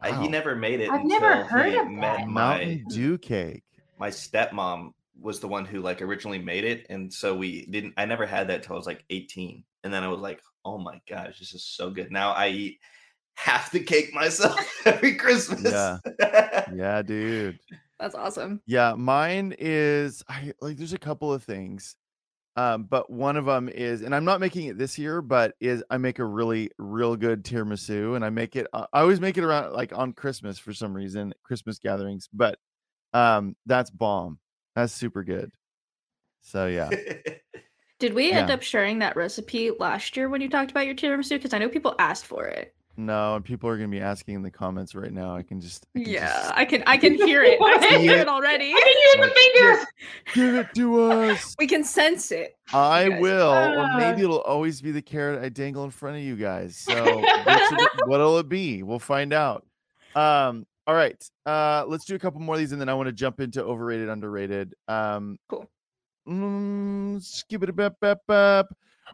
I, 0.00 0.10
Wow. 0.12 0.20
he 0.22 0.28
never 0.28 0.54
made 0.54 0.80
it. 0.80 0.90
I've 0.90 1.04
never 1.04 1.26
until 1.30 1.46
heard 1.46 1.72
he 1.72 1.78
of 1.78 1.88
met 1.90 2.18
that. 2.18 2.26
my 2.28 2.32
Mountain 2.58 2.84
Dew 2.90 3.18
cake. 3.18 3.64
my 3.98 4.10
stepmom 4.10 4.92
was 5.20 5.40
the 5.40 5.48
one 5.48 5.64
who 5.64 5.80
like 5.80 6.02
originally 6.02 6.38
made 6.38 6.64
it, 6.64 6.86
and 6.90 7.12
so 7.12 7.36
we 7.36 7.66
didn't. 7.66 7.94
I 7.96 8.04
never 8.04 8.26
had 8.26 8.48
that 8.48 8.62
till 8.62 8.74
I 8.74 8.78
was 8.78 8.86
like 8.86 9.04
eighteen, 9.10 9.64
and 9.84 9.92
then 9.92 10.04
I 10.04 10.08
was 10.08 10.20
like, 10.20 10.40
oh 10.64 10.78
my 10.78 11.00
gosh, 11.08 11.38
this 11.38 11.54
is 11.54 11.64
so 11.64 11.90
good. 11.90 12.10
Now 12.10 12.32
I 12.32 12.48
eat 12.48 12.78
half 13.34 13.70
the 13.70 13.80
cake 13.80 14.12
myself 14.12 14.58
every 14.84 15.14
Christmas. 15.14 15.72
Yeah. 15.72 15.98
Yeah, 16.74 17.00
dude. 17.00 17.58
That's 17.98 18.14
awesome. 18.14 18.60
Yeah, 18.66 18.94
mine 18.94 19.54
is 19.58 20.22
I 20.28 20.52
like 20.60 20.76
there's 20.76 20.92
a 20.92 20.98
couple 20.98 21.32
of 21.32 21.42
things. 21.42 21.96
Um, 22.56 22.84
but 22.90 23.08
one 23.08 23.36
of 23.36 23.44
them 23.44 23.68
is, 23.68 24.02
and 24.02 24.12
I'm 24.12 24.24
not 24.24 24.40
making 24.40 24.66
it 24.66 24.76
this 24.76 24.98
year, 24.98 25.22
but 25.22 25.54
is 25.60 25.84
I 25.90 25.96
make 25.96 26.18
a 26.18 26.24
really, 26.24 26.72
real 26.76 27.14
good 27.14 27.44
tiramisu, 27.44 28.16
and 28.16 28.24
I 28.24 28.30
make 28.30 28.56
it. 28.56 28.66
I 28.74 28.86
always 28.92 29.20
make 29.20 29.38
it 29.38 29.44
around 29.44 29.72
like 29.74 29.96
on 29.96 30.12
Christmas 30.12 30.58
for 30.58 30.72
some 30.72 30.92
reason, 30.92 31.32
Christmas 31.44 31.78
gatherings. 31.78 32.28
But 32.32 32.58
um, 33.14 33.54
that's 33.66 33.90
bomb. 33.90 34.40
That's 34.78 34.92
super 34.92 35.24
good. 35.24 35.50
So 36.40 36.66
yeah, 36.66 36.88
Did 37.98 38.14
we 38.14 38.30
end 38.30 38.48
Yeah. 38.48 38.54
up 38.54 38.62
sharing 38.62 39.00
that 39.00 39.16
recipe 39.16 39.72
last 39.76 40.16
year 40.16 40.28
when 40.28 40.40
you 40.40 40.48
talked 40.48 40.70
about 40.70 40.86
your 40.86 40.94
tiramisu? 40.94 41.30
Because 41.30 41.52
I 41.52 41.58
know 41.58 41.68
people 41.68 41.96
asked 41.98 42.26
for 42.26 42.46
it. 42.46 42.72
no, 42.96 43.34
and 43.34 43.44
people 43.44 43.68
are 43.68 43.76
gonna 43.76 43.88
be 43.88 44.00
asking 44.00 44.36
in 44.36 44.42
the 44.42 44.52
comments 44.52 44.94
right 44.94 45.12
now. 45.12 45.34
I 45.34 45.42
can 45.42 45.60
just, 45.60 45.84
I 45.96 45.98
can 45.98 46.12
Yeah, 46.12 46.26
just 46.28 46.52
I 46.54 46.64
can 46.64 46.84
I 46.86 46.96
can 46.96 47.14
hear 47.14 47.42
it. 47.42 47.60
I 47.60 47.78
can 47.78 48.00
hear 48.00 48.12
it. 48.18 48.20
it 48.20 48.28
already. 48.28 48.72
I 48.72 48.80
can 48.80 49.20
hear 49.20 49.26
the 49.26 49.34
fingers. 49.34 49.86
give 50.34 50.54
it 50.54 50.74
to 50.76 51.10
us. 51.10 51.56
We 51.58 51.66
can 51.66 51.82
sense 51.82 52.30
it. 52.30 52.56
I 52.72 53.08
guys. 53.08 53.20
will, 53.20 53.50
or 53.52 53.96
maybe 53.98 54.22
Ah. 54.22 54.24
it'll 54.26 54.40
always 54.42 54.80
be 54.80 54.92
the 54.92 55.02
carrot 55.02 55.42
I 55.42 55.48
dangle 55.48 55.82
in 55.82 55.90
front 55.90 56.18
of 56.18 56.22
you 56.22 56.36
guys. 56.36 56.76
So 56.88 56.94
which 57.18 57.72
of 57.72 57.78
it- 57.80 58.06
what'll 58.06 58.38
it 58.38 58.48
be? 58.48 58.84
We'll 58.84 59.00
find 59.00 59.32
out. 59.32 59.66
Um, 60.14 60.66
all 60.88 60.94
right. 60.94 61.22
Uh, 61.44 61.84
let's 61.86 62.06
do 62.06 62.14
a 62.14 62.18
couple 62.18 62.40
more 62.40 62.54
of 62.54 62.58
these, 62.58 62.72
and 62.72 62.80
then 62.80 62.88
I 62.88 62.94
want 62.94 63.08
to 63.08 63.12
jump 63.12 63.40
into 63.40 63.62
overrated, 63.62 64.08
underrated. 64.08 64.74
Um, 64.88 65.38
Cool. 65.48 65.68
Mm, 66.26 67.22
skip 67.22 67.62
it, 67.62 67.76
bep, 67.76 68.00
bep, 68.00 68.20
bep. 68.26 68.66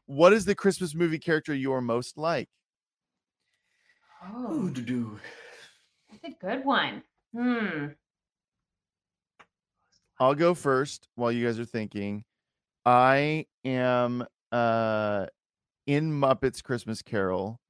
What 0.07 0.33
is 0.33 0.45
the 0.45 0.55
Christmas 0.55 0.95
movie 0.95 1.19
character 1.19 1.53
you 1.53 1.73
are 1.73 1.81
most 1.81 2.17
like? 2.17 2.49
Oh, 4.25 4.69
do 4.69 5.19
that's 6.11 6.35
a 6.35 6.47
good 6.47 6.65
one. 6.65 7.03
Hmm. 7.37 7.87
I'll 10.21 10.35
go 10.35 10.55
first 10.55 11.09
while 11.17 11.33
you 11.33 11.45
guys 11.45 11.59
are 11.59 11.65
thinking. 11.65 12.25
I 12.87 13.47
am 13.65 14.25
uh 14.53 15.27
in 15.87 16.13
Muppets 16.13 16.63
Christmas 16.63 17.03
Carol 17.03 17.61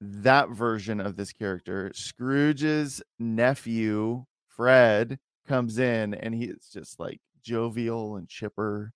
that 0.00 0.50
version 0.50 1.00
of 1.00 1.16
this 1.16 1.32
character, 1.32 1.90
Scrooge's 1.94 3.02
nephew, 3.18 4.24
Fred, 4.46 5.18
comes 5.46 5.78
in 5.78 6.14
and 6.14 6.34
he's 6.34 6.68
just 6.72 7.00
like 7.00 7.20
jovial 7.42 8.16
and 8.16 8.28
chipper 8.28 8.92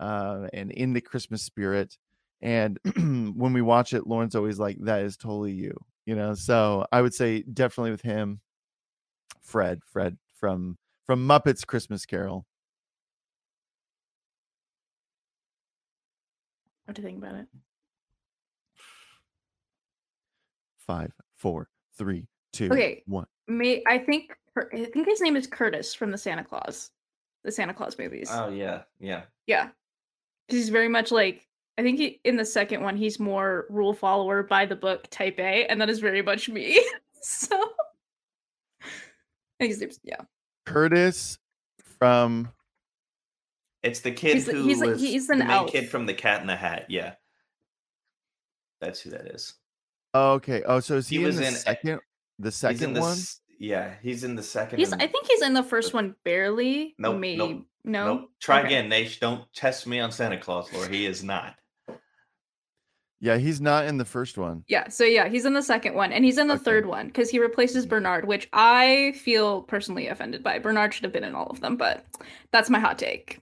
uh, 0.00 0.46
and 0.52 0.70
in 0.70 0.92
the 0.92 1.00
Christmas 1.00 1.42
spirit. 1.42 1.96
And 2.40 2.78
when 2.96 3.52
we 3.52 3.62
watch 3.62 3.92
it, 3.92 4.06
Lauren's 4.06 4.36
always 4.36 4.58
like, 4.58 4.78
that 4.80 5.02
is 5.02 5.16
totally 5.16 5.52
you, 5.52 5.76
you 6.06 6.14
know? 6.14 6.34
So 6.34 6.86
I 6.92 7.02
would 7.02 7.14
say 7.14 7.42
definitely 7.42 7.90
with 7.90 8.02
him, 8.02 8.40
Fred, 9.42 9.80
Fred 9.90 10.18
from 10.38 10.76
from 11.06 11.26
Muppets 11.26 11.66
Christmas 11.66 12.04
Carol. 12.04 12.44
What 16.84 16.94
do 16.94 17.02
you 17.02 17.08
think 17.08 17.18
about 17.18 17.34
it? 17.34 17.46
Five, 20.88 21.12
four, 21.36 21.68
three, 21.98 22.26
two, 22.54 22.70
Okay. 22.72 23.02
one. 23.06 23.26
May 23.46 23.82
I 23.86 23.98
think 23.98 24.34
Cur- 24.54 24.70
I 24.72 24.86
think 24.86 25.06
his 25.06 25.20
name 25.20 25.36
is 25.36 25.46
Curtis 25.46 25.92
from 25.94 26.10
the 26.10 26.16
Santa 26.16 26.42
Claus, 26.42 26.90
the 27.44 27.52
Santa 27.52 27.74
Claus 27.74 27.98
movies. 27.98 28.30
Oh 28.32 28.48
yeah, 28.48 28.84
yeah. 28.98 29.24
Yeah. 29.46 29.64
'Cause 29.66 30.56
He's 30.56 30.70
very 30.70 30.88
much 30.88 31.10
like 31.12 31.46
I 31.76 31.82
think 31.82 31.98
he, 31.98 32.20
in 32.24 32.36
the 32.36 32.44
second 32.46 32.82
one 32.82 32.96
he's 32.96 33.20
more 33.20 33.66
rule 33.68 33.92
follower 33.92 34.42
by 34.42 34.64
the 34.64 34.74
book 34.76 35.08
type 35.10 35.38
A, 35.38 35.66
and 35.66 35.78
that 35.80 35.90
is 35.90 35.98
very 36.00 36.22
much 36.22 36.48
me. 36.48 36.82
so 37.20 37.54
I 38.82 38.86
think 39.60 39.72
his 39.72 39.80
name's 39.80 40.00
yeah. 40.02 40.22
Curtis 40.64 41.38
from 41.98 42.48
It's 43.82 44.00
the 44.00 44.10
kid 44.10 44.36
He's 44.36 44.46
who 44.50 44.62
he's 44.64 44.80
was 44.80 45.00
he's 45.02 45.26
the 45.26 45.34
an 45.34 45.38
main 45.40 45.50
elf. 45.50 45.70
kid 45.70 45.90
from 45.90 46.06
the 46.06 46.14
Cat 46.14 46.40
in 46.40 46.46
the 46.46 46.56
Hat. 46.56 46.86
Yeah, 46.88 47.14
that's 48.80 49.00
who 49.00 49.10
that 49.10 49.26
is. 49.26 49.52
Oh, 50.14 50.32
okay. 50.32 50.62
Oh, 50.66 50.80
so 50.80 50.96
is 50.96 51.08
He 51.08 51.16
he, 51.16 51.22
in 51.22 51.26
was 51.26 51.36
the 51.36 51.46
in- 51.46 51.54
second 51.54 52.00
the 52.38 52.48
He's 52.50 52.62
in 52.64 52.78
second 52.78 52.92
the 52.94 53.00
one? 53.00 53.18
Yeah, 53.58 53.94
he's 54.02 54.22
in 54.24 54.36
the 54.36 54.42
second. 54.42 54.78
He's 54.78 54.92
and- 54.92 55.02
I 55.02 55.06
think 55.06 55.26
he's 55.26 55.42
in 55.42 55.52
the 55.54 55.62
first 55.62 55.92
one 55.94 56.14
barely. 56.24 56.94
Nope, 56.98 57.18
maybe 57.18 57.38
nope, 57.38 57.62
no. 57.84 58.06
Nope. 58.06 58.30
Try 58.40 58.58
Okay. 58.60 58.66
again, 58.68 58.88
Nash. 58.88 59.18
Don't 59.18 59.52
test 59.52 59.86
me 59.86 59.98
on 60.00 60.12
Santa 60.12 60.38
Claus, 60.38 60.72
Lord. 60.72 60.92
He 60.94 61.06
is 61.06 61.24
not. 61.24 61.54
Yeah, 63.20 63.36
he's 63.36 63.60
not 63.60 63.86
in 63.86 63.98
the 63.98 64.04
first 64.04 64.38
one. 64.38 64.62
Yeah, 64.68 64.86
so 64.88 65.02
yeah, 65.02 65.28
he's 65.28 65.44
in 65.44 65.52
the 65.52 65.62
second 65.62 65.94
one, 65.94 66.12
and 66.12 66.24
he's 66.24 66.38
in 66.38 66.46
the 66.46 66.54
Okay. 66.54 66.62
third 66.62 66.86
one 66.86 67.08
because 67.08 67.28
he 67.28 67.40
replaces 67.40 67.82
mm-hmm. 67.84 67.90
Bernard, 67.90 68.28
which 68.28 68.48
I 68.52 69.12
feel 69.16 69.62
personally 69.62 70.06
offended 70.06 70.44
by. 70.44 70.60
Bernard 70.60 70.94
should 70.94 71.02
have 71.02 71.12
been 71.12 71.24
in 71.24 71.34
all 71.34 71.48
of 71.48 71.60
them, 71.60 71.76
but 71.76 72.06
that's 72.52 72.70
my 72.70 72.78
hot 72.78 72.96
take. 72.96 73.40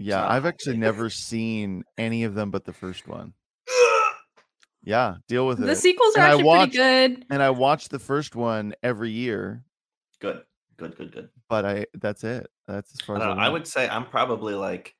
Yeah, 0.00 0.16
not 0.16 0.30
I've 0.32 0.46
actually 0.46 0.76
never 0.78 1.08
seen 1.08 1.84
any 1.98 2.24
of 2.24 2.34
them 2.34 2.50
but 2.50 2.64
the 2.64 2.72
first 2.72 3.06
one. 3.06 3.32
Yeah, 4.82 5.16
deal 5.28 5.46
with 5.46 5.62
it. 5.62 5.66
The 5.66 5.76
sequels 5.76 6.16
are 6.16 6.20
And 6.20 6.24
I 6.24 6.28
actually 6.30 6.44
watched- 6.44 6.74
pretty 6.74 7.14
good. 7.16 7.26
and 7.30 7.42
I 7.42 7.50
watch 7.50 7.88
the 7.90 7.98
first 7.98 8.34
one 8.34 8.74
every 8.82 9.10
year, 9.10 9.62
good, 10.20 10.42
good, 10.78 10.96
good, 10.96 11.12
good. 11.12 11.28
but 11.48 11.64
I 11.66 11.86
that's 11.94 12.24
it. 12.24 12.48
That's 12.66 12.92
as 12.94 13.00
far 13.00 13.16
I, 13.16 13.18
as 13.18 13.24
I, 13.24 13.28
don't 13.28 13.38
I 13.40 13.48
would 13.48 13.66
say 13.66 13.88
I'm 13.88 14.06
probably 14.06 14.54
like 14.54 14.94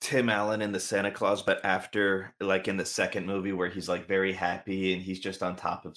Tim 0.00 0.28
Allen 0.28 0.60
in 0.62 0.72
the 0.72 0.80
Santa 0.80 1.10
Claus, 1.10 1.42
but 1.42 1.64
after 1.64 2.34
like 2.40 2.68
in 2.68 2.76
the 2.76 2.84
second 2.84 3.26
movie 3.26 3.52
where 3.52 3.68
he's 3.68 3.88
like 3.88 4.06
very 4.06 4.32
happy 4.32 4.92
and 4.92 5.02
he's 5.02 5.20
just 5.20 5.42
on 5.42 5.56
top 5.56 5.86
of 5.86 5.96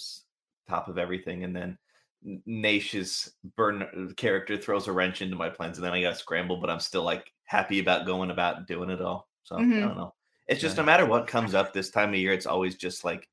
top 0.70 0.88
of 0.88 0.98
everything, 0.98 1.44
and 1.44 1.56
then 1.56 1.78
N- 2.26 2.42
Nash's 2.46 3.32
burn 3.56 4.14
character 4.18 4.58
throws 4.58 4.88
a 4.88 4.92
wrench 4.92 5.22
into 5.22 5.36
my 5.36 5.50
plans, 5.50 5.78
and 5.78 5.86
then 5.86 5.94
I 5.94 6.02
got 6.02 6.10
to 6.12 6.16
scramble, 6.16 6.58
but 6.58 6.70
I'm 6.70 6.80
still 6.80 7.04
like 7.04 7.32
happy 7.46 7.80
about 7.80 8.06
going 8.06 8.32
about 8.32 8.66
doing 8.68 8.90
it 8.90 9.02
all. 9.02 9.30
So 9.44 9.56
Mhm. 9.56 9.78
I 9.78 9.88
don't 9.88 9.98
know. 9.98 10.14
It's 10.48 10.62
just 10.62 10.76
Yeah. 10.78 10.82
no 10.84 10.86
matter 10.86 11.06
what 11.06 11.28
comes 11.28 11.54
up 11.54 11.74
this 11.74 11.90
time 11.90 12.10
of 12.10 12.16
year, 12.16 12.34
it's 12.34 12.46
always 12.46 12.76
just 12.76 13.04
like 13.04 13.28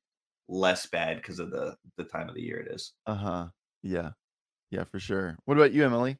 less 0.47 0.85
bad 0.85 1.17
because 1.17 1.39
of 1.39 1.49
the 1.51 1.75
the 1.97 2.03
time 2.03 2.29
of 2.29 2.35
the 2.35 2.41
year 2.41 2.59
it 2.59 2.73
is. 2.73 2.93
Uh-huh. 3.07 3.47
Yeah. 3.83 4.11
Yeah, 4.71 4.83
for 4.83 4.99
sure. 4.99 5.37
What 5.45 5.57
about 5.57 5.71
you, 5.73 5.85
Emily? 5.85 6.17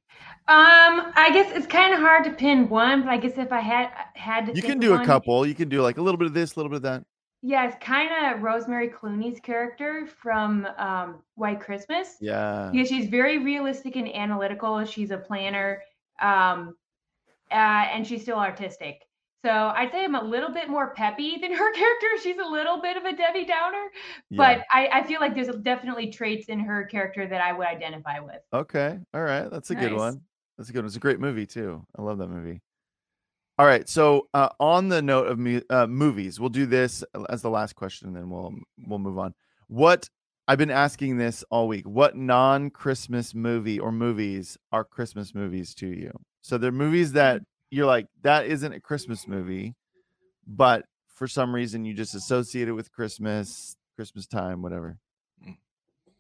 Um, 0.48 1.12
I 1.16 1.30
guess 1.34 1.52
it's 1.56 1.68
kind 1.68 1.94
of 1.94 2.00
hard 2.00 2.24
to 2.26 2.32
pin 2.32 2.70
one, 2.70 3.02
but 3.02 3.10
I 3.10 3.18
guess 3.18 3.38
if 3.38 3.52
I 3.52 3.60
had 3.60 3.90
had 4.14 4.46
to, 4.46 4.54
You 4.56 4.62
can 4.62 4.74
of 4.74 4.80
do 4.82 4.94
a 4.94 5.04
couple. 5.06 5.46
You 5.46 5.56
can 5.56 5.68
do 5.68 5.82
like 5.82 5.98
a 5.98 6.02
little 6.02 6.18
bit 6.18 6.28
of 6.28 6.34
this, 6.34 6.56
a 6.56 6.60
little 6.60 6.70
bit 6.70 6.78
of 6.78 6.82
that. 6.84 7.04
Yeah, 7.42 7.68
it's 7.68 7.76
kind 7.84 8.10
of 8.36 8.42
Rosemary 8.42 8.88
Clooney's 8.90 9.40
character 9.40 10.08
from 10.08 10.66
um, 10.78 11.22
White 11.36 11.60
Christmas. 11.60 12.16
Yeah. 12.22 12.70
because 12.72 12.88
she's 12.88 13.08
very 13.08 13.40
realistic 13.40 13.96
and 13.98 14.08
analytical. 14.16 14.84
She's 14.86 15.12
a 15.12 15.18
planner, 15.18 15.82
um, 16.22 16.76
uh, 17.52 17.56
and 17.92 18.08
she's 18.08 18.22
still 18.22 18.40
artistic. 18.40 19.05
So 19.46 19.52
I'd 19.52 19.92
say 19.92 20.04
I'm 20.04 20.16
a 20.16 20.24
little 20.24 20.52
bit 20.52 20.70
more 20.70 20.90
peppy 20.96 21.38
than 21.42 21.52
her 21.54 21.72
character. 21.74 22.08
She's 22.24 22.38
a 22.40 22.50
little 22.50 22.82
bit 22.82 22.98
of 22.98 23.06
a 23.06 23.16
Debbie 23.16 23.46
Downer, 23.46 23.92
yeah. 24.32 24.38
but 24.38 24.66
I, 24.74 24.88
I 24.92 25.04
feel 25.04 25.20
like 25.22 25.36
there's 25.36 25.56
definitely 25.58 26.10
traits 26.10 26.48
in 26.48 26.60
her 26.62 26.86
character 26.86 27.28
that 27.28 27.42
I 27.42 27.54
would 27.54 27.68
identify 27.68 28.20
with. 28.20 28.42
Okay. 28.52 28.98
All 29.14 29.22
right. 29.22 29.48
That's 29.52 29.70
a 29.70 29.76
good 29.76 29.94
one. 29.94 30.22
That's 30.58 30.70
a 30.70 30.74
good 30.74 30.80
one. 30.80 30.88
It's 30.88 30.96
a 30.96 31.00
great 31.00 31.20
movie 31.20 31.46
too. 31.46 31.86
I 31.96 32.02
love 32.02 32.18
that 32.18 32.30
movie. 32.30 32.60
All 33.60 33.68
right. 33.68 33.88
So 33.88 34.30
uh, 34.34 34.50
on 34.60 34.90
the 34.90 35.04
note 35.04 35.28
of 35.28 35.38
mu- 35.38 35.62
uh, 35.70 35.86
movies, 35.86 36.40
we'll 36.40 36.50
do 36.50 36.66
this 36.66 37.04
as 37.30 37.44
the 37.44 37.50
last 37.52 37.76
question, 37.76 38.08
and 38.08 38.18
then 38.18 38.30
we'll 38.32 38.52
we'll 38.88 39.00
move 39.00 39.20
on. 39.20 39.36
What 39.68 40.10
I've 40.48 40.58
been 40.58 40.72
asking 40.72 41.18
this 41.18 41.44
all 41.52 41.68
week. 41.68 41.86
What 41.86 42.16
non-Christmas 42.16 43.34
movie 43.34 43.80
or 43.80 43.92
movies 43.92 44.58
are 44.72 44.84
Christmas 44.84 45.36
movies 45.36 45.76
to 45.76 45.88
you? 45.88 46.12
So 46.42 46.58
they're 46.58 46.72
movies 46.72 47.14
that 47.14 47.42
you're 47.76 47.86
like, 47.86 48.08
that 48.22 48.46
isn't 48.46 48.72
a 48.72 48.80
Christmas 48.80 49.28
movie, 49.28 49.76
but 50.48 50.86
for 51.08 51.28
some 51.28 51.54
reason 51.54 51.84
you 51.84 51.94
just 51.94 52.16
associate 52.16 52.70
it 52.70 52.72
with 52.72 52.90
Christmas, 52.92 53.76
Christmas 53.98 54.26
time, 54.28 54.62
whatever. 54.62 54.98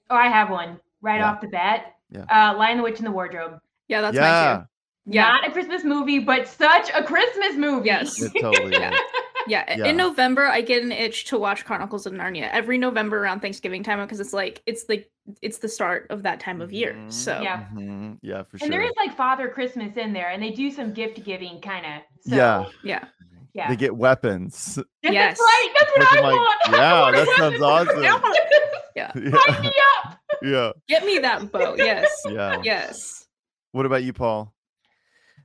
Oh, 0.09 0.15
I 0.15 0.27
have 0.27 0.49
one 0.49 0.79
right 1.01 1.19
Yeah. 1.19 1.31
off 1.31 1.39
the 1.41 1.47
bat. 1.47 1.93
Yeah. 2.09 2.25
Uh, 2.29 2.57
Lion 2.57 2.77
the 2.77 2.83
Witch 2.83 2.97
and 2.99 3.07
the 3.07 3.11
Wardrobe. 3.11 3.59
Yeah, 3.87 4.01
that's 4.01 4.15
mine 4.15 4.23
yeah. 4.23 4.57
too. 4.57 5.13
Yeah. 5.13 5.21
Not 5.29 5.47
a 5.47 5.51
Christmas 5.51 5.83
movie, 5.83 6.19
but 6.19 6.47
such 6.47 6.89
a 6.93 7.03
Christmas 7.03 7.55
movie. 7.55 7.87
Yes. 7.87 8.21
It 8.21 8.33
totally 8.41 8.73
Yeah. 8.73 8.91
is. 8.91 8.99
Yeah, 9.47 9.63
Yeah. 9.77 9.85
in 9.87 9.97
November 9.97 10.45
I 10.47 10.61
get 10.61 10.83
an 10.83 10.91
itch 10.91 11.25
to 11.25 11.37
watch 11.37 11.65
Chronicles 11.65 12.05
of 12.05 12.13
Narnia 12.13 12.49
every 12.51 12.77
November 12.77 13.19
around 13.21 13.41
Thanksgiving 13.41 13.83
time 13.83 13.99
because 14.01 14.19
it's 14.19 14.33
like 14.33 14.61
it's 14.65 14.85
like 14.89 15.09
it's 15.41 15.57
the 15.59 15.67
start 15.69 16.07
of 16.09 16.23
that 16.23 16.39
time 16.39 16.61
of 16.61 16.71
year. 16.71 16.93
Mhm. 16.93 17.11
So 17.11 17.41
Yeah. 17.41 17.65
Mhm. 17.73 18.19
Yeah, 18.21 18.43
for 18.43 18.49
And 18.53 18.59
sure. 18.59 18.65
And 18.65 18.73
there 18.73 18.81
is 18.83 18.91
like 18.97 19.15
Father 19.15 19.49
Christmas 19.49 19.97
in 19.97 20.13
there, 20.13 20.29
and 20.29 20.41
they 20.41 20.51
do 20.51 20.69
some 20.71 20.93
gift 20.93 21.23
giving 21.23 21.59
kind 21.61 21.85
of. 21.85 22.01
So, 22.21 22.35
Yeah. 22.35 22.65
yeah, 22.83 23.05
Yeah. 23.53 23.69
They 23.69 23.75
get 23.75 23.95
weapons. 23.95 24.77
Yes, 25.03 25.13
Yes. 25.13 25.37
That's 25.37 25.41
right. 25.41 25.73
That's 25.79 25.91
what 25.91 26.01
I 26.13 26.17
I'm 26.17 26.23
like, 26.23 26.35
want. 26.35 26.59
I 26.67 26.77
yeah, 26.77 27.01
want 27.01 27.15
a 27.15 27.19
that 27.19 27.37
sounds 27.37 27.61
awesome. 27.61 28.03
yeah. 28.95 29.11
Yeah. 29.15 29.61
me 29.61 29.73
up. 30.07 30.19
Yeah. 30.41 30.71
Get 30.87 31.05
me 31.05 31.19
that 31.19 31.51
bow. 31.51 31.75
Yes, 31.77 32.09
Yeah. 32.29 32.61
yes. 32.63 33.25
What 33.71 33.85
about 33.85 34.03
you, 34.03 34.13
Paul? 34.13 34.53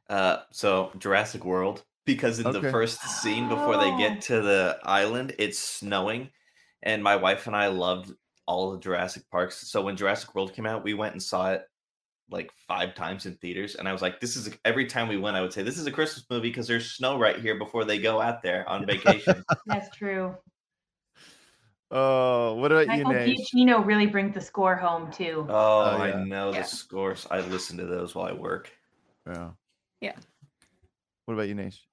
Uh, 0.09 0.39
so 0.51 0.91
Jurassic 0.99 1.45
World, 1.45 1.85
because 2.05 2.39
in 2.39 2.47
Okay. 2.47 2.61
the 2.61 2.71
first 2.71 3.01
scene 3.23 3.49
before 3.49 3.77
they 3.77 3.91
Oh. 3.93 3.99
get 3.99 4.21
to 4.23 4.41
the 4.41 4.79
island, 4.85 5.35
it's 5.39 5.59
snowing, 5.59 6.31
and 6.83 7.03
my 7.03 7.17
wife 7.17 7.47
and 7.47 7.55
I 7.57 7.69
loved 7.69 8.13
all 8.47 8.73
the 8.73 8.79
Jurassic 8.79 9.29
parks. 9.31 9.69
So 9.71 9.83
when 9.83 9.97
Jurassic 9.97 10.35
World 10.35 10.53
came 10.55 10.67
out, 10.67 10.83
we 10.83 10.95
went 10.95 11.13
and 11.13 11.23
saw 11.23 11.53
it 11.53 11.67
like 12.31 12.51
five 12.69 12.95
times 12.95 13.27
in 13.27 13.37
theaters, 13.37 13.75
and 13.75 13.89
I 13.89 13.93
was 13.93 14.03
like, 14.03 14.21
"This 14.21 14.37
is 14.37 14.57
every 14.65 14.87
time 14.87 15.09
we 15.09 15.17
went, 15.17 15.37
I 15.37 15.41
would 15.43 15.53
say, 15.53 15.63
"This 15.63 15.79
is 15.79 15.87
a 15.87 15.93
Christmas 15.93 16.25
movie" 16.31 16.49
because 16.49 16.69
there's 16.69 16.93
snow 16.93 17.19
right 17.19 17.39
here 17.41 17.59
before 17.59 17.85
they 17.85 17.99
go 17.99 18.21
out 18.21 18.41
there 18.43 18.69
on 18.69 18.87
vacation. 18.87 19.45
That's 19.67 19.95
true. 19.97 20.37
Oh, 21.91 22.55
what 22.55 22.71
about 22.71 22.87
Michael 22.87 23.13
you, 23.13 23.19
Nate? 23.19 23.39
Giacchino 23.53 23.85
really 23.85 24.07
brings 24.07 24.33
the 24.33 24.41
score 24.41 24.77
home 24.77 25.11
too. 25.11 25.45
oh, 25.49 25.81
Oh, 25.83 26.05
yeah. 26.05 26.15
I 26.19 26.25
know 26.25 26.53
Yeah. 26.53 26.63
the 26.63 26.69
scores. 26.69 27.27
I 27.33 27.41
listen 27.41 27.77
to 27.79 27.87
those 27.87 28.15
while 28.15 28.27
I 28.27 28.33
work. 28.33 28.71
Yeah. 29.27 29.51
Yeah. 30.01 30.17
What 31.25 31.35
about 31.35 31.49
you, 31.49 31.57
Nash? 31.57 31.85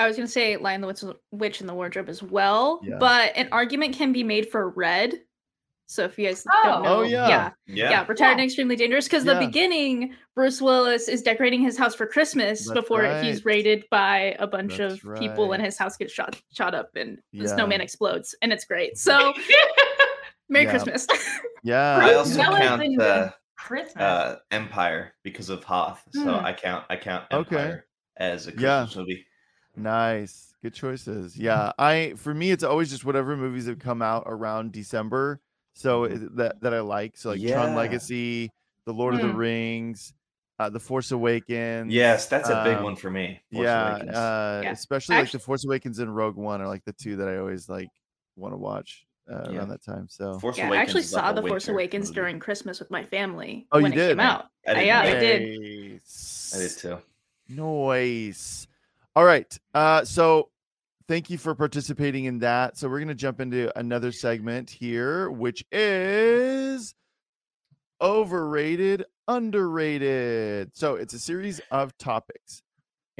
I 0.00 0.06
was 0.06 0.16
gonna 0.16 0.26
say 0.28 0.56
Lion 0.56 0.80
the 0.80 0.86
Witch, 0.86 1.04
Witch 1.30 1.60
in 1.60 1.66
the 1.66 1.74
Wardrobe 1.74 2.08
as 2.08 2.22
well, 2.22 2.80
Yeah. 2.82 2.96
but 2.98 3.36
an 3.36 3.48
argument 3.52 3.94
can 3.94 4.12
be 4.12 4.24
made 4.24 4.48
for 4.50 4.70
Red. 4.70 5.20
So 5.86 6.04
if 6.04 6.18
you 6.18 6.26
guys 6.26 6.46
Oh. 6.48 6.60
don't 6.64 6.82
know, 6.84 6.96
Oh, 7.00 7.02
yeah. 7.02 7.28
yeah, 7.28 7.50
Yeah, 7.66 7.90
yeah, 7.90 8.06
retired 8.08 8.32
and 8.32 8.40
extremely 8.42 8.76
dangerous 8.76 9.06
because 9.06 9.24
Yeah. 9.26 9.34
the 9.34 9.46
beginning 9.46 10.14
bruce 10.36 10.62
willis 10.62 11.08
is 11.08 11.20
decorating 11.20 11.60
his 11.60 11.76
house 11.76 11.94
for 11.96 12.06
christmas 12.06 12.60
That's 12.66 12.80
before 12.80 13.04
he's 13.20 13.44
raided 13.44 13.84
by 13.90 14.36
a 14.38 14.46
bunch 14.46 14.78
That's 14.78 15.02
of 15.04 15.18
people 15.18 15.52
and 15.52 15.62
his 15.62 15.76
house 15.76 15.96
gets 15.96 16.12
shot 16.12 16.40
shot 16.52 16.74
up 16.76 16.90
and 16.94 17.18
the 17.32 17.48
snowman 17.48 17.80
explodes 17.80 18.34
and 18.40 18.52
it's 18.52 18.64
great 18.64 18.96
so 19.06 19.34
merry 20.48 20.66
christmas 20.66 21.06
Yeah. 21.64 21.98
I 22.00 22.14
also 22.14 22.38
Willis 22.38 22.58
count 22.60 22.82
in 22.84 23.00
uh, 23.00 23.30
Christmas. 23.58 23.96
uh, 24.02 24.36
Empire 24.52 25.12
because 25.24 25.50
of 25.50 25.62
Hoth. 25.64 26.02
So 26.12 26.22
Hmm. 26.38 26.44
I 26.46 26.52
count 26.54 26.86
I 26.88 26.96
count 26.96 27.24
Okay. 27.32 27.56
Empire 27.56 27.86
as 28.16 28.46
a 28.46 28.52
Yeah. 28.52 28.84
Christmas 28.84 28.96
movie. 28.96 29.26
Nice. 29.76 30.54
Good 30.62 30.74
choices. 30.74 31.36
Yeah. 31.36 31.72
I 31.78 32.14
for 32.16 32.34
me 32.34 32.50
it's 32.50 32.64
always 32.64 32.90
just 32.90 33.04
whatever 33.04 33.36
movies 33.36 33.66
have 33.66 33.78
come 33.78 34.02
out 34.02 34.24
around 34.26 34.72
December. 34.72 35.40
So 35.74 36.08
that 36.08 36.60
that 36.60 36.74
I 36.74 36.80
like. 36.80 37.16
So 37.16 37.30
like 37.30 37.40
Tron 37.40 37.48
Mm-hmm. 37.48 37.70
Yeah. 37.70 37.76
Legacy, 37.76 38.50
The 38.84 38.92
Lord 38.92 39.14
of 39.14 39.20
the 39.22 39.28
Hmm. 39.28 39.36
Rings, 39.36 40.12
uh, 40.58 40.68
The 40.68 40.80
Force 40.80 41.12
Awakens. 41.12 41.92
Yes, 41.92 42.26
that's 42.26 42.48
a 42.50 42.62
big 42.64 42.76
um, 42.78 42.84
one 42.84 42.96
for 42.96 43.10
me. 43.10 43.40
Force 43.52 43.64
yeah, 43.64 43.94
uh, 44.12 44.60
Yeah. 44.64 44.72
especially 44.72 45.16
like 45.16 45.30
The 45.30 45.38
Force 45.38 45.64
Awakens 45.64 45.98
and 46.00 46.14
Rogue 46.14 46.36
One 46.36 46.60
are 46.60 46.68
like 46.68 46.84
the 46.84 46.92
two 46.92 47.16
that 47.16 47.28
I 47.28 47.38
always 47.38 47.68
like 47.68 47.88
want 48.36 48.52
to 48.52 48.58
watch 48.58 49.06
uh, 49.30 49.44
Yeah. 49.50 49.58
around 49.60 49.68
that 49.70 49.82
time. 49.82 50.08
So 50.08 50.38
Force 50.40 50.58
yeah 50.58 50.70
i 50.70 50.76
actually 50.76 51.00
is 51.02 51.12
like 51.12 51.24
saw 51.24 51.32
the 51.32 51.40
force 51.42 51.68
awakens 51.68 52.08
movie. 52.08 52.14
during 52.14 52.38
christmas 52.40 52.80
with 52.80 52.90
my 52.90 53.04
family 53.04 53.66
Oh, 53.70 53.78
you 53.78 53.84
when 53.84 53.92
it 53.92 53.96
did? 53.96 54.08
came 54.10 54.20
out 54.20 54.46
I 54.66 54.74
didn't 54.74 54.86
yeah, 54.88 55.02
know 55.02 55.08
I 55.08 55.20
did. 55.20 56.00
I 56.52 56.58
did 56.58 56.70
too. 56.72 56.98
Noise. 57.48 58.66
All 59.16 59.24
right. 59.24 59.58
Uh, 59.74 60.04
so 60.04 60.50
thank 61.08 61.30
you 61.30 61.38
for 61.38 61.54
participating 61.54 62.26
in 62.26 62.38
that. 62.38 62.76
So 62.76 62.88
we're 62.88 62.98
going 62.98 63.08
to 63.08 63.14
jump 63.14 63.40
into 63.40 63.76
another 63.78 64.12
segment 64.12 64.70
here, 64.70 65.30
which 65.30 65.64
is 65.72 66.94
overrated, 68.00 69.04
underrated. 69.26 70.70
So 70.74 70.94
it's 70.94 71.14
a 71.14 71.18
series 71.18 71.60
of 71.70 71.96
topics. 71.98 72.62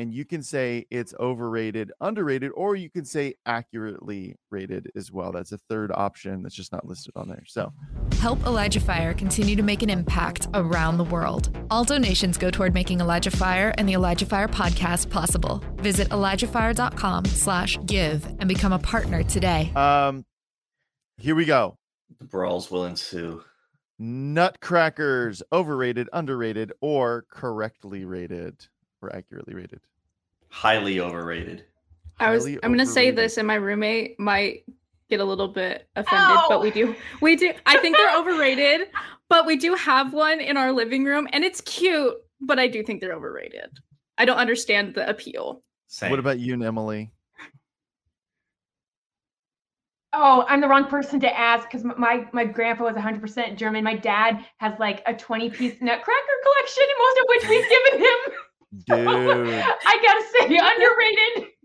And 0.00 0.14
you 0.14 0.24
can 0.24 0.42
say 0.42 0.86
it's 0.90 1.12
overrated, 1.20 1.92
underrated, 2.00 2.50
or 2.54 2.74
you 2.74 2.88
can 2.88 3.04
say 3.04 3.34
accurately 3.44 4.34
rated 4.50 4.90
as 4.96 5.12
well. 5.12 5.30
That's 5.30 5.52
a 5.52 5.58
third 5.58 5.92
option 5.92 6.42
that's 6.42 6.54
just 6.54 6.72
not 6.72 6.86
listed 6.86 7.12
on 7.16 7.28
there. 7.28 7.44
So 7.46 7.70
Help 8.18 8.44
Elijah 8.46 8.80
Fire 8.80 9.12
continue 9.12 9.56
to 9.56 9.62
make 9.62 9.82
an 9.82 9.90
impact 9.90 10.48
around 10.54 10.96
the 10.96 11.04
world. 11.04 11.54
All 11.70 11.84
donations 11.84 12.38
go 12.38 12.50
toward 12.50 12.72
making 12.72 13.00
Elijah 13.00 13.30
Fire 13.30 13.74
and 13.76 13.86
the 13.86 13.92
Elijah 13.92 14.24
Fire 14.24 14.48
podcast 14.48 15.10
possible. 15.10 15.62
Visit 15.76 16.08
ElijahFire.com 16.08 17.26
slash 17.26 17.78
give 17.84 18.24
and 18.24 18.48
become 18.48 18.72
a 18.72 18.78
partner 18.78 19.22
today. 19.22 19.70
um 19.76 20.24
here 21.18 21.34
we 21.34 21.44
go. 21.44 21.76
The 22.18 22.24
brawls 22.24 22.70
will 22.70 22.86
ensue. 22.86 23.44
Nutcrackers, 23.98 25.42
overrated, 25.52 26.08
underrated, 26.14 26.72
or 26.80 27.26
correctly 27.30 28.06
rated 28.06 28.68
or 29.02 29.14
accurately 29.14 29.54
rated. 29.54 29.80
Highly 30.50 31.00
overrated. 31.00 31.64
I 32.18 32.30
was. 32.30 32.44
Highly 32.44 32.58
I'm 32.62 32.72
gonna 32.72 32.86
say 32.86 33.10
this, 33.10 33.36
and 33.38 33.46
my 33.46 33.54
roommate 33.54 34.18
might 34.20 34.64
get 35.08 35.20
a 35.20 35.24
little 35.24 35.48
bit 35.48 35.88
offended, 35.96 36.38
but 36.48 36.60
we 36.60 36.70
do. 36.70 36.94
We 37.20 37.36
do. 37.36 37.52
I 37.66 37.78
think 37.78 37.96
they're 37.96 38.16
overrated, 38.18 38.88
but 39.28 39.46
we 39.46 39.56
do 39.56 39.74
have 39.74 40.12
one 40.12 40.40
in 40.40 40.56
our 40.56 40.72
living 40.72 41.04
room, 41.04 41.28
and 41.32 41.44
it's 41.44 41.60
cute. 41.62 42.14
But 42.40 42.58
I 42.58 42.68
do 42.68 42.82
think 42.82 43.00
they're 43.00 43.14
overrated. 43.14 43.70
I 44.18 44.24
don't 44.24 44.38
understand 44.38 44.94
the 44.94 45.08
appeal. 45.08 45.62
Same. 45.86 46.10
What 46.10 46.18
about 46.18 46.38
you 46.38 46.54
and 46.54 46.62
Emily? 46.62 47.12
Oh, 50.12 50.44
I'm 50.48 50.60
the 50.60 50.66
wrong 50.68 50.86
person 50.86 51.20
to 51.20 51.38
ask 51.38 51.70
because 51.70 51.84
my 51.84 52.26
my 52.32 52.44
grandpa 52.44 52.84
was 52.84 52.96
100% 52.96 53.56
German. 53.56 53.84
My 53.84 53.96
dad 53.96 54.44
has 54.58 54.74
like 54.80 55.02
a 55.06 55.14
20 55.14 55.50
piece 55.50 55.80
Nutcracker 55.80 56.36
collection, 56.42 56.84
most 56.98 57.18
of 57.18 57.24
which 57.28 57.48
we've 57.48 57.68
given 57.68 58.00
him. 58.00 58.32
Dude. 58.84 58.96
I 59.86 59.98
gotta 60.02 60.24
say, 60.48 60.58
underrated. 60.58 61.52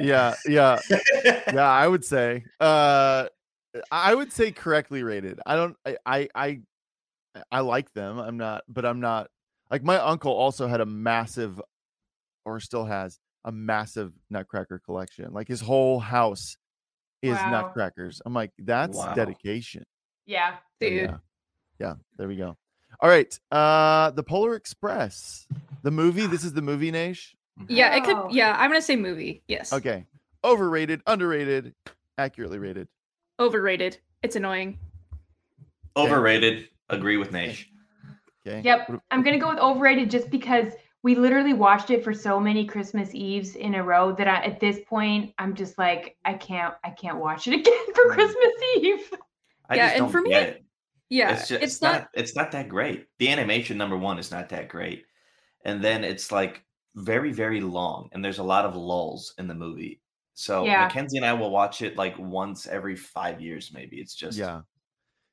Yeah, 0.00 0.34
yeah. 0.46 0.78
yeah 1.52 1.68
i 1.68 1.86
would 1.86 2.04
say 2.04 2.44
uh 2.60 3.26
i 3.90 4.14
would 4.14 4.32
say 4.32 4.50
correctly 4.50 5.02
rated 5.02 5.40
i 5.44 5.56
don't 5.56 5.76
i 5.84 5.96
i 6.06 6.28
i, 6.34 6.60
I 7.52 7.60
like 7.60 7.92
them 7.92 8.18
i'm 8.18 8.38
not 8.38 8.62
but 8.68 8.86
i'm 8.86 9.00
not 9.00 9.28
like 9.70 9.82
my 9.82 9.96
uncle 9.98 10.32
also 10.32 10.68
had 10.68 10.80
a 10.80 10.86
massive 10.86 11.60
or 12.46 12.60
still 12.60 12.84
has 12.86 13.18
a 13.44 13.52
massive 13.52 14.12
nutcracker 14.30 14.80
collection 14.84 15.32
like 15.34 15.48
his 15.48 15.60
whole 15.60 15.98
house 16.00 16.56
is 17.20 17.36
Wow. 17.36 17.50
nutcrackers 17.50 18.22
i'm 18.24 18.32
like 18.32 18.52
that's 18.58 18.96
Wow. 18.96 19.12
dedication 19.14 19.84
Yeah. 20.24 20.56
Dude. 20.80 20.92
yeah. 20.92 21.16
yeah 21.78 21.94
there 22.16 22.28
we 22.28 22.36
go 22.36 22.56
all 22.98 23.08
right 23.08 23.38
uh 23.52 24.10
the 24.10 24.22
polar 24.22 24.54
express 24.54 25.46
the 25.82 25.90
movie 25.90 26.26
this 26.26 26.44
is 26.44 26.52
the 26.52 26.62
movie 26.62 26.90
Nash. 26.90 27.34
Yeah, 27.68 27.94
it 27.96 28.02
Oh. 28.06 28.24
could. 28.26 28.34
Yeah, 28.34 28.56
I'm 28.58 28.70
gonna 28.70 28.82
say 28.82 28.96
movie. 28.96 29.42
Yes. 29.48 29.72
okay 29.72 30.06
overrated 30.44 31.02
underrated 31.06 31.74
accurately 32.18 32.58
rated 32.58 32.88
Overrated. 33.38 33.96
It's 34.22 34.36
annoying. 34.36 34.78
Overrated. 35.96 36.68
Agree 36.88 37.16
with 37.16 37.32
Nash. 37.32 37.68
okay 38.46 38.60
Yep. 38.64 39.00
I'm 39.10 39.22
gonna 39.22 39.38
go 39.38 39.50
with 39.50 39.58
overrated 39.58 40.10
just 40.10 40.30
because 40.30 40.72
we 41.02 41.14
literally 41.14 41.54
watched 41.54 41.90
it 41.90 42.04
for 42.04 42.12
so 42.12 42.38
many 42.38 42.66
Christmas 42.66 43.14
Eves 43.14 43.56
in 43.56 43.74
a 43.76 43.82
row 43.82 44.12
that 44.12 44.28
I, 44.28 44.42
at 44.44 44.60
this 44.60 44.78
point 44.88 45.32
I'm 45.38 45.54
just 45.54 45.78
like 45.78 46.16
I 46.24 46.34
can't 46.34 46.74
I 46.84 46.90
can't 46.90 47.18
watch 47.18 47.46
it 47.48 47.54
again 47.60 47.94
for 47.94 48.10
Mm. 48.10 48.14
Christmas 48.14 48.52
Eve. 48.76 49.12
I 49.68 49.76
Yeah, 49.76 49.84
just 49.86 49.94
and 49.96 50.02
don't 50.04 50.12
for 50.12 50.20
me, 50.22 50.34
it. 50.34 50.64
Yeah, 51.10 51.32
it's 51.32 51.48
just 51.48 51.62
it's, 51.62 51.82
not. 51.82 52.08
it's 52.14 52.36
not 52.36 52.52
that 52.52 52.68
great. 52.68 53.08
The 53.18 53.28
animation 53.28 53.76
number 53.76 53.96
one 53.96 54.18
is 54.18 54.30
not 54.30 54.48
that 54.50 54.68
great, 54.68 55.04
and 55.64 55.82
then 55.82 56.04
it's 56.04 56.32
like 56.32 56.64
very 56.96 57.32
very 57.32 57.60
long, 57.60 58.08
and 58.12 58.24
there's 58.24 58.38
a 58.38 58.44
lot 58.44 58.64
of 58.64 58.76
lulls 58.76 59.34
in 59.38 59.48
the 59.48 59.54
movie. 59.54 60.02
So 60.34 60.66
Yeah. 60.66 60.82
Mackenzie 60.84 61.18
and 61.18 61.26
I 61.26 61.32
will 61.34 61.50
watch 61.50 61.82
it 61.82 61.96
like 61.96 62.18
once 62.18 62.66
every 62.66 62.96
five 62.96 63.40
years, 63.40 63.72
maybe. 63.72 64.00
It's 64.00 64.14
just 64.14 64.38
Yeah. 64.38 64.62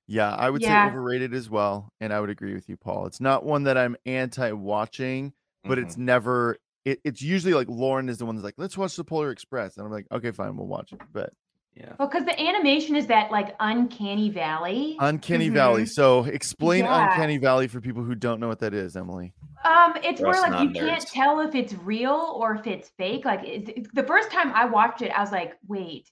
Yeah, 0.08 0.36
I 0.36 0.50
would 0.50 0.64
Yeah. 0.64 0.86
say 0.86 0.88
overrated 0.88 1.34
as 1.34 1.50
well. 1.50 1.94
And 2.02 2.14
I 2.14 2.20
would 2.22 2.30
agree 2.30 2.54
with 2.54 2.70
you, 2.70 2.78
Paul. 2.78 3.08
It's 3.08 3.22
not 3.22 3.46
one 3.46 3.64
that 3.64 3.78
I'm 3.78 3.96
anti 4.06 4.52
watching, 4.54 5.34
but 5.68 5.80
Mhm. 5.80 5.84
it's 5.84 5.98
never 5.98 6.58
it, 6.86 7.02
it's 7.06 7.22
usually 7.22 7.54
like 7.54 7.68
Lauren 7.70 8.10
is 8.10 8.18
the 8.20 8.26
one 8.26 8.36
that's 8.36 8.46
like, 8.46 8.56
let's 8.58 8.78
watch 8.78 8.96
the 8.96 9.04
Polar 9.04 9.32
Express. 9.32 9.78
And 9.78 9.86
I'm 9.86 9.92
like, 9.92 10.08
okay, 10.12 10.32
fine, 10.32 10.56
we'll 10.58 10.68
watch 10.68 10.94
it. 10.94 11.02
But 11.14 11.34
yeah. 11.80 11.94
Well, 12.00 12.08
because 12.08 12.26
the 12.26 12.40
animation 12.40 12.96
is 12.96 13.08
that 13.08 13.32
like 13.32 13.56
uncanny 13.60 14.30
valley. 14.30 14.98
Uncanny 15.00 15.50
Valley. 15.50 15.86
So 15.86 16.24
explain 16.26 16.86
Yeah. 16.86 17.12
Uncanny 17.12 17.38
Valley 17.38 17.68
for 17.68 17.80
people 17.82 18.04
who 18.04 18.16
don't 18.16 18.40
know 18.40 18.48
what 18.48 18.60
that 18.60 18.74
is, 18.74 18.96
Emily. 18.96 19.34
Um, 19.64 19.94
it's 20.04 20.20
For 20.20 20.28
where 20.28 20.42
like 20.42 20.62
you 20.62 20.70
can't 20.72 21.06
tell 21.06 21.40
if 21.42 21.54
it's 21.56 21.74
real 21.74 22.34
or 22.36 22.56
if 22.56 22.68
it's 22.68 22.90
fake. 22.98 23.26
Like 23.26 23.44
it, 23.44 23.70
it- 23.70 23.88
the 23.94 24.04
first 24.04 24.32
time 24.32 24.52
I 24.54 24.66
watched 24.66 25.02
it, 25.02 25.12
I 25.12 25.22
was 25.22 25.32
like, 25.32 25.54
"Wait, 25.68 26.10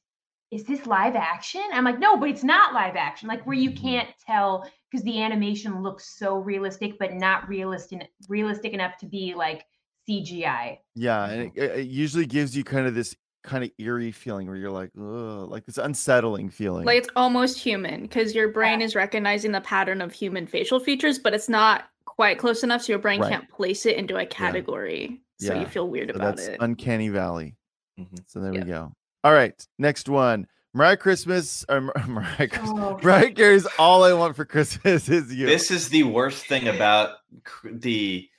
is 0.51 0.63
this 0.65 0.85
live 0.85 1.15
action?" 1.15 1.61
I'm 1.73 1.83
like, 1.83 1.99
"No, 1.99 2.17
but 2.17 2.29
it's 2.29 2.43
not 2.43 2.73
live 2.73 2.95
action." 2.95 3.27
Like 3.27 3.45
where 3.47 3.55
you 3.57 3.71
Mhm. 3.71 3.81
can't 3.81 4.09
tell 4.25 4.69
because 4.91 5.03
the 5.03 5.21
animation 5.21 5.81
looks 5.81 6.17
so 6.17 6.37
realistic, 6.37 6.97
but 6.99 7.13
not 7.13 7.47
realistic 7.49 8.09
realistic 8.29 8.73
enough 8.73 8.97
to 8.97 9.05
be 9.07 9.33
like 9.35 9.65
CGI. 10.07 10.79
Yeah, 10.95 11.25
and 11.25 11.51
it, 11.55 11.63
it 11.79 11.87
usually 11.87 12.25
gives 12.27 12.55
you 12.55 12.63
kind 12.63 12.85
of 12.87 12.93
this 12.95 13.15
kind 13.45 13.63
of 13.63 13.71
eerie 13.77 14.11
feeling 14.11 14.47
where 14.47 14.55
you're 14.57 14.71
like, 14.71 14.91
Ugh, 14.97 15.49
like 15.49 15.65
this 15.65 15.77
unsettling 15.77 16.49
feeling. 16.49 16.85
Like 16.85 16.99
it's 16.99 17.09
almost 17.15 17.57
human 17.57 18.01
because 18.03 18.33
your 18.35 18.49
brain 18.49 18.79
Yeah. 18.79 18.85
is 18.87 18.95
recognizing 18.95 19.51
the 19.51 19.61
pattern 19.61 20.01
of 20.01 20.11
human 20.13 20.47
facial 20.47 20.79
features, 20.79 21.19
but 21.19 21.33
it's 21.33 21.49
not 21.49 21.85
quite 22.05 22.37
close 22.39 22.63
enough, 22.63 22.81
so 22.83 22.93
your 22.93 22.99
brain 22.99 23.21
Right. 23.21 23.31
can't 23.31 23.49
place 23.49 23.85
it 23.85 23.97
into 23.97 24.17
a 24.17 24.25
category. 24.25 25.21
So 25.39 25.53
Yeah. 25.53 25.61
you 25.61 25.65
feel 25.67 25.87
weird 25.87 26.09
So 26.09 26.15
about 26.15 26.37
that's 26.37 26.47
it. 26.47 26.57
Uncanny 26.61 27.09
Valley. 27.09 27.55
Mhm. 27.99 28.19
So 28.27 28.39
there 28.39 28.53
Yep. 28.53 28.63
we 28.65 28.69
go. 28.71 28.93
All 29.23 29.33
right, 29.33 29.53
next 29.79 30.07
one. 30.09 30.47
Mariah 30.73 30.97
Christmas 30.97 31.63
or 31.69 31.81
Mar- 31.81 31.93
Mariah 32.07 32.47
Christmas. 32.49 32.69
Oh. 32.73 32.99
Mariah 33.01 33.31
Carey's 33.31 33.65
"All 33.79 34.03
I 34.03 34.11
Want 34.13 34.35
for 34.35 34.43
Christmas 34.45 35.07
Is 35.09 35.33
You." 35.33 35.45
This 35.45 35.71
is 35.71 35.89
the 35.89 36.03
worst 36.03 36.45
thing 36.47 36.67
about 36.67 37.17
cr- 37.43 37.69
the 37.71 38.29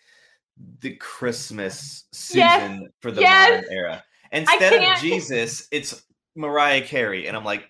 the 0.81 0.97
Christmas 0.97 2.05
season 2.13 2.41
Yes, 2.83 2.91
for 3.01 3.11
the 3.11 3.21
yes. 3.21 3.51
modern 3.65 3.73
era. 3.77 4.05
Instead 4.33 4.83
of. 4.83 4.99
Jesus, 5.01 5.68
it's 5.70 6.03
Mariah 6.35 6.83
Carey, 6.83 7.29
and 7.29 7.37
I'm 7.37 7.45
like, 7.45 7.68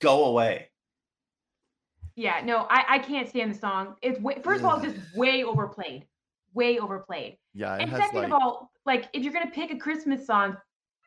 go 0.00 0.26
away. 0.26 0.68
Yeah, 2.16 2.40
no, 2.42 2.66
I, 2.70 2.84
I 2.88 2.98
can't 2.98 3.28
stand 3.28 3.54
the 3.54 3.58
song. 3.58 3.96
It's 4.00 4.18
way, 4.20 4.40
first 4.42 4.60
of 4.60 4.66
all, 4.66 4.80
it's 4.80 4.94
just 4.94 5.16
way 5.16 5.44
overplayed, 5.44 6.06
way 6.54 6.78
overplayed. 6.78 7.36
yeah, 7.54 7.74
and 7.74 7.90
second 7.90 8.22
like 8.22 8.26
of 8.26 8.32
all, 8.32 8.70
like 8.86 9.08
if 9.12 9.22
you're 9.22 9.34
gonna 9.34 9.50
pick 9.50 9.70
a 9.70 9.76
Christmas 9.76 10.26
song, 10.26 10.56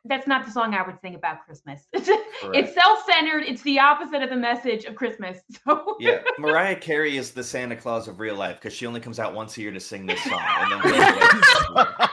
that's 0.05 0.27
not 0.27 0.45
the 0.45 0.51
song 0.51 0.75
I 0.75 0.85
would 0.85 0.99
sing 1.01 1.15
about 1.15 1.45
Christmas. 1.45 1.87
It's, 1.93 2.09
it's 2.53 2.73
self-centered. 2.73 3.43
It's 3.43 3.61
the 3.63 3.79
opposite 3.79 4.21
of 4.21 4.29
the 4.29 4.35
message 4.35 4.85
of 4.85 4.95
Christmas. 4.95 5.39
So 5.65 5.97
Yeah, 5.99 6.21
Mariah 6.37 6.75
Carey 6.79 7.17
is 7.17 7.31
the 7.31 7.43
Santa 7.43 7.75
Claus 7.75 8.07
of 8.07 8.19
real 8.19 8.35
life 8.35 8.55
because 8.55 8.73
she 8.73 8.85
only 8.85 9.01
comes 9.01 9.19
out 9.19 9.33
once 9.33 9.57
a 9.57 9.61
year 9.61 9.71
to 9.71 9.79
sing 9.79 10.05
this 10.05 10.23
song, 10.23 10.41
and 10.41 10.71
then 10.71 10.79
goes 10.81 10.91
away 10.93 11.01
for 11.01 11.27
the 11.27 11.37
year. 11.75 12.09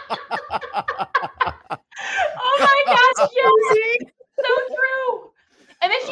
oh 2.40 2.56
my 2.58 2.82
gosh, 2.86 3.30
yes, 3.32 4.10
so 4.36 4.74
true. 4.74 5.30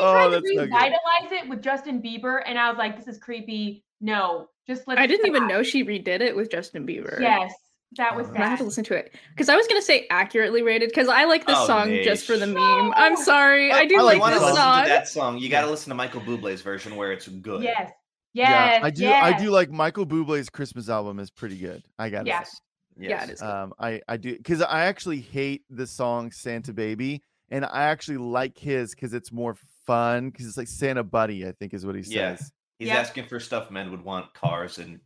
And 0.04 0.32
then 0.32 0.42
she 0.42 0.56
Oh, 0.56 0.60
to 0.60 0.66
that's 0.68 0.72
so 0.72 0.78
revitalize 0.78 1.32
it 1.42 1.48
with 1.48 1.62
Justin 1.62 2.02
Bieber, 2.02 2.42
and 2.46 2.58
I 2.58 2.68
was 2.68 2.78
like, 2.78 2.96
this 2.96 3.08
is 3.08 3.18
creepy. 3.18 3.84
No, 4.00 4.48
just 4.66 4.86
let. 4.86 4.98
I 4.98 5.06
didn't 5.06 5.26
even 5.26 5.46
know 5.46 5.62
she 5.62 5.84
redid 5.84 6.20
it 6.20 6.34
with 6.36 6.50
Justin 6.50 6.86
Bieber. 6.86 7.20
Yes, 7.20 7.52
that 7.96 8.14
was 8.14 8.26
Uh, 8.26 8.30
I'm 8.30 8.34
gonna 8.34 8.48
have 8.48 8.58
to 8.58 8.64
listen 8.64 8.84
to 8.84 8.94
it 8.94 9.14
because 9.34 9.48
I 9.48 9.56
was 9.56 9.66
gonna 9.66 9.82
say 9.82 10.06
accurately 10.10 10.62
rated 10.62 10.88
because 10.90 11.08
I 11.08 11.24
like 11.24 11.46
this 11.46 11.56
Oh, 11.58 11.66
song 11.66 12.00
just 12.02 12.26
for 12.26 12.36
the 12.36 12.46
Nish. 12.46 12.54
meme. 12.54 12.92
I'm 12.96 13.16
sorry, 13.16 13.72
I 13.72 13.86
do 13.86 13.98
I 13.98 14.02
like 14.02 14.14
you 14.16 14.20
want 14.20 14.34
to 14.34 14.40
this 14.40 14.50
listen 14.50 14.62
song. 14.62 14.82
to 14.84 14.88
that 14.88 15.08
song, 15.08 15.38
you 15.38 15.48
got 15.48 15.62
to 15.62 15.70
listen 15.70 15.90
to 15.90 15.94
Michael 15.94 16.20
Bublé's 16.20 16.60
version 16.62 16.96
where 16.96 17.12
it's 17.12 17.28
good. 17.28 17.62
Yes, 17.62 17.90
yes 18.34 18.50
yeah, 18.50 18.84
I 18.84 18.90
do. 18.90 19.02
Yes. 19.04 19.22
I 19.22 19.32
do 19.32 19.50
like 19.50 19.70
Michael 19.70 20.06
Bublé's 20.06 20.50
Christmas 20.50 20.88
album 20.88 21.18
is 21.18 21.30
pretty 21.30 21.56
good. 21.56 21.82
I 21.98 22.10
got 22.10 22.22
to 22.22 22.28
Yeah. 22.28 22.42
say. 22.42 22.58
Yeah, 22.96 23.24
it 23.24 23.30
is. 23.30 23.40
good. 23.40 23.48
Um, 23.50 23.72
I 23.78 24.00
I 24.08 24.16
do 24.16 24.36
because 24.36 24.60
I 24.62 24.84
actually 24.86 25.20
hate 25.20 25.62
the 25.70 25.86
song 25.86 26.30
Santa 26.30 26.72
Baby, 26.72 27.22
and 27.50 27.64
I 27.64 27.84
actually 27.84 28.18
like 28.18 28.56
his 28.58 28.94
because 28.94 29.14
it's 29.14 29.32
more 29.32 29.56
fun 29.86 30.30
because 30.30 30.46
it's 30.46 30.56
like 30.56 30.68
Santa 30.68 31.02
Buddy. 31.02 31.46
I 31.46 31.52
think 31.52 31.74
is 31.74 31.84
what 31.86 31.94
he 31.94 32.02
Yeah. 32.02 32.36
says. 32.36 32.52
He's 32.78 32.88
Yeah. 32.88 32.96
asking 32.96 33.26
for 33.26 33.38
stuff 33.40 33.70
men 33.70 33.90
would 33.90 34.02
want: 34.02 34.32
cars 34.34 34.78
and 34.78 35.00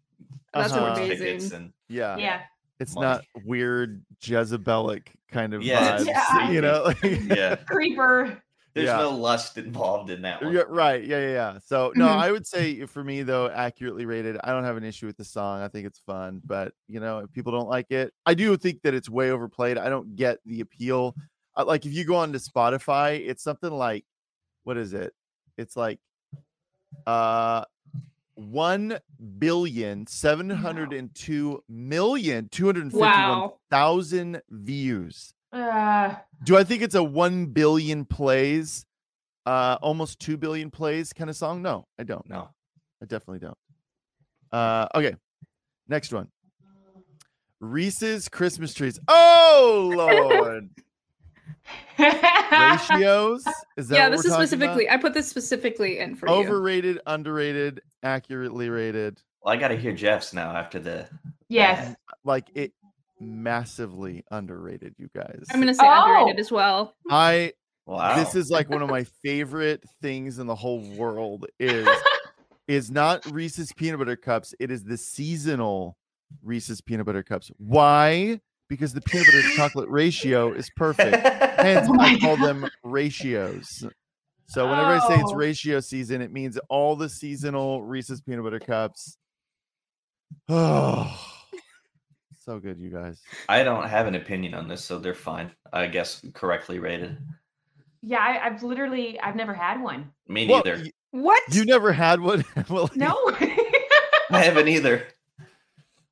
That's 0.53 0.73
Uh-huh. 0.73 0.95
amazing. 0.95 1.19
tickets 1.19 1.53
and 1.53 1.73
Yeah, 1.89 2.17
Yeah. 2.17 2.41
it's 2.81 2.95
money. 2.95 3.07
not 3.07 3.25
weird 3.45 4.05
Jezebelic 4.21 5.09
kind 5.31 5.55
of 5.55 5.63
Yeah, 5.63 5.99
vibes. 5.99 6.07
it's 6.09 6.53
you 6.53 6.61
know. 6.61 6.93
yeah. 7.39 7.57
Creeper. 7.57 8.43
There's 8.75 8.87
Yeah. 8.87 8.97
no 8.99 9.11
lust 9.11 9.59
involved 9.59 10.11
in 10.11 10.23
that 10.23 10.43
one. 10.43 10.53
Yeah, 10.53 10.63
right. 10.69 11.03
Yeah, 11.05 11.21
yeah, 11.21 11.31
yeah. 11.31 11.59
So 11.65 11.93
no, 11.97 12.07
Mhm. 12.07 12.17
I 12.17 12.33
would 12.33 12.47
say 12.47 12.85
for 12.87 13.03
me 13.05 13.23
though, 13.23 13.49
accurately 13.49 14.07
rated. 14.07 14.39
I 14.43 14.51
don't 14.53 14.65
have 14.65 14.77
an 14.77 14.85
issue 14.85 15.07
with 15.07 15.17
the 15.17 15.25
song. 15.25 15.63
I 15.63 15.69
think 15.69 15.87
it's 15.87 15.99
fun, 16.01 16.41
but 16.45 16.73
you 16.89 17.01
know, 17.01 17.19
if 17.21 17.33
people 17.33 17.53
don't 17.53 17.69
like 17.69 17.91
it, 17.91 18.13
I 18.27 18.35
do 18.35 18.57
think 18.57 18.83
that 18.83 18.95
it's 18.95 19.09
way 19.11 19.31
overplayed. 19.31 19.79
I 19.79 19.89
don't 19.89 20.17
get 20.17 20.39
the 20.45 20.61
appeal. 20.61 21.15
Uh, 21.57 21.65
like 21.65 21.87
if 21.87 21.93
you 21.93 22.05
go 22.05 22.17
on 22.17 22.33
to 22.33 22.39
Spotify, 22.39 23.21
it's 23.27 23.43
something 23.43 23.71
like, 23.71 24.05
what 24.69 24.77
is 24.77 24.93
it? 24.93 25.15
It's 25.57 25.79
like, 25.79 25.99
uh, 27.07 27.65
one 28.35 28.99
billion 29.39 30.07
seven 30.07 30.51
hundred 30.51 30.93
and 30.93 31.13
two 31.15 31.65
million 31.71 32.51
two 32.51 32.67
hundred 32.67 32.83
and 32.83 32.93
fifty-one 32.93 33.09
Wow. 33.41 33.59
thousand 33.71 34.43
views. 34.51 35.33
Uh, 35.51 36.17
Do 36.45 36.59
I 36.59 36.65
think 36.65 36.83
it's 36.83 36.95
a 36.95 37.03
one 37.03 37.47
billion 37.47 38.05
plays, 38.05 38.85
uh, 39.47 39.79
almost 39.81 40.21
two 40.21 40.37
billion 40.37 40.71
plays 40.71 41.15
kind 41.15 41.31
of 41.31 41.37
song? 41.37 41.63
No, 41.63 41.87
I 41.99 42.03
don't. 42.03 42.29
No. 42.29 42.51
I 43.03 43.07
definitely 43.07 43.39
don't. 43.39 43.59
Uh, 44.53 44.87
okay, 44.95 45.17
next 45.89 46.13
one. 46.13 46.29
Reese's 47.61 48.29
Christmas 48.29 48.75
trees. 48.75 49.01
Oh 49.09 49.91
Lord, 49.97 50.69
ratios. 51.99 53.45
Is 53.77 53.89
that 53.89 53.97
yeah, 53.97 54.09
this 54.09 54.21
is 54.21 54.27
talking 54.27 54.35
about? 54.35 54.49
specifically. 54.49 54.89
I 54.91 54.97
put 54.97 55.15
this 55.15 55.29
specifically 55.29 55.99
in 55.99 56.15
for 56.17 56.29
you. 56.29 56.35
overrated, 56.35 57.01
underrated, 57.07 57.81
accurately 58.03 58.69
rated. 58.71 59.21
Well, 59.43 59.55
I 59.55 59.57
got 59.57 59.69
to 59.69 59.77
hear 59.77 59.93
Jeff's 59.93 60.33
now 60.33 60.51
after 60.57 60.79
the. 60.79 61.09
yes. 61.49 61.95
Like 62.25 62.51
it, 62.55 62.73
massively 63.21 64.25
underrated. 64.31 64.95
You 64.99 65.09
guys. 65.15 65.45
I'm 65.51 65.61
gonna 65.61 65.75
say 65.75 65.85
Oh! 65.87 66.05
underrated 66.05 66.41
as 66.41 66.51
well. 66.53 66.95
I 67.11 67.53
Wow. 67.87 68.17
this 68.17 68.35
is 68.35 68.51
like 68.51 68.69
one 68.69 68.83
of 68.83 68.91
my 68.91 69.05
favorite 69.25 69.83
things 70.03 70.39
in 70.39 70.47
the 70.47 70.55
whole 70.55 70.81
world 70.97 71.47
is 71.59 71.89
is 72.67 72.91
not 72.91 73.25
Reese's 73.33 73.73
peanut 73.73 73.99
butter 73.99 74.15
cups. 74.17 74.55
It 74.61 74.71
is 74.71 74.85
the 74.85 74.97
seasonal 74.99 75.97
Reese's 76.43 76.83
peanut 76.83 77.07
butter 77.07 77.23
cups. 77.23 77.51
Why? 77.57 78.41
Because 78.69 78.93
the 78.93 79.01
peanut 79.01 79.27
butter 79.27 79.43
to 79.43 79.49
chocolate 79.57 79.89
ratio 79.89 80.53
is 80.53 80.69
perfect. 80.77 81.17
Hence, 81.59 81.89
Oh 81.91 81.99
I 81.99 82.19
call 82.19 82.37
God. 82.37 82.47
them 82.47 82.71
ratios. 82.85 83.87
So 84.47 84.69
whenever 84.69 84.89
I 84.91 84.99
say 85.09 85.15
it's 85.15 85.33
Oh. 85.33 85.37
ratio 85.37 85.81
season, 85.81 86.21
it 86.23 86.33
means 86.33 86.59
all 86.69 86.95
the 86.97 87.09
seasonal 87.09 87.83
Reese's 87.83 88.21
peanut 88.21 88.45
butter 88.45 88.61
cups. 88.61 89.17
Oh, 90.49 91.19
so 92.45 92.59
good, 92.59 92.79
you 92.79 92.91
guys. 92.91 93.21
I 93.49 93.63
don't 93.63 93.87
have 93.89 94.07
an 94.07 94.15
opinion 94.15 94.55
on 94.55 94.69
this, 94.69 94.85
so 94.85 94.99
they're 94.99 95.15
fine. 95.15 95.51
I 95.73 95.87
guess 95.87 96.23
correctly 96.35 96.79
rated. 96.79 97.19
Yeah, 98.03 98.19
I, 98.21 98.47
I've 98.47 98.63
literally 98.63 99.19
I've 99.21 99.37
never 99.37 99.53
had 99.55 99.83
one. 99.83 100.11
Me 100.29 100.47
neither. 100.47 100.77
y- 100.77 100.91
What? 101.11 101.43
you 101.55 101.65
never 101.65 101.93
had 101.93 102.21
one? 102.21 102.45
well, 102.69 102.91
No. 102.95 103.15
I 104.31 104.43
haven't 104.43 104.69
either. 104.69 105.05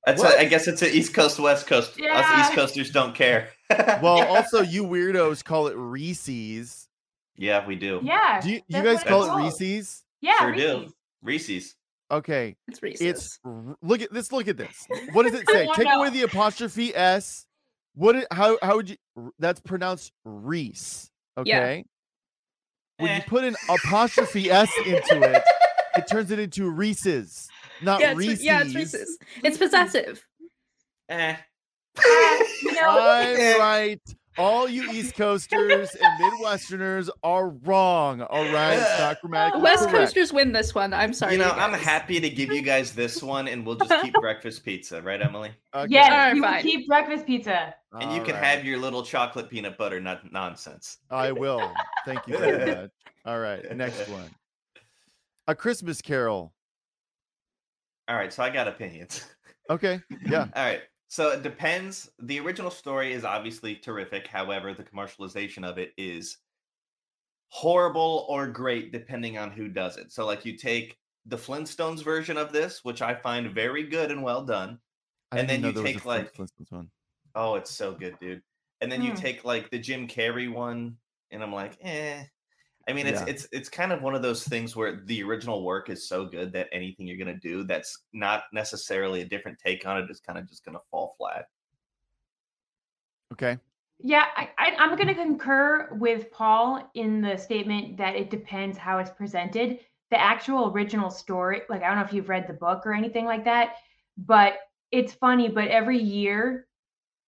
That's 0.07 0.23
a, 0.23 0.39
I 0.39 0.45
guess 0.45 0.69
it's 0.69 0.83
an 0.83 0.91
East 0.91 1.13
Coast 1.15 1.39
West 1.41 1.67
Coast. 1.67 2.01
Us 2.01 2.41
East 2.47 2.53
Coasters 2.55 2.91
don't 2.91 3.15
care. 3.15 3.49
Well, 4.01 4.25
also 4.29 4.61
you 4.61 4.85
weirdos 4.85 5.45
call 5.45 5.67
it 5.67 5.75
Reese's. 5.77 6.89
yeah, 7.37 7.67
we 7.67 7.75
do. 7.75 7.99
yeah. 8.05 8.41
Do 8.41 8.51
you, 8.51 8.61
you 8.69 8.81
guys 8.83 9.03
call 9.03 9.25
it 9.25 9.29
called. 9.29 9.43
Reese's? 9.43 10.05
Yeah, 10.21 10.39
sure 10.39 10.55
do. 10.55 10.79
Reese's. 10.79 10.95
Reese's. 11.23 11.75
Okay, 12.13 12.55
it's 12.69 12.81
Reese's. 12.81 13.01
it's 13.03 13.39
look 13.83 14.01
at 14.03 14.13
this. 14.13 14.31
Look 14.31 14.47
at 14.47 14.57
this. 14.57 14.87
What 15.13 15.25
does 15.25 15.35
it 15.41 15.49
say? 15.51 15.67
wanna 15.67 15.77
Take 15.85 15.93
away 15.93 16.11
the 16.11 16.23
apostrophe 16.23 16.95
s. 16.95 17.45
What? 17.97 18.15
It, 18.15 18.29
how? 18.31 18.57
How 18.63 18.77
would 18.77 18.91
you? 18.91 18.97
That's 19.41 19.59
pronounced 19.59 20.13
Reese. 20.25 21.11
Yeah. 21.45 21.59
Okay. 21.59 21.85
When 22.99 23.11
Eh. 23.11 23.17
you 23.17 23.23
put 23.27 23.43
an 23.43 23.57
apostrophe 23.69 24.49
s 24.49 24.71
into 24.87 25.23
it, 25.23 25.43
it 25.97 26.07
turns 26.07 26.31
it 26.31 26.39
into 26.39 26.71
Reese's, 26.71 27.49
not 27.83 28.01
yeah, 28.01 28.11
it's, 28.11 28.19
Reese's. 28.19 28.45
yeah, 28.45 28.63
it's 28.63 28.75
Reese's. 28.75 29.19
It's 29.43 29.59
possessive. 29.59 30.25
Eh. 31.09 31.33
Uh, 31.33 31.37
you 32.63 32.79
I'm 32.81 33.61
right. 33.61 34.01
All 34.39 34.69
you 34.69 34.91
East 34.91 35.15
Coasters 35.15 35.97
and 35.99 36.23
Midwesterners 36.23 37.09
are 37.23 37.49
wrong. 37.49 38.21
All 38.21 38.45
right, 38.53 38.75
it's 38.75 38.99
not 38.99 39.21
grammatically 39.23 39.63
West 39.63 39.89
correct. 39.89 39.97
Coasters 39.97 40.33
win 40.33 40.53
this 40.53 40.75
one. 40.75 40.93
I'm 40.93 41.15
sorry. 41.15 41.33
you 41.33 41.39
know, 41.39 41.47
you 41.47 41.53
I'm 41.61 41.73
happy 41.73 42.21
to 42.21 42.29
give 42.29 42.53
you 42.53 42.61
guys 42.61 42.95
this 42.95 43.23
one, 43.23 43.49
and 43.49 43.65
we'll 43.65 43.77
just 43.77 44.03
keep 44.03 44.13
breakfast 44.21 44.63
pizza, 44.63 45.01
right, 45.01 45.23
Emily? 45.23 45.53
Okay. 45.75 45.87
yes, 45.91 46.11
Alright, 46.11 46.37
you 46.37 46.43
will 46.43 46.49
fine. 46.51 46.63
keep 46.63 46.87
breakfast 46.87 47.27
pizza. 47.27 47.75
And 47.93 48.13
you 48.13 48.23
can 48.23 48.35
right. 48.35 48.45
have 48.45 48.65
your 48.65 48.79
little 48.79 49.03
chocolate 49.03 49.49
peanut 49.49 49.79
butter 49.79 50.01
nut 50.01 50.21
nonsense. 50.31 50.99
I 51.11 51.33
will. 51.33 51.73
Thank 52.05 52.27
you 52.27 52.37
very 52.37 52.75
much. 52.83 52.91
All 53.25 53.41
right, 53.41 53.75
next 53.75 54.07
one. 54.09 54.31
A 55.49 55.55
Christmas 55.55 56.03
Carol. 56.03 56.53
All 58.09 58.17
right, 58.17 58.33
so 58.33 58.43
I 58.43 58.51
got 58.51 58.69
opinions. 58.69 59.25
Okay. 59.69 60.01
Yeah. 60.25 60.47
All 60.55 60.65
right. 60.65 60.83
So 61.09 61.31
it 61.31 61.43
depends. 61.43 62.09
The 62.21 62.39
original 62.39 62.71
story 62.71 63.13
is 63.13 63.25
obviously 63.25 63.75
terrific. 63.75 64.29
However, 64.29 64.73
the 64.75 64.85
commercialization 64.85 65.65
of 65.69 65.77
it 65.77 65.93
is 65.99 66.39
horrible 67.49 68.27
or 68.29 68.47
great 68.47 68.93
depending 68.93 69.39
on 69.39 69.51
who 69.51 69.67
does 69.67 69.97
it. 69.97 70.13
So 70.13 70.25
like 70.25 70.45
you 70.45 70.57
take 70.57 70.97
the 71.27 71.37
Flintstones 71.37 72.05
version 72.05 72.37
of 72.37 72.53
this, 72.53 72.85
which 72.85 73.03
I 73.03 73.13
find 73.17 73.53
very 73.53 73.83
good 73.83 74.13
and 74.13 74.23
well 74.23 74.45
done. 74.45 74.79
I 75.33 75.41
And 75.41 75.51
then 75.51 75.65
you 75.65 75.73
there 75.73 75.83
was 75.83 75.91
a 75.91 75.95
take, 75.95 76.05
like- 76.05 76.33
Flintstones 76.33 76.71
one. 76.71 76.89
Oh, 77.35 77.57
it's 77.57 77.73
so 77.73 77.93
good, 77.93 78.17
dude. 78.21 78.41
And 78.81 78.93
then 78.93 79.03
you 79.03 79.11
Hmm. 79.11 79.17
take 79.17 79.45
like 79.45 79.69
the 79.71 79.81
Jim 79.81 80.07
Carrey 80.07 80.49
one, 80.49 80.97
and 81.33 81.43
I'm 81.43 81.53
like, 81.53 81.77
eh. 81.81 82.23
I 82.89 82.93
mean, 82.93 83.07
it's 83.07 83.21
Yeah. 83.21 83.27
it's 83.29 83.49
it's 83.53 83.69
kind 83.69 83.93
of 83.93 84.03
one 84.03 84.15
of 84.15 84.23
those 84.23 84.45
things 84.45 84.77
where 84.77 85.03
the 85.05 85.23
original 85.23 85.65
work 85.65 85.91
is 85.91 86.09
so 86.09 86.25
good 86.25 86.53
that 86.53 86.69
anything 86.73 87.07
you're 87.07 87.19
gonna 87.19 87.39
do 87.39 87.65
that's 87.65 88.05
not 88.13 88.45
necessarily 88.53 89.23
a 89.23 89.25
different 89.25 89.59
take 89.59 89.87
on 89.87 89.99
it 89.99 90.11
is 90.11 90.21
kind 90.21 90.39
of 90.39 90.49
just 90.49 90.65
gonna 90.65 90.81
fall 90.91 91.15
flat. 91.19 91.47
Okay. 93.33 93.59
Yeah, 93.99 94.27
I, 94.37 94.51
I, 94.59 94.77
I'm 94.79 94.95
going 94.95 95.09
to 95.09 95.15
concur 95.15 95.89
with 95.99 96.31
Paul 96.31 96.91
in 96.95 97.23
the 97.23 97.37
statement 97.39 97.97
that 97.97 98.15
it 98.15 98.29
depends 98.29 98.77
how 98.77 98.99
it's 98.99 99.11
presented. 99.11 99.81
The 100.11 100.21
actual 100.21 100.71
original 100.71 101.11
story, 101.11 101.63
like, 101.71 101.83
I 101.83 101.87
don't 101.87 101.97
know 101.97 102.05
if 102.05 102.13
you've 102.13 102.29
read 102.29 102.47
the 102.47 102.53
book 102.53 102.87
or 102.87 102.93
anything 102.93 103.25
like 103.25 103.45
that, 103.47 103.77
but 104.19 104.59
it's 104.93 105.15
funny. 105.15 105.49
But 105.49 105.69
every 105.69 105.99
year 105.99 106.67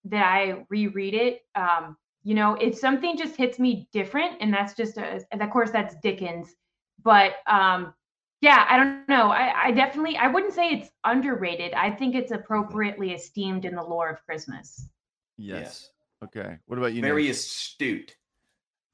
that 0.04 0.24
I 0.24 0.66
reread 0.68 1.14
it, 1.14 1.40
um, 1.54 1.96
you 2.22 2.34
know, 2.34 2.54
if 2.54 2.76
something 2.76 3.16
just 3.16 3.36
hits 3.36 3.58
me 3.58 3.88
different. 3.92 4.36
And 4.40 4.52
that's 4.52 4.74
just, 4.74 4.98
a, 4.98 5.24
and 5.32 5.42
of 5.42 5.50
course, 5.50 5.70
that's 5.70 5.94
Dickens. 6.02 6.54
But 7.02 7.34
um, 7.46 7.94
yeah, 8.40 8.66
I 8.68 8.76
don't 8.76 9.08
know. 9.08 9.30
I, 9.30 9.66
I 9.66 9.70
definitely, 9.72 10.16
I 10.16 10.28
wouldn't 10.28 10.52
say 10.52 10.70
it's 10.70 10.90
underrated. 11.04 11.74
I 11.74 11.90
think 11.90 12.14
it's 12.14 12.32
appropriately 12.32 13.12
esteemed 13.12 13.64
in 13.64 13.74
the 13.74 13.82
lore 13.82 14.08
of 14.10 14.24
Christmas. 14.24 14.88
Yes. 15.36 15.90
Okay. 16.24 16.56
What 16.66 16.78
about 16.78 16.92
you? 16.92 17.02
very 17.02 17.24
Nate? 17.24 17.32
astute. 17.32 18.16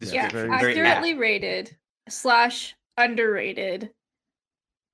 Yeah, 0.01 0.29
very 0.29 0.49
description, 0.49 0.61
very 0.61 0.73
apt. 0.73 0.79
accurately 0.79 1.15
rated 1.15 1.77
slash 2.09 2.75
underrated, 2.99 3.91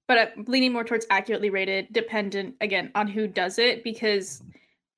but 0.06 0.18
I'm 0.18 0.44
leaning 0.46 0.72
more 0.72 0.84
towards 0.84 1.06
accurately 1.10 1.50
rated, 1.50 1.92
dependent 1.92 2.54
again 2.60 2.92
on 2.94 3.08
who 3.08 3.26
does 3.26 3.58
it, 3.58 3.82
because 3.82 4.42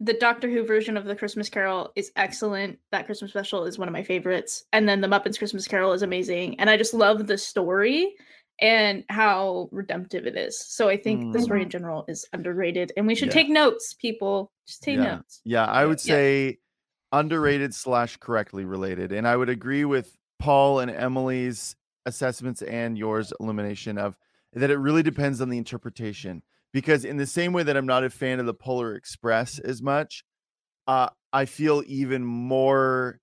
the 0.03 0.15
Doctor 0.15 0.51
Who 0.51 0.65
version 0.65 0.97
of 0.97 1.05
the 1.05 1.15
Christmas 1.15 1.49
Carol 1.49 1.93
is 1.95 2.11
excellent. 2.17 2.79
That 2.91 3.07
Christmas 3.07 3.31
special 3.31 3.65
is 3.65 3.79
one 3.79 3.89
of 3.89 3.93
my 3.93 4.03
favorites, 4.03 4.65
and 4.73 4.89
then 4.89 5.01
the 5.01 5.09
Muppets 5.09 5.39
Christmas 5.39 5.69
Carol 5.69 5.93
is 5.93 6.03
amazing, 6.03 6.59
and 6.59 6.69
I 6.69 6.77
just 6.77 6.93
love 6.93 7.27
the 7.27 7.39
story 7.39 8.15
and 8.61 9.05
how 9.09 9.69
redemptive 9.73 10.27
it 10.27 10.37
is. 10.37 10.59
So 10.59 10.89
I 10.89 10.97
think 10.97 11.33
the 11.33 11.41
story 11.41 11.61
mm-hmm. 11.61 11.67
in 11.67 11.71
general 11.71 12.05
is 12.09 12.27
underrated, 12.33 12.93
and 12.97 13.07
we 13.07 13.15
should 13.15 13.29
Yeah. 13.29 13.35
take 13.35 13.49
notes, 13.49 13.95
people. 13.95 14.53
Just 14.67 14.83
take 14.83 14.97
Yeah. 14.97 15.17
notes. 15.17 15.41
Yeah, 15.45 15.65
I 15.67 15.87
would 15.87 16.05
Yeah. 16.05 16.15
say 16.15 16.59
underrated 17.13 17.75
slash 17.75 18.17
correctly 18.17 18.65
related. 18.65 19.13
And 19.13 19.29
I 19.29 19.37
would 19.37 19.49
agree 19.49 19.85
with 19.85 20.17
Paul 20.39 20.81
and 20.81 20.91
Emily's 20.91 21.77
assessments 22.07 22.63
and 22.63 22.99
yours 22.99 23.33
illumination 23.39 23.99
of 23.99 24.17
that 24.55 24.71
it 24.71 24.79
really 24.79 25.03
depends 25.03 25.41
on 25.41 25.49
the 25.49 25.59
interpretation. 25.59 26.43
Because 26.73 27.05
in 27.05 27.17
the 27.19 27.27
same 27.27 27.53
way 27.53 27.63
that 27.63 27.77
I'm 27.77 27.87
not 27.87 28.05
a 28.05 28.11
fan 28.11 28.41
of 28.41 28.47
the 28.47 28.55
Polar 28.55 28.95
Express 28.95 29.59
as 29.59 29.83
much, 29.83 30.25
uh, 30.87 31.11
I 31.33 31.45
feel 31.47 31.83
even 31.87 32.25
more 32.25 33.21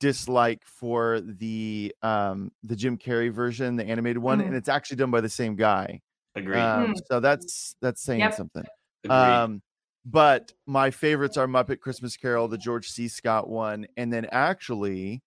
dislike 0.00 0.64
for 0.66 1.20
the 1.20 1.94
um 2.02 2.50
the 2.62 2.76
Jim 2.76 2.98
Carrey 2.98 3.32
version, 3.32 3.76
the 3.76 3.84
animated 3.84 4.18
one, 4.22 4.40
and 4.40 4.54
Mhm. 4.54 4.56
it's 4.56 4.68
actually 4.68 4.96
done 4.98 5.10
by 5.10 5.20
the 5.20 5.28
same 5.28 5.56
guy. 5.56 6.00
Agreed. 6.34 6.62
Um, 6.62 6.94
Mm. 6.94 7.00
so 7.06 7.20
that's 7.20 7.76
that's 7.80 8.02
saying 8.02 8.20
Yep. 8.22 8.32
something. 8.32 8.64
Agreed. 9.04 9.12
Um, 9.16 9.62
but 10.06 10.52
my 10.66 10.90
favorites 10.90 11.36
are 11.36 11.46
Muppet 11.46 11.80
Christmas 11.80 12.16
Carol, 12.16 12.48
the 12.48 12.58
George 12.58 12.88
C. 12.90 13.08
Scott 13.08 13.48
one, 13.48 13.86
and 13.96 14.12
then 14.12 14.26
actually, 14.32 15.22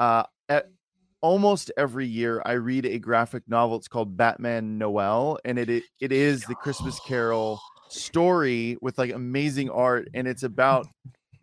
uh, 0.00 0.24
at 0.48 0.70
almost 1.20 1.70
every 1.76 2.06
year 2.06 2.42
I 2.44 2.52
read 2.52 2.86
a 2.86 2.98
graphic 2.98 3.44
novel. 3.48 3.76
It's 3.76 3.88
called 3.88 4.16
Batman 4.16 4.78
Noel, 4.78 5.38
and 5.44 5.58
it 5.58 5.70
it, 5.70 5.84
it 6.00 6.12
is 6.12 6.46
the 6.46 6.56
Christmas 6.56 7.00
Carol 7.00 7.62
story 7.88 8.76
with 8.82 8.98
like 8.98 9.12
amazing 9.12 9.70
art, 9.70 10.08
and 10.14 10.28
it's 10.28 10.42
about 10.42 10.88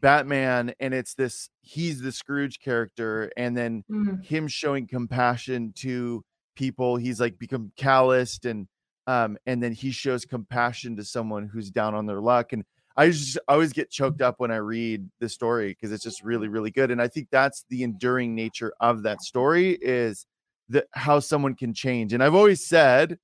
Batman, 0.02 0.74
and 0.80 0.94
it's 0.94 1.14
this 1.16 1.50
he's 1.62 2.02
the 2.02 2.12
Scrooge 2.12 2.60
character, 2.60 3.32
and 3.38 3.56
then 3.56 3.84
Mm. 3.90 4.24
him 4.26 4.48
showing 4.48 4.88
compassion 4.88 5.74
to 5.78 6.24
people 6.56 6.98
he's 6.98 7.20
like 7.20 7.40
become 7.40 7.72
calloused 7.78 8.46
and 8.46 8.68
um 9.08 9.38
and 9.48 9.62
then 9.64 9.72
he 9.72 9.90
shows 9.92 10.24
compassion 10.24 10.96
to 10.96 11.04
someone 11.04 11.48
who's 11.48 11.72
down 11.72 11.96
on 11.96 12.06
their 12.06 12.22
luck 12.22 12.54
and 12.54 12.64
i 12.96 13.10
just 13.10 13.40
always 13.48 13.74
get 13.74 13.90
choked 13.90 14.22
up 14.22 14.36
when 14.40 14.52
i 14.52 14.56
read 14.56 15.08
the 15.20 15.30
story 15.30 15.70
because 15.70 15.92
it's 15.92 16.04
just 16.04 16.24
really 16.24 16.48
really 16.48 16.72
good 16.72 16.92
and 16.92 17.02
i 17.02 17.08
think 17.08 17.28
that's 17.32 17.66
the 17.70 17.84
enduring 17.84 18.36
nature 18.36 18.74
of 18.80 19.04
that 19.04 19.22
story 19.22 19.78
is 19.82 20.26
that 20.70 20.86
how 20.94 21.20
someone 21.20 21.56
can 21.56 21.74
change 21.74 22.14
and 22.14 22.24
i've 22.24 22.36
always 22.36 22.66
said 22.66 23.18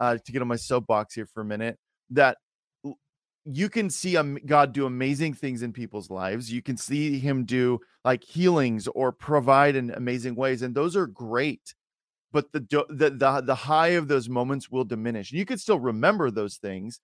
uh, 0.00 0.16
to 0.24 0.32
get 0.32 0.42
on 0.42 0.48
my 0.48 0.56
soapbox 0.56 1.14
here 1.14 1.26
for 1.26 1.42
a 1.42 1.44
minute, 1.44 1.78
that 2.10 2.38
you 3.44 3.68
can 3.68 3.90
see 3.90 4.16
God 4.46 4.72
do 4.72 4.86
amazing 4.86 5.34
things 5.34 5.62
in 5.62 5.72
people's 5.72 6.10
lives. 6.10 6.52
You 6.52 6.62
can 6.62 6.76
see 6.76 7.18
Him 7.18 7.44
do 7.44 7.80
like 8.04 8.24
healings 8.24 8.88
or 8.88 9.12
provide 9.12 9.76
in 9.76 9.90
amazing 9.90 10.34
ways, 10.34 10.62
and 10.62 10.74
those 10.74 10.96
are 10.96 11.06
great. 11.06 11.74
But 12.32 12.50
the 12.52 12.60
the 12.88 13.10
the, 13.10 13.42
the 13.44 13.54
high 13.54 13.88
of 13.88 14.08
those 14.08 14.28
moments 14.28 14.70
will 14.70 14.84
diminish. 14.84 15.32
You 15.32 15.44
can 15.44 15.58
still 15.58 15.78
remember 15.78 16.30
those 16.30 16.56
things, 16.56 17.00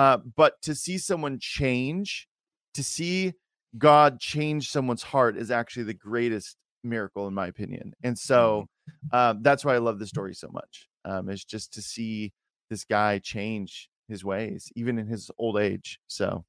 uh, 0.00 0.16
but 0.34 0.54
to 0.62 0.74
see 0.74 0.96
someone 0.96 1.38
change, 1.38 2.26
to 2.72 2.82
see 2.82 3.34
God 3.76 4.18
change 4.18 4.70
someone's 4.70 5.02
heart 5.02 5.36
is 5.36 5.50
actually 5.50 5.82
the 5.82 5.92
greatest 5.92 6.56
miracle 6.82 7.28
in 7.28 7.34
my 7.34 7.48
opinion. 7.48 7.92
And 8.02 8.18
so 8.18 8.66
um, 9.12 9.42
that's 9.42 9.62
why 9.62 9.74
I 9.74 9.78
love 9.78 9.98
the 9.98 10.06
story 10.06 10.32
so 10.34 10.48
much. 10.48 10.88
Um, 11.04 11.28
is 11.28 11.44
just 11.44 11.74
to 11.74 11.82
see 11.82 12.32
this 12.70 12.84
guy 12.84 13.18
change 13.18 13.90
his 14.08 14.24
ways, 14.24 14.72
even 14.74 14.98
in 14.98 15.06
his 15.06 15.30
old 15.36 15.58
age. 15.58 16.00
So 16.06 16.46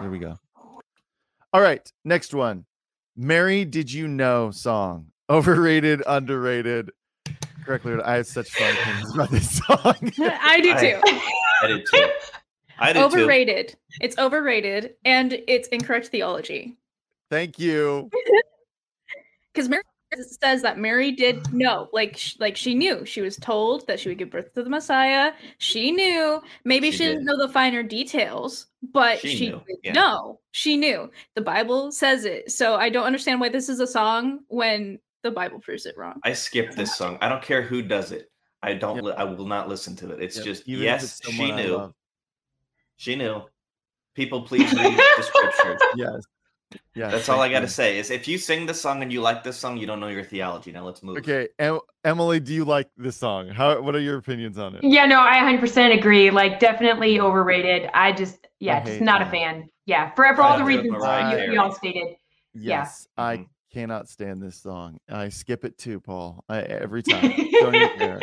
here 0.00 0.10
we 0.10 0.18
go. 0.18 0.34
All 1.52 1.60
right, 1.60 1.88
next 2.04 2.34
one. 2.34 2.66
Mary, 3.16 3.64
did 3.64 3.92
you 3.92 4.08
know 4.08 4.50
song? 4.50 5.06
Overrated, 5.30 6.02
underrated. 6.04 6.90
Correctly, 7.64 7.94
I 8.04 8.16
had 8.16 8.26
such 8.26 8.50
fun 8.50 8.74
things 8.74 9.14
about 9.14 9.30
this 9.30 9.56
song. 9.66 9.94
I 10.18 10.60
do 10.60 10.74
too. 10.80 11.00
I 11.04 11.45
did 11.66 11.86
too. 11.90 12.08
I 12.78 12.92
did 12.92 12.98
too. 13.00 13.04
overrated. 13.06 13.76
It's 14.00 14.18
overrated 14.18 14.94
and 15.04 15.32
it's 15.48 15.68
incorrect 15.68 16.08
theology. 16.08 16.76
Thank 17.30 17.58
you. 17.58 18.10
Because 19.54 19.70
Mary 19.70 19.82
says 20.42 20.60
that 20.60 20.78
Mary 20.78 21.10
did 21.12 21.50
know, 21.50 21.88
like, 21.94 22.16
sh- 22.18 22.36
like 22.38 22.58
she 22.58 22.74
knew. 22.74 23.06
She 23.06 23.22
was 23.22 23.36
told 23.36 23.86
that 23.86 23.98
she 23.98 24.10
would 24.10 24.18
give 24.18 24.28
birth 24.28 24.52
to 24.52 24.62
the 24.62 24.68
Messiah. 24.68 25.32
She 25.56 25.92
knew. 25.92 26.42
Maybe 26.66 26.90
She 26.90 26.98
she, 26.98 27.04
didn't 27.06 27.24
know 27.24 27.38
the 27.38 27.48
finer 27.48 27.82
details, 27.82 28.66
but 28.92 29.18
She 29.18 29.34
she, 29.34 29.48
knew, 29.48 29.62
did 29.66 29.76
yeah. 29.82 29.92
know. 29.92 30.40
She 30.50 30.76
knew. 30.76 31.10
The 31.36 31.40
Bible 31.40 31.90
says 31.90 32.26
it. 32.26 32.50
So 32.52 32.74
I 32.76 32.90
don't 32.90 33.06
understand 33.06 33.40
why 33.40 33.48
this 33.48 33.70
is 33.70 33.80
a 33.80 33.86
song 33.86 34.40
when 34.48 34.98
the 35.22 35.30
Bible 35.30 35.58
proves 35.58 35.86
it 35.86 35.96
wrong. 35.96 36.20
I 36.22 36.34
skip 36.34 36.72
this 36.74 36.94
song. 36.94 37.16
I 37.22 37.30
don't 37.30 37.42
care 37.42 37.62
who 37.62 37.80
does 37.80 38.12
it. 38.12 38.30
I 38.66 38.74
don't. 38.74 38.96
Yep. 38.96 39.04
Li- 39.04 39.14
I 39.16 39.24
will 39.24 39.46
not 39.46 39.68
listen 39.68 39.94
to 39.96 40.10
it. 40.10 40.20
It's 40.20 40.36
Yep, 40.36 40.44
just 40.44 40.68
even 40.68 40.82
yes, 40.82 41.20
it's 41.20 41.30
she 41.32 41.52
knew. 41.52 41.94
She 42.96 43.14
knew. 43.14 43.42
People, 44.14 44.42
please 44.48 44.72
read 44.74 44.98
the 45.16 45.22
scriptures. 45.22 45.80
Yes. 45.94 46.22
Yeah. 46.96 47.10
That's 47.10 47.28
all 47.28 47.40
I 47.40 47.48
got 47.48 47.60
to 47.60 47.68
say. 47.68 47.98
Is 47.98 48.10
if 48.10 48.26
you 48.26 48.38
sing 48.38 48.66
this 48.66 48.80
song 48.80 49.00
and 49.02 49.12
you 49.12 49.20
like 49.20 49.44
this 49.44 49.56
song, 49.56 49.76
you 49.76 49.86
don't 49.86 50.00
know 50.00 50.08
your 50.08 50.24
theology. 50.24 50.72
Now 50.72 50.84
let's 50.84 51.00
move. 51.00 51.18
Okay, 51.18 51.46
em- 51.60 51.78
Emily, 52.04 52.40
do 52.40 52.52
you 52.52 52.64
like 52.64 52.88
this 52.96 53.16
song? 53.16 53.48
How? 53.48 53.80
What 53.80 53.94
are 53.94 54.00
your 54.00 54.18
opinions 54.18 54.58
on 54.58 54.74
it? 54.74 54.82
Yeah, 54.82 55.06
no, 55.06 55.20
I 55.20 55.36
100% 55.36 55.96
agree. 55.96 56.30
Like, 56.30 56.58
definitely 56.58 57.20
overrated. 57.20 57.88
I 57.94 58.10
just, 58.10 58.48
yeah, 58.58 58.82
just 58.82 59.00
not 59.00 59.20
that. 59.20 59.28
a 59.28 59.30
fan. 59.30 59.68
Yeah, 59.84 60.10
for, 60.14 60.34
for 60.34 60.42
all 60.42 60.58
the 60.58 60.64
reasons 60.64 60.90
Mariah 60.90 61.46
you, 61.46 61.52
you 61.52 61.60
all 61.60 61.72
stated. 61.72 62.16
Yeah. 62.52 62.80
Yes, 62.80 63.06
I 63.16 63.36
Mhm. 63.36 63.48
Cannot 63.76 64.08
stand 64.08 64.40
this 64.42 64.56
song. 64.56 64.96
I 65.06 65.28
skip 65.28 65.62
it 65.62 65.76
too, 65.76 66.00
Paul. 66.00 66.42
I, 66.48 66.60
every 66.62 67.02
time. 67.02 67.30
Don't 67.60 67.74
even 67.74 67.98
care. 67.98 68.20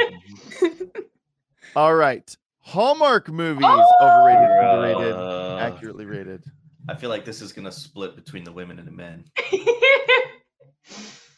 All 1.75 1.93
right, 1.93 2.35
Hallmark 2.61 3.29
movies 3.29 3.63
overrated, 4.01 4.49
underrated, 4.49 5.13
Uh, 5.13 5.57
accurately 5.61 6.05
rated. 6.05 6.43
I 6.89 6.95
feel 6.95 7.11
like 7.11 7.23
this 7.23 7.39
is 7.41 7.53
gonna 7.53 7.71
split 7.71 8.15
between 8.15 8.43
the 8.43 8.51
women 8.51 8.79
and 8.79 8.87
the 8.87 8.91
men. 8.91 9.25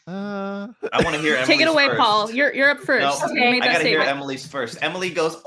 Uh, 0.06 0.68
I 0.92 1.02
want 1.04 1.14
to 1.16 1.20
hear. 1.20 1.42
Take 1.44 1.60
it 1.60 1.68
away, 1.68 1.88
first. 1.88 2.00
Paul. 2.00 2.30
You're 2.30 2.54
you're 2.54 2.70
up 2.70 2.80
first. 2.80 3.20
No, 3.22 3.28
Okay. 3.30 3.56
I 3.56 3.58
gotta 3.58 3.70
hear 3.84 4.00
statement. 4.00 4.08
Emily's 4.08 4.46
first. 4.46 4.78
Emily 4.80 5.10
goes. 5.10 5.34
Ooh, 5.36 5.42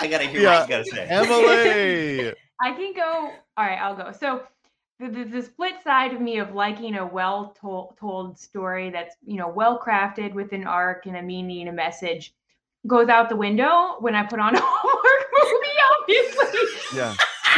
I 0.00 0.08
gotta 0.08 0.24
hear 0.26 0.42
Yeah, 0.42 0.60
what 0.60 0.68
you 0.68 0.74
gotta 0.76 0.84
say. 0.90 1.06
Emily. 1.08 2.32
I 2.60 2.72
can 2.72 2.92
go. 2.94 3.30
All 3.56 3.64
right, 3.64 3.78
I'll 3.78 3.96
go. 3.96 4.12
So 4.12 4.42
the, 5.00 5.08
the, 5.08 5.24
the 5.24 5.42
split 5.42 5.82
side 5.82 6.12
of 6.12 6.20
me 6.20 6.38
of 6.38 6.54
liking 6.54 6.96
a 6.96 7.06
well 7.06 7.54
told, 7.60 7.96
told 7.98 8.38
story 8.38 8.90
that's 8.90 9.16
you 9.24 9.36
know 9.36 9.48
well 9.48 9.80
crafted 9.80 10.32
with 10.34 10.52
an 10.52 10.66
arc 10.66 11.06
and 11.06 11.16
a 11.16 11.22
meaning 11.22 11.60
and 11.60 11.70
a 11.70 11.72
message 11.72 12.32
goes 12.86 13.08
out 13.08 13.28
the 13.28 13.36
window 13.36 13.96
when 14.00 14.14
I 14.14 14.24
put 14.24 14.38
on 14.38 14.54
a 14.54 14.60
Hallmark 14.62 15.26
movie. 15.42 15.70
Obviously, 16.00 16.98
yeah, 16.98 17.16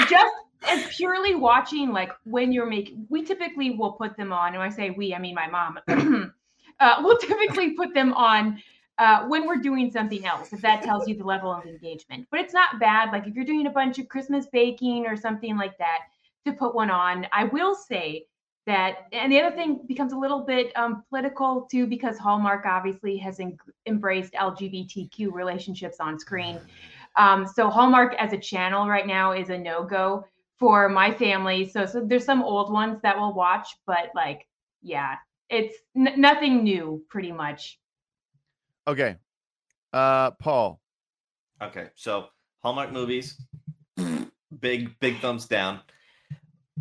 just 0.09 0.35
as 0.69 0.97
purely 0.97 1.35
watching 1.35 1.93
like 1.93 2.11
when 2.25 2.53
you're 2.53 2.67
making. 2.67 3.07
We 3.11 3.23
typically 3.23 3.71
will 3.71 3.93
put 3.93 4.17
them 4.17 4.33
on, 4.33 4.49
and 4.49 4.59
when 4.59 4.71
I 4.71 4.75
say 4.75 4.91
we, 4.91 5.15
I 5.15 5.19
mean 5.19 5.35
my 5.35 5.49
mom. 5.49 5.79
uh, 6.81 6.97
we'll 7.03 7.19
typically 7.19 7.73
put 7.73 7.93
them 7.95 8.13
on 8.15 8.63
uh, 8.99 9.27
when 9.27 9.47
we're 9.47 9.57
doing 9.57 9.91
something 9.91 10.25
else, 10.25 10.53
if 10.53 10.61
that 10.63 10.83
tells 10.83 11.07
you 11.07 11.17
the 11.17 11.25
level 11.25 11.53
of 11.53 11.65
engagement. 11.67 12.27
But 12.31 12.41
it's 12.41 12.55
not 12.55 12.81
bad. 12.81 13.13
Like 13.13 13.27
if 13.27 13.35
you're 13.35 13.45
doing 13.45 13.67
a 13.67 13.71
bunch 13.71 13.99
of 13.99 14.09
Christmas 14.09 14.47
baking 14.47 15.07
or 15.07 15.17
something 15.17 15.57
like 15.57 15.77
that, 15.79 15.99
to 16.47 16.53
put 16.53 16.75
one 16.75 16.91
on. 16.91 17.27
I 17.33 17.45
will 17.45 17.75
say 17.75 18.27
that, 18.67 19.07
and 19.13 19.31
the 19.31 19.41
other 19.41 19.55
thing 19.55 19.81
becomes 19.87 20.13
a 20.13 20.17
little 20.17 20.45
bit 20.45 20.73
um, 20.77 21.05
political 21.11 21.69
too, 21.71 21.87
because 21.87 22.19
Hallmark 22.19 22.65
obviously 22.67 23.17
has 23.19 23.39
en- 23.39 23.59
embraced 23.87 24.33
LGBTQ 24.33 25.33
relationships 25.33 25.99
on 26.01 26.19
screen. 26.19 26.59
Um, 27.17 27.47
so 27.47 27.71
Hallmark 27.71 28.15
as 28.15 28.33
a 28.33 28.39
channel 28.39 28.89
right 28.89 29.07
now 29.07 29.33
is 29.33 29.51
a 29.51 29.59
no 29.59 29.85
go 29.85 30.27
for 30.59 30.89
my 30.89 31.13
family. 31.13 31.69
So, 31.69 31.87
so 31.87 32.05
there's 32.05 32.25
some 32.25 32.43
old 32.43 32.73
ones 32.73 33.01
that 33.03 33.17
we'll 33.17 33.35
watch, 33.35 33.69
but 33.87 34.11
like, 34.15 34.47
yeah, 34.83 35.17
it's 35.49 35.77
n- 35.97 36.21
nothing 36.21 36.65
new, 36.65 37.05
pretty 37.09 37.33
much. 37.33 37.79
okay. 38.87 39.17
Uh, 39.93 40.33
Paul. 40.33 40.81
Okay, 41.63 41.89
so 41.95 42.27
Hallmark 42.63 42.93
movies, 42.93 43.41
big 44.61 44.99
big 45.01 45.21
thumbs 45.21 45.47
down 45.47 45.81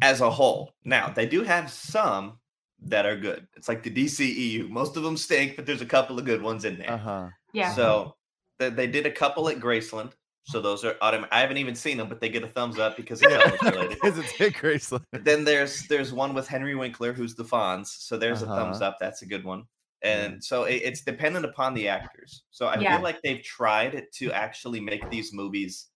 as 0.02 0.22
a 0.22 0.30
whole. 0.30 0.74
Now 0.84 1.10
they 1.10 1.26
do 1.26 1.44
have 1.44 1.72
some 1.72 2.40
that 2.84 3.06
are 3.06 3.16
good. 3.16 3.48
It's 3.56 3.68
like 3.70 3.84
the 3.84 3.90
DCEU. 3.92 4.70
Most 4.70 4.98
of 4.98 5.04
them 5.04 5.18
stink, 5.18 5.56
but 5.56 5.66
there's 5.66 5.82
a 5.82 5.86
couple 5.86 6.20
of 6.20 6.26
good 6.26 6.42
ones 6.42 6.66
in 6.66 6.78
there. 6.78 6.92
Uh 6.92 6.98
huh. 6.98 7.28
Yeah. 7.54 7.74
So 7.74 8.16
they, 8.60 8.70
they 8.70 8.88
did 8.88 9.06
a 9.06 9.12
couple 9.12 9.48
at 9.50 9.60
Graceland. 9.60 10.12
So 10.48 10.62
those 10.62 10.86
are 10.86 10.94
autom- 11.02 11.28
I 11.32 11.40
haven't 11.40 11.58
even 11.58 11.74
seen 11.74 11.98
them, 11.98 12.08
but 12.08 12.22
they 12.22 12.30
get 12.30 12.44
a 12.44 12.48
thumbs 12.48 12.78
up 12.78 12.96
because 12.96 13.20
it's 13.24 13.34
Elvis 13.34 13.72
related. 13.72 13.90
Because 14.02 14.20
it's 14.20 14.38
Dick 14.38 14.56
Graceland. 14.58 15.04
then 15.12 15.44
there's 15.44 15.88
there's 15.88 16.14
one 16.14 16.36
with 16.36 16.48
Henry 16.48 16.76
Winkler, 16.76 17.14
who's 17.14 17.34
the 17.34 17.44
Fonz. 17.44 17.88
So 17.88 18.16
there's 18.18 18.44
a 18.44 18.46
thumbs 18.46 18.78
Uh-huh. 18.82 18.90
up. 18.92 18.98
That's 19.00 19.24
a 19.24 19.26
good 19.26 19.44
one. 19.44 19.64
And 20.04 20.44
so 20.44 20.66
it, 20.66 20.82
it's 20.84 21.02
dependent 21.02 21.46
upon 21.46 21.74
the 21.74 21.88
actors. 21.88 22.44
So 22.52 22.68
I 22.68 22.78
Yeah. 22.80 22.96
feel 22.98 23.04
like 23.04 23.20
they've 23.24 23.42
tried 23.42 24.04
to 24.18 24.32
actually 24.34 24.80
make 24.82 25.10
these 25.10 25.34
movies 25.34 25.88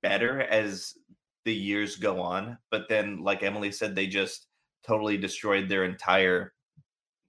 better 0.00 0.42
as 0.42 0.94
the 1.44 1.54
years 1.54 1.96
go 1.96 2.20
on. 2.20 2.58
But 2.70 2.88
then, 2.88 3.22
like 3.22 3.42
Emily 3.42 3.72
said, 3.72 3.94
they 3.94 4.06
just 4.06 4.48
totally 4.86 5.16
destroyed 5.16 5.68
their 5.68 5.84
entire 5.84 6.52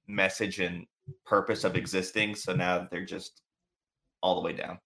message 0.08 0.60
and 0.60 0.86
purpose 1.26 1.64
of 1.64 1.76
existing. 1.76 2.36
So 2.36 2.54
now 2.56 2.88
they're 2.90 3.06
just 3.06 3.42
all 4.22 4.36
the 4.36 4.42
way 4.42 4.54
down. 4.54 4.80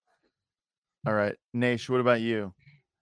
All 1.06 1.14
right, 1.14 1.36
Nash. 1.54 1.90
What 1.90 2.02
about 2.02 2.22
you? 2.22 2.54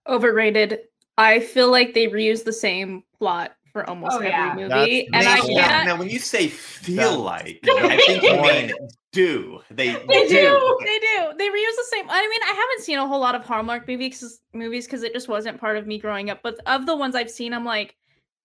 Overrated. 0.07 0.79
I 1.17 1.39
feel 1.39 1.71
like 1.71 1.93
they 1.93 2.07
reuse 2.07 2.43
the 2.43 2.53
same 2.53 3.03
plot 3.17 3.55
for 3.75 3.89
almost 3.89 4.13
Oh, 4.13 4.19
every 4.19 4.29
yeah. 4.29 4.53
movie, 4.55 5.09
That's 5.11 5.25
and 5.25 5.27
I 5.27 5.35
the 5.35 5.41
point. 5.41 5.59
can't. 5.59 5.85
Now, 5.85 5.97
when 5.99 6.07
you 6.09 6.17
say 6.17 6.47
feel 6.47 6.95
That's 6.95 7.17
like, 7.17 7.59
the 7.63 7.71
I 7.73 7.97
think 7.97 8.23
you 8.23 8.41
mean 8.41 8.71
do. 9.11 9.59
They, 9.69 9.87
They 9.91 10.27
do. 10.29 10.77
They 10.85 10.99
do. 10.99 11.33
They 11.37 11.49
reuse 11.49 11.75
the 11.75 11.85
same. 11.89 12.05
I 12.09 12.25
mean, 12.25 12.39
I 12.43 12.53
haven't 12.55 12.85
seen 12.85 12.99
a 12.99 13.05
whole 13.05 13.19
lot 13.19 13.35
of 13.35 13.43
Hallmark 13.43 13.85
movies 13.85 14.39
movies 14.53 14.85
because 14.85 15.03
it 15.03 15.11
just 15.13 15.27
wasn't 15.27 15.59
part 15.59 15.75
of 15.75 15.85
me 15.87 15.99
growing 15.99 16.29
up. 16.29 16.39
But 16.41 16.55
of 16.65 16.85
the 16.85 16.95
ones 16.95 17.15
I've 17.15 17.29
seen, 17.29 17.53
I'm 17.53 17.65
like, 17.65 17.97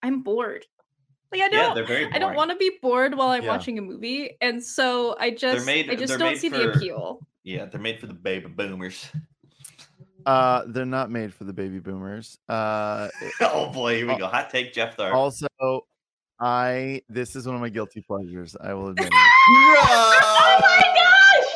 I'm 0.03 0.23
bored. 0.25 0.67
Like 1.31 1.43
I 1.43 1.49
don't. 1.49 1.77
they're 1.77 1.87
very 1.87 2.13
I 2.13 2.19
don't 2.19 2.35
want 2.35 2.51
to 2.51 2.57
be 2.57 2.73
bored 2.83 3.17
while 3.17 3.29
I'm 3.29 3.45
Yeah. 3.45 3.51
watching 3.51 3.79
a 3.79 3.83
movie, 3.83 4.37
and 4.41 4.61
so 4.61 5.15
I 5.21 5.31
just 5.31 5.65
made- 5.65 5.89
I 5.89 5.95
just 5.95 6.09
they're 6.09 6.19
don't 6.19 6.33
made 6.33 6.41
see 6.41 6.49
the 6.49 6.59
for- 6.59 6.71
appeal. 6.73 7.21
Yeah, 7.45 7.67
they're 7.67 7.81
made 7.81 8.01
for 8.01 8.09
the 8.09 8.15
baby 8.15 8.49
boomers. 8.49 9.07
Uh, 10.27 10.63
they're 10.67 10.85
not 10.87 11.11
made 11.11 11.33
for 11.35 11.45
the 11.45 11.53
baby 11.53 11.79
boomers. 11.79 12.37
Uh, 12.49 13.09
oh 13.41 13.71
boy, 13.71 13.97
here 13.97 14.07
we 14.09 14.17
go. 14.17 14.27
Hot 14.27 14.51
take, 14.51 14.73
Jeff 14.73 14.97
Tharp. 14.97 15.15
also, 15.15 15.47
I 16.39 17.03
this 17.09 17.37
is 17.37 17.47
one 17.47 17.55
of 17.55 17.61
my 17.61 17.69
guilty 17.69 18.03
pleasures. 18.07 18.57
I 18.61 18.75
will 18.75 18.89
admit 18.89 19.09
it. 19.13 19.13
Oh 19.53 20.59
my 20.63 20.83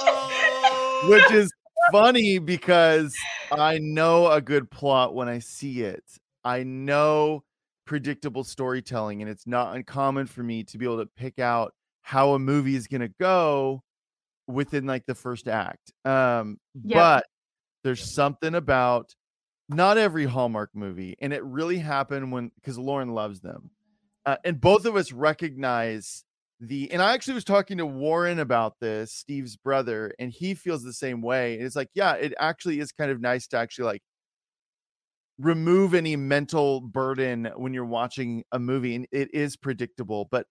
Oh. 0.06 1.08
which 1.10 1.30
is 1.32 1.50
funny 1.92 2.38
because 2.38 3.14
I 3.52 3.78
know 3.78 4.30
a 4.30 4.40
good 4.40 4.70
plot 4.70 5.14
when 5.14 5.28
I 5.28 5.38
see 5.40 5.82
it. 5.82 6.02
I 6.44 6.62
know 6.62 7.44
predictable 7.86 8.44
storytelling, 8.44 9.20
and 9.22 9.30
it's 9.30 9.46
not 9.46 9.76
uncommon 9.76 10.26
for 10.26 10.42
me 10.42 10.64
to 10.64 10.78
be 10.78 10.84
able 10.86 10.98
to 10.98 11.10
pick 11.16 11.38
out 11.38 11.72
how 12.02 12.32
a 12.32 12.38
movie 12.38 12.74
is 12.76 12.86
going 12.86 13.00
to 13.02 13.12
go 13.20 13.82
within 14.46 14.86
like 14.86 15.04
the 15.06 15.14
first 15.14 15.46
act. 15.48 15.92
Um, 16.04 16.58
Yep. 16.82 16.94
but 16.96 17.26
there's 17.84 18.02
something 18.02 18.54
about 18.54 19.14
not 19.68 19.96
every 19.98 20.24
Hallmark 20.24 20.70
movie, 20.74 21.16
and 21.20 21.32
it 21.32 21.44
really 21.44 21.78
happened 21.78 22.32
when 22.32 22.50
because 22.56 22.78
Lauren 22.78 23.14
loves 23.14 23.40
them, 23.40 23.70
uh, 24.26 24.36
and 24.44 24.60
both 24.60 24.84
of 24.86 24.96
us 24.96 25.12
recognize 25.12 26.24
the 26.60 26.90
and 26.90 27.00
I 27.00 27.14
actually 27.14 27.34
was 27.34 27.44
talking 27.44 27.78
to 27.78 27.86
Warren 27.86 28.38
about 28.40 28.80
this, 28.80 29.12
Steve's 29.12 29.56
brother, 29.56 30.12
and 30.18 30.32
he 30.32 30.54
feels 30.54 30.82
the 30.82 30.92
same 30.92 31.22
way. 31.22 31.54
And 31.54 31.64
it's 31.64 31.76
like, 31.76 31.90
yeah, 31.94 32.14
it 32.14 32.34
actually 32.38 32.80
is 32.80 32.92
kind 32.92 33.10
of 33.10 33.20
nice 33.20 33.46
to 33.48 33.58
actually 33.58 33.86
like 33.86 34.02
remove 35.38 35.94
any 35.94 36.16
mental 36.16 36.80
burden 36.80 37.50
when 37.56 37.74
you're 37.74 37.84
watching 37.84 38.44
a 38.52 38.58
movie 38.58 38.94
and 38.94 39.06
it 39.10 39.34
is 39.34 39.56
predictable 39.56 40.28
but 40.30 40.46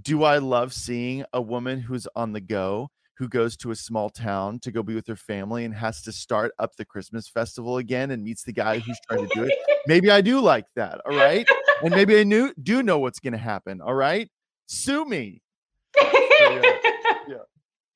do 0.00 0.22
i 0.22 0.38
love 0.38 0.72
seeing 0.72 1.24
a 1.32 1.42
woman 1.42 1.80
who's 1.80 2.06
on 2.14 2.32
the 2.32 2.40
go 2.40 2.88
who 3.16 3.28
goes 3.28 3.56
to 3.58 3.70
a 3.70 3.76
small 3.76 4.10
town 4.10 4.58
to 4.60 4.72
go 4.72 4.82
be 4.82 4.94
with 4.94 5.06
her 5.06 5.16
family 5.16 5.64
and 5.64 5.74
has 5.74 6.02
to 6.02 6.10
start 6.12 6.52
up 6.58 6.74
the 6.76 6.84
christmas 6.84 7.28
festival 7.28 7.76
again 7.78 8.10
and 8.10 8.22
meets 8.24 8.42
the 8.42 8.52
guy 8.52 8.78
who's 8.78 8.98
trying 9.08 9.26
to 9.26 9.34
do 9.34 9.44
it. 9.44 9.52
Maybe 9.86 10.10
i 10.10 10.20
do 10.20 10.40
like 10.40 10.66
that 10.76 11.00
all 11.06 11.16
right? 11.16 11.46
And 11.82 11.94
maybe 11.94 12.18
i 12.18 12.24
knew 12.24 12.52
do 12.62 12.82
know 12.82 12.98
what's 12.98 13.20
going 13.20 13.32
to 13.32 13.38
happen 13.38 13.80
all 13.80 13.94
right? 13.94 14.28
Sue 14.66 15.04
me. 15.04 15.42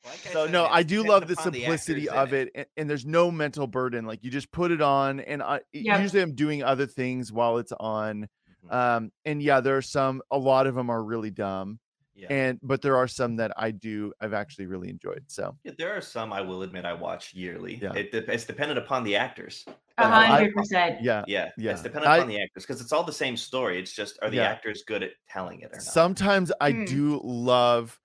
Like 0.04 0.18
so 0.32 0.44
said, 0.44 0.52
no 0.52 0.66
i 0.66 0.82
do 0.82 1.02
love 1.02 1.26
the 1.26 1.36
simplicity 1.36 2.08
actors 2.08 2.22
of 2.22 2.32
in 2.32 2.40
it 2.46 2.50
and, 2.54 2.66
and 2.76 2.90
there's 2.90 3.04
no 3.04 3.30
mental 3.30 3.66
burden 3.66 4.06
like 4.06 4.22
you 4.22 4.30
just 4.30 4.50
put 4.52 4.70
it 4.70 4.80
on 4.80 5.20
and 5.20 5.42
i 5.42 5.60
Yep. 5.72 6.00
usually 6.00 6.22
i'm 6.22 6.34
doing 6.34 6.62
other 6.62 6.86
things 6.86 7.32
while 7.32 7.58
it's 7.58 7.72
on 7.72 8.28
Mhm. 8.64 8.74
um 8.74 9.12
and 9.24 9.42
yeah 9.42 9.60
there 9.60 9.76
are 9.76 9.82
some 9.82 10.22
a 10.30 10.38
lot 10.38 10.66
of 10.66 10.74
them 10.74 10.88
are 10.90 11.02
really 11.02 11.30
dumb 11.30 11.78
Yeah. 12.18 12.26
and 12.30 12.58
but 12.62 12.82
there 12.82 12.96
are 12.96 13.06
some 13.06 13.36
that 13.36 13.52
i 13.56 13.70
do 13.70 14.12
i've 14.20 14.32
actually 14.32 14.66
really 14.66 14.88
enjoyed 14.90 15.22
so 15.28 15.56
Yeah, 15.62 15.72
there 15.78 15.96
are 15.96 16.00
some 16.00 16.32
I 16.32 16.40
will 16.40 16.62
admit 16.62 16.84
I 16.84 16.92
watch 16.92 17.32
yearly. 17.32 17.76
Yeah. 17.80 17.92
It, 17.94 18.10
dep- 18.10 18.28
it's 18.28 18.44
dependent 18.44 18.78
upon 18.78 19.04
the 19.04 19.14
actors. 19.16 19.64
A 19.98 20.04
I- 20.04 20.26
hundred 20.26 20.54
percent. 20.54 21.00
yeah 21.02 21.22
Yeah, 21.28 21.50
Yeah. 21.56 21.72
It's 21.72 21.82
dependent 21.82 22.10
I- 22.12 22.16
upon 22.18 22.28
the 22.28 22.42
actors 22.42 22.64
because 22.64 22.80
it's 22.80 22.92
all 22.92 23.04
the 23.04 23.12
same 23.12 23.36
story. 23.36 23.78
It's 23.78 23.92
just 23.92 24.18
are 24.22 24.30
the 24.30 24.36
Yeah. 24.36 24.48
actors 24.50 24.82
good 24.84 25.02
at 25.04 25.12
telling 25.30 25.60
it 25.60 25.66
or 25.72 25.76
not? 25.76 25.82
sometimes 25.82 26.50
i 26.60 26.72
Mm. 26.72 26.88
do 26.88 27.20
love 27.22 27.98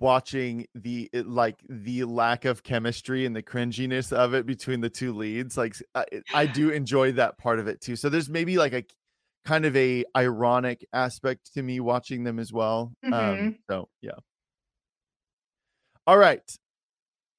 watching 0.00 0.66
the 0.74 1.10
like 1.12 1.56
the 1.68 2.04
lack 2.04 2.46
of 2.46 2.62
chemistry 2.62 3.26
and 3.26 3.36
the 3.36 3.42
cringiness 3.42 4.12
of 4.12 4.32
it 4.32 4.46
between 4.46 4.80
the 4.80 4.88
two 4.88 5.12
leads 5.12 5.58
like 5.58 5.74
I 6.32 6.46
do 6.46 6.70
enjoy 6.80 7.12
that 7.12 7.36
part 7.38 7.58
of 7.58 7.68
it 7.68 7.82
too 7.82 7.94
so 7.96 8.08
there's 8.08 8.30
maybe 8.30 8.56
like 8.56 8.72
a 8.72 8.82
kind 9.44 9.64
of 9.64 9.76
a 9.76 10.04
ironic 10.16 10.86
aspect 10.92 11.52
to 11.54 11.62
me 11.62 11.80
watching 11.80 12.24
them 12.24 12.38
as 12.38 12.52
well 12.52 12.92
um 13.04 13.12
Mhm. 13.12 13.58
so 13.70 13.88
yeah 14.00 14.12
all 16.06 16.18
right 16.18 16.56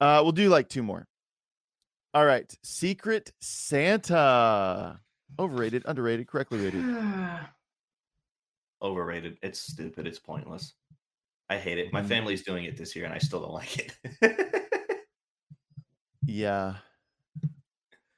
uh 0.01 0.19
we'll 0.23 0.31
do 0.31 0.49
like 0.49 0.69
two 0.69 0.83
more 0.83 1.07
all 2.13 2.25
right 2.25 2.53
secret 2.63 3.31
santa 3.41 4.99
overrated 5.39 5.83
underrated 5.85 6.27
correctly 6.27 6.59
rated 6.59 6.83
Overrated. 8.81 9.37
It's 9.41 9.59
stupid. 9.59 10.05
It's 10.05 10.19
pointless. 10.19 10.73
I 11.49 11.57
hate 11.57 11.79
it. 11.79 11.91
My 11.93 12.01
Mhm. 12.01 12.07
family's 12.07 12.43
doing 12.43 12.65
it 12.65 12.75
this 12.77 12.95
year, 12.95 13.05
and 13.05 13.13
I 13.13 13.17
still 13.19 13.39
don't 13.41 13.53
like 13.53 13.79
it. 13.79 15.05
yeah 16.27 16.75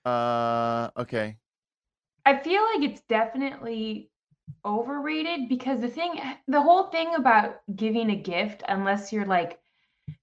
uh 0.05 0.89
okay 0.97 1.37
I 2.27 2.37
feel 2.37 2.61
like 2.61 2.83
it's 2.83 2.99
definitely 3.07 4.09
overrated 4.65 5.47
because 5.47 5.79
the 5.79 5.87
thing, 5.87 6.19
eh, 6.19 6.33
the 6.49 6.61
whole 6.61 6.87
thing 6.87 7.15
about 7.15 7.61
giving 7.73 8.09
a 8.09 8.17
gift, 8.17 8.63
unless 8.67 9.13
you're 9.13 9.25
like 9.25 9.59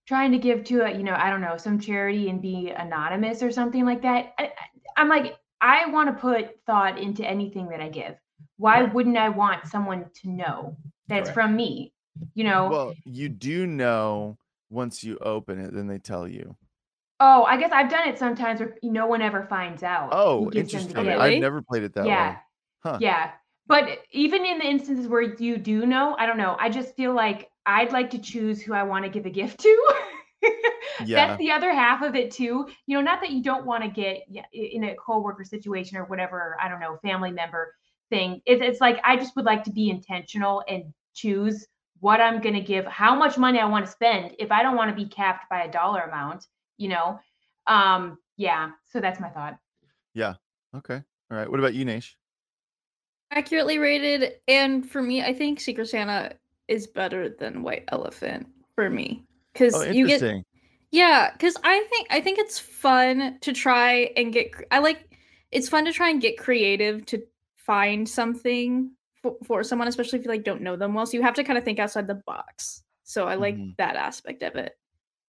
trying 0.06 0.30
to 0.32 0.38
give 0.38 0.64
to 0.64 0.84
a, 0.84 0.90
you 0.90 1.02
know, 1.02 1.14
I 1.14 1.30
don't 1.30 1.40
know, 1.40 1.56
some 1.56 1.80
charity 1.80 2.28
and 2.28 2.42
be 2.42 2.72
anonymous 2.76 3.42
or 3.42 3.50
something 3.50 3.86
like 3.86 4.02
that. 4.02 4.34
I, 4.38 4.50
I'm 4.98 5.08
like, 5.08 5.38
I 5.62 5.86
want 5.86 6.14
to 6.14 6.20
put 6.20 6.60
thought 6.66 6.98
into 6.98 7.24
anything 7.24 7.70
that 7.70 7.80
I 7.80 7.88
give. 7.88 8.16
Why 8.58 8.80
Correct. 8.80 8.94
wouldn't 8.94 9.16
I 9.16 9.30
want 9.30 9.66
someone 9.66 10.04
to 10.20 10.28
know 10.28 10.76
that 11.08 11.20
it's 11.20 11.30
from 11.30 11.56
me? 11.56 11.94
You 12.34 12.44
know, 12.44 12.68
Well, 12.68 12.94
you 13.06 13.30
do 13.30 13.66
know 13.66 14.36
once 14.68 15.02
you 15.02 15.16
open 15.22 15.58
it, 15.58 15.72
then 15.72 15.86
they 15.86 15.98
tell 15.98 16.28
you. 16.28 16.54
Oh, 17.24 17.44
I 17.44 17.56
guess 17.56 17.72
I've 17.72 17.90
done 17.90 18.06
it 18.06 18.18
sometimes 18.18 18.60
where 18.60 18.76
no 18.82 19.06
one 19.06 19.22
ever 19.22 19.44
finds 19.44 19.82
out. 19.82 20.10
Oh, 20.12 20.44
who 20.44 20.50
gives 20.50 20.72
them 20.72 20.82
the 20.82 20.88
interesting. 20.88 21.04
gift. 21.04 21.18
Really? 21.18 21.34
I've 21.36 21.40
never 21.40 21.62
played 21.62 21.82
it 21.82 21.94
that 21.94 22.06
yeah. 22.06 22.30
way. 22.30 22.36
Huh. 22.84 22.98
Yeah. 23.00 23.30
But 23.66 24.00
even 24.10 24.44
in 24.44 24.58
the 24.58 24.66
instances 24.66 25.08
where 25.08 25.22
you 25.22 25.56
do 25.56 25.86
know, 25.86 26.14
I 26.18 26.26
don't 26.26 26.36
know. 26.36 26.54
I 26.60 26.68
just 26.68 26.94
feel 26.96 27.14
like 27.14 27.50
I'd 27.64 27.92
like 27.92 28.10
to 28.10 28.18
choose 28.18 28.60
who 28.60 28.74
I 28.74 28.82
want 28.82 29.06
to 29.06 29.10
give 29.10 29.24
a 29.24 29.30
gift 29.30 29.60
to. 29.60 29.94
Yeah. 31.04 31.26
That's 31.26 31.38
the 31.38 31.50
other 31.50 31.72
half 31.72 32.02
of 32.02 32.14
it 32.14 32.30
too. 32.30 32.68
You 32.86 32.96
know, 32.96 33.00
not 33.00 33.20
that 33.20 33.30
you 33.30 33.42
don't 33.42 33.66
want 33.66 33.82
to 33.82 33.90
get 33.90 34.22
in 34.52 34.84
a 34.84 34.94
coworker 34.94 35.42
situation 35.42 35.96
or 35.96 36.04
whatever, 36.04 36.56
I 36.62 36.68
don't 36.68 36.78
know, 36.78 36.98
family 37.02 37.32
member 37.32 37.74
thing. 38.10 38.42
It's, 38.46 38.62
it's 38.62 38.80
like 38.80 39.00
I 39.02 39.16
just 39.16 39.34
would 39.34 39.44
like 39.44 39.64
to 39.64 39.72
be 39.72 39.90
intentional 39.90 40.62
and 40.68 40.92
choose 41.14 41.66
what 42.00 42.20
I'm 42.20 42.40
going 42.40 42.54
to 42.54 42.60
give, 42.60 42.84
how 42.84 43.14
much 43.14 43.38
money 43.38 43.58
I 43.58 43.64
want 43.64 43.86
to 43.86 43.90
spend. 43.90 44.36
If 44.38 44.52
I 44.52 44.62
don't 44.62 44.76
want 44.76 44.90
to 44.90 44.96
be 44.96 45.08
capped 45.08 45.48
by 45.48 45.62
a 45.62 45.72
dollar 45.72 46.02
amount, 46.02 46.46
you 46.78 46.88
know. 46.88 47.18
Um, 47.66 48.18
yeah, 48.36 48.70
so 48.84 49.00
that's 49.00 49.20
my 49.20 49.28
thought. 49.28 49.58
Yeah. 50.14 50.34
Okay. 50.76 51.02
All 51.30 51.36
right. 51.36 51.50
What 51.50 51.60
about 51.60 51.74
you, 51.74 51.84
Nash? 51.84 52.16
accurately 53.30 53.78
rated 53.78 54.34
and 54.46 54.88
for 54.88 55.02
me 55.02 55.22
i 55.22 55.32
think 55.34 55.58
secret 55.58 55.88
santa 55.88 56.32
is 56.68 56.86
better 56.86 57.28
than 57.28 57.62
white 57.62 57.84
elephant 57.88 58.46
for 58.74 58.88
me 58.88 59.24
because 59.52 59.74
Oh, 59.74 59.82
you 59.90 60.06
get 60.06 60.14
interesting. 60.22 60.44
yeah 60.92 61.32
because 61.32 61.56
i 61.64 61.84
think 61.90 62.06
i 62.10 62.20
think 62.20 62.38
it's 62.38 62.58
fun 62.60 63.38
to 63.40 63.52
try 63.52 64.10
and 64.16 64.32
get 64.32 64.52
cr- 64.52 64.62
i 64.70 64.78
like 64.78 65.16
it's 65.50 65.68
fun 65.68 65.84
to 65.86 65.92
try 65.92 66.10
and 66.10 66.20
get 66.22 66.38
creative 66.38 67.04
to 67.06 67.22
find 67.56 68.08
something 68.08 68.90
for, 69.20 69.36
for 69.42 69.64
someone 69.64 69.88
especially 69.88 70.20
if 70.20 70.24
you 70.24 70.30
like 70.30 70.44
don't 70.44 70.62
know 70.62 70.76
them 70.76 70.94
well 70.94 71.06
so 71.06 71.16
you 71.16 71.22
have 71.22 71.34
to 71.34 71.42
kind 71.44 71.58
of 71.58 71.64
think 71.64 71.80
outside 71.80 72.06
the 72.06 72.20
box 72.26 72.84
so 73.02 73.26
i 73.26 73.34
like 73.34 73.56
Mhm. 73.56 73.76
that 73.78 73.96
aspect 73.96 74.44
of 74.44 74.54
it 74.54 74.76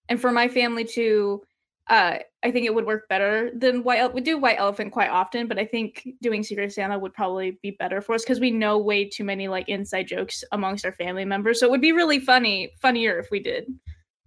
and 0.09 0.19
for 0.19 0.31
my 0.31 0.47
family 0.47 0.83
too 0.83 1.41
uh 1.89 2.17
i 2.43 2.51
think 2.51 2.65
it 2.65 2.73
would 2.73 2.85
work 2.85 3.07
better 3.09 3.51
than 3.55 3.83
white 3.83 4.13
we 4.13 4.21
do 4.21 4.37
white 4.37 4.57
elephant 4.59 4.91
quite 4.91 5.09
often 5.09 5.47
but 5.47 5.59
i 5.59 5.65
think 5.65 6.07
doing 6.21 6.41
secret 6.43 6.73
santa 6.73 6.97
would 6.97 7.13
probably 7.13 7.59
be 7.61 7.71
better 7.71 8.01
for 8.01 8.15
us 8.15 8.23
because 8.23 8.39
we 8.39 8.49
know 8.51 8.77
way 8.77 9.07
too 9.07 9.23
many 9.23 9.47
like 9.47 9.69
inside 9.69 10.07
jokes 10.07 10.43
amongst 10.51 10.85
our 10.85 10.93
family 10.93 11.25
members 11.25 11.59
so 11.59 11.67
it 11.67 11.71
would 11.71 11.81
be 11.81 11.91
really 11.91 12.19
funny 12.19 12.71
funnier 12.81 13.19
if 13.19 13.29
we 13.31 13.39
did 13.39 13.65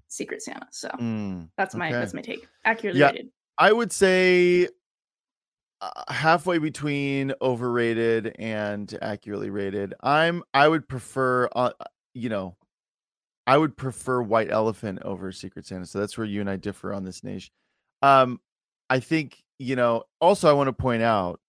secret 0.09 0.43
santa 0.43 0.67
so 0.71 0.89
Mm, 1.01 1.49
that's 1.57 1.75
my 1.75 1.89
okay. 1.89 2.01
that's 2.01 2.15
my 2.15 2.23
take 2.23 2.47
accurately 2.65 3.01
Yeah. 3.01 3.09
rated 3.09 3.29
I 3.59 3.73
would 3.73 3.91
say 3.91 4.69
uh, 5.81 5.91
halfway 6.09 6.59
between 6.59 7.33
overrated 7.41 8.35
and 8.39 8.97
accurately 9.03 9.51
rated. 9.51 9.95
I'm 10.01 10.43
I 10.55 10.69
would 10.69 10.89
prefer 10.89 11.49
uh, 11.55 11.71
you 12.15 12.29
know, 12.29 12.57
I 13.49 13.59
would 13.59 13.77
prefer 13.77 14.21
White 14.23 14.51
Elephant 14.51 15.01
over 15.03 15.33
Secret 15.33 15.67
Santa. 15.67 15.87
So 15.87 15.99
that's 15.99 16.17
where 16.19 16.27
you 16.27 16.41
and 16.41 16.51
I 16.51 16.57
differ 16.57 16.93
on 16.93 17.05
this 17.05 17.25
Nash. 17.25 17.51
Um 18.03 18.41
I 18.91 19.01
think, 19.01 19.43
you 19.59 19.77
know, 19.77 20.05
also 20.21 20.49
I 20.49 20.53
want 20.53 20.69
to 20.69 20.73
point 20.73 21.03
out 21.03 21.41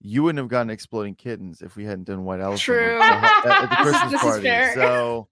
you 0.00 0.22
wouldn't 0.22 0.38
have 0.38 0.48
gotten 0.48 0.70
exploding 0.70 1.14
kittens 1.14 1.62
if 1.62 1.74
we 1.76 1.84
hadn't 1.84 2.04
done 2.04 2.24
White 2.24 2.40
Elephant 2.40 2.60
True. 2.60 3.00
at 3.00 3.42
the- 3.42 3.48
at 3.54 3.70
the 3.70 3.76
Christmas 3.76 4.12
this 4.12 4.20
is 4.22 4.26
party. 4.26 4.42
fair. 4.42 4.74
So 4.74 5.28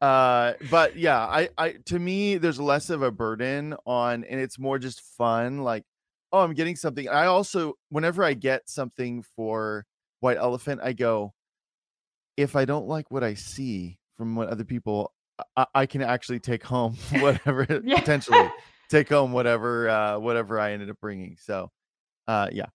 uh 0.00 0.54
but 0.70 0.96
yeah 0.96 1.18
i 1.18 1.46
i 1.58 1.72
to 1.84 1.98
me 1.98 2.38
there's 2.38 2.58
less 2.58 2.88
of 2.88 3.02
a 3.02 3.10
burden 3.10 3.74
on 3.84 4.24
and 4.24 4.40
it's 4.40 4.58
more 4.58 4.78
just 4.78 5.02
fun 5.18 5.58
like 5.58 5.84
oh 6.32 6.40
i'm 6.40 6.54
getting 6.54 6.74
something 6.74 7.06
i 7.10 7.26
also 7.26 7.74
whenever 7.90 8.24
i 8.24 8.32
get 8.32 8.66
something 8.66 9.22
for 9.36 9.84
white 10.20 10.38
elephant 10.38 10.80
i 10.82 10.94
go 10.94 11.34
if 12.38 12.56
i 12.56 12.64
don't 12.64 12.88
like 12.88 13.10
what 13.10 13.22
i 13.22 13.34
see 13.34 13.98
from 14.16 14.34
what 14.36 14.48
other 14.48 14.64
people 14.64 15.12
i, 15.56 15.66
I 15.74 15.86
can 15.86 16.02
actually 16.02 16.40
take 16.40 16.62
home 16.62 16.94
whatever 17.20 17.64
potentially 17.80 18.48
take 18.90 19.08
home 19.08 19.32
whatever 19.32 19.88
uh 19.88 20.18
whatever 20.18 20.58
i 20.58 20.72
ended 20.72 20.90
up 20.90 20.98
bringing 21.00 21.36
so 21.38 21.70
uh 22.28 22.48
yeah 22.52 22.66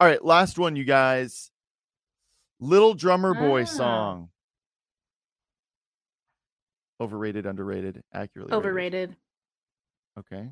all 0.00 0.08
right 0.08 0.24
last 0.24 0.58
one 0.58 0.76
you 0.76 0.84
guys 0.84 1.50
little 2.60 2.94
drummer 2.94 3.34
boy 3.34 3.62
Ah. 3.62 3.64
song 3.66 4.28
overrated 7.00 7.46
underrated 7.46 8.02
accurately 8.12 8.56
rated? 8.56 8.66
overrated 8.66 9.16
okay 10.18 10.48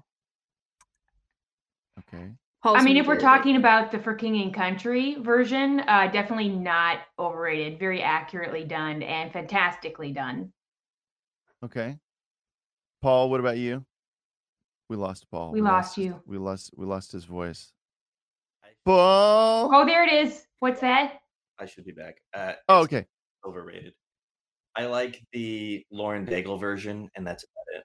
okay 1.99 2.33
Paul's 2.63 2.79
I 2.79 2.85
mean, 2.85 2.97
if 2.97 3.09
we're 3.09 3.19
talking 3.19 3.57
about 3.57 3.91
the 3.91 3.99
For 3.99 4.15
King 4.15 4.41
and 4.41 4.55
Country 4.55 5.17
version, 5.17 5.81
uh, 5.81 6.07
definitely 6.13 6.49
not 6.49 6.99
overrated. 7.19 7.77
Very 7.81 8.01
accurately 8.01 8.65
done 8.65 9.03
and 9.03 9.33
fantastically 9.33 10.13
done. 10.13 10.53
Okay 11.65 11.99
paul 13.01 13.31
what 13.31 13.41
about 13.41 13.57
you 13.57 13.85
we 14.89 14.97
lost 14.97 15.31
paul 15.31 15.53
We 15.53 15.61
lost 15.61 15.97
his- 15.97 16.07
you. 16.07 16.23
we 16.27 16.39
lost 16.39 16.71
we 16.77 16.87
lost 16.87 17.13
his 17.13 17.25
voice 17.25 17.73
paul 18.85 19.71
Oh, 19.73 19.85
there 19.87 20.05
it 20.05 20.13
is. 20.13 20.47
What's 20.59 20.81
that? 20.81 21.21
I 21.59 21.67
should 21.67 21.85
be 21.85 21.93
back. 21.93 22.17
Uh, 22.35 22.55
oh 22.69 22.81
okay 22.83 23.07
Overrated. 23.45 23.95
I 24.77 24.87
like 24.87 25.23
the 25.33 25.85
Lauren 25.91 26.25
Daigle 26.27 26.59
version, 26.59 27.11
and 27.15 27.27
that's 27.27 27.45
about 27.45 27.79
it. 27.81 27.85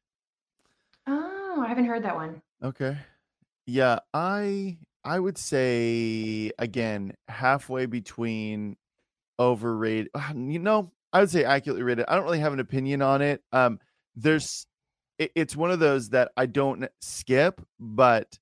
Oh, 1.07 1.61
I 1.63 1.67
haven't 1.67 1.85
heard 1.85 2.03
that 2.03 2.15
one. 2.15 2.41
Okay. 2.63 2.97
Yeah, 3.65 3.99
I 4.13 4.77
I 5.03 5.19
would 5.19 5.37
say 5.37 6.51
again 6.59 7.13
halfway 7.27 7.85
between 7.87 8.77
overrated. 9.39 10.09
You 10.35 10.59
know, 10.59 10.91
I 11.13 11.19
would 11.21 11.29
say 11.29 11.43
accurately 11.43 11.83
rated. 11.83 12.05
I 12.07 12.15
don't 12.15 12.25
really 12.25 12.39
have 12.39 12.53
an 12.53 12.59
opinion 12.59 13.01
on 13.01 13.21
it. 13.21 13.41
Um, 13.51 13.79
there's, 14.15 14.65
it, 15.19 15.31
it's 15.35 15.55
one 15.55 15.71
of 15.71 15.79
those 15.79 16.09
that 16.09 16.31
I 16.37 16.45
don't 16.45 16.85
skip, 17.01 17.61
but 17.79 18.37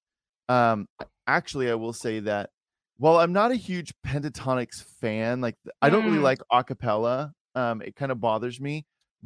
um, 0.50 0.88
actually, 1.28 1.70
I 1.70 1.76
will 1.76 1.94
say 1.94 2.20
that 2.22 2.50
while 2.98 3.18
I'm 3.18 3.34
not 3.34 3.52
a 3.52 3.56
huge 3.56 3.94
Pentatonix 4.06 4.84
fan, 5.02 5.42
like 5.42 5.56
I 5.82 5.90
don't 5.90 6.06
really 6.06 6.18
Mm. 6.18 6.24
like 6.24 6.40
acapella. 6.52 7.32
Um, 7.56 7.82
it 7.82 7.96
kind 7.96 8.12
of 8.12 8.20
bothers 8.20 8.60
me, 8.60 8.86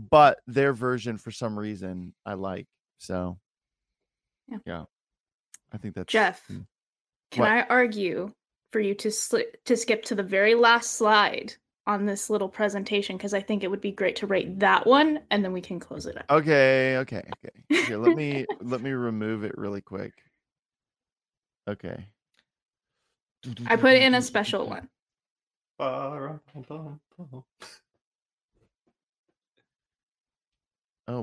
but 0.10 0.40
their 0.48 0.74
version 0.74 1.18
for 1.18 1.32
some 1.32 1.58
reason 1.58 2.14
I 2.26 2.34
like. 2.34 2.68
So, 3.00 3.40
Yeah. 4.66 4.86
I 5.72 5.78
think 5.78 5.96
that's 5.96 6.12
Jeff, 6.12 6.48
mm. 6.48 6.66
Can 7.32 7.42
What? 7.42 7.52
I 7.52 7.62
argue 7.70 8.34
for 8.72 8.80
you 8.80 8.96
to 8.96 9.08
sli- 9.10 9.54
to 9.66 9.78
skip 9.78 10.04
to 10.06 10.16
the 10.16 10.24
very 10.24 10.56
last 10.56 10.94
slide 10.94 11.56
on 11.90 12.06
this 12.06 12.30
little 12.30 12.48
presentation 12.48 13.18
because 13.18 13.34
I 13.34 13.42
think 13.42 13.64
it 13.64 13.72
would 13.72 13.82
be 13.82 13.92
great 13.92 14.16
to 14.18 14.28
rate 14.28 14.60
that 14.60 14.86
one 14.86 15.22
and 15.32 15.44
then 15.44 15.52
we 15.52 15.60
can 15.60 15.80
close 15.80 16.06
it 16.06 16.16
up. 16.18 16.26
Okay, 16.30 16.98
okay, 16.98 17.24
okay. 17.44 17.64
Here, 17.88 17.98
let 17.98 18.16
me 18.16 18.46
let 18.62 18.82
me 18.82 18.92
remove 18.92 19.44
it 19.44 19.58
really 19.58 19.82
quick. 19.82 20.14
Okay. 21.68 22.06
I 23.66 23.76
put 23.76 23.94
in 23.94 24.14
a 24.14 24.22
special 24.22 24.68
one. 24.68 24.88
Oh 25.80 26.40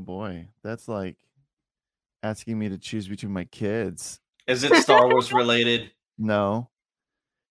boy, 0.01 0.49
that's 0.64 0.89
like 0.89 1.17
asking 2.25 2.59
me 2.59 2.71
to 2.71 2.79
choose 2.79 3.07
between 3.07 3.33
my 3.33 3.45
kids. 3.45 4.19
Is 4.49 4.64
it 4.64 4.75
Star 4.83 5.09
Wars 5.09 5.33
related? 5.33 5.93
No. 6.19 6.71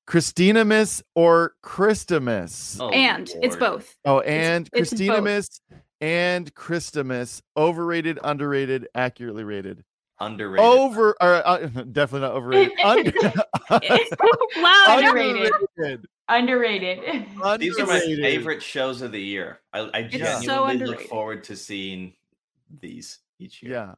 Christina 0.06 0.64
Miss 0.64 1.02
or 1.16 1.54
Christamus? 1.64 2.78
Oh, 2.80 2.90
and 2.90 3.30
it's 3.42 3.56
both. 3.56 3.96
Oh, 4.06 4.20
and 4.20 4.70
it's 4.74 4.92
Christina 4.92 5.16
both. 5.16 5.24
Miss 5.24 5.62
and 6.02 6.54
Christamus. 6.54 7.42
Overrated, 7.58 8.20
underrated, 8.24 8.88
accurately 8.94 9.44
rated. 9.44 9.84
Underrated. 10.20 10.66
Over 10.66 11.16
or 11.22 11.48
uh, 11.48 11.58
definitely 11.92 12.22
not 12.22 12.32
overrated. 12.32 12.72
Under, 12.84 13.12
wow. 14.58 14.86
Underrated. 14.98 15.52
underrated. 15.78 16.08
Underrated. 16.28 17.26
These 17.60 17.80
are 17.80 17.86
my 17.86 18.00
favorite 18.00 18.64
shows 18.64 19.02
of 19.02 19.12
the 19.12 19.22
year. 19.22 19.60
I, 19.74 19.90
I 19.94 20.04
genuinely 20.04 20.46
so 20.46 20.66
look 20.86 21.02
forward 21.02 21.44
to 21.46 21.56
seeing 21.56 22.14
these 22.80 23.20
each 23.40 23.62
year. 23.62 23.74
Yeah. 23.74 23.94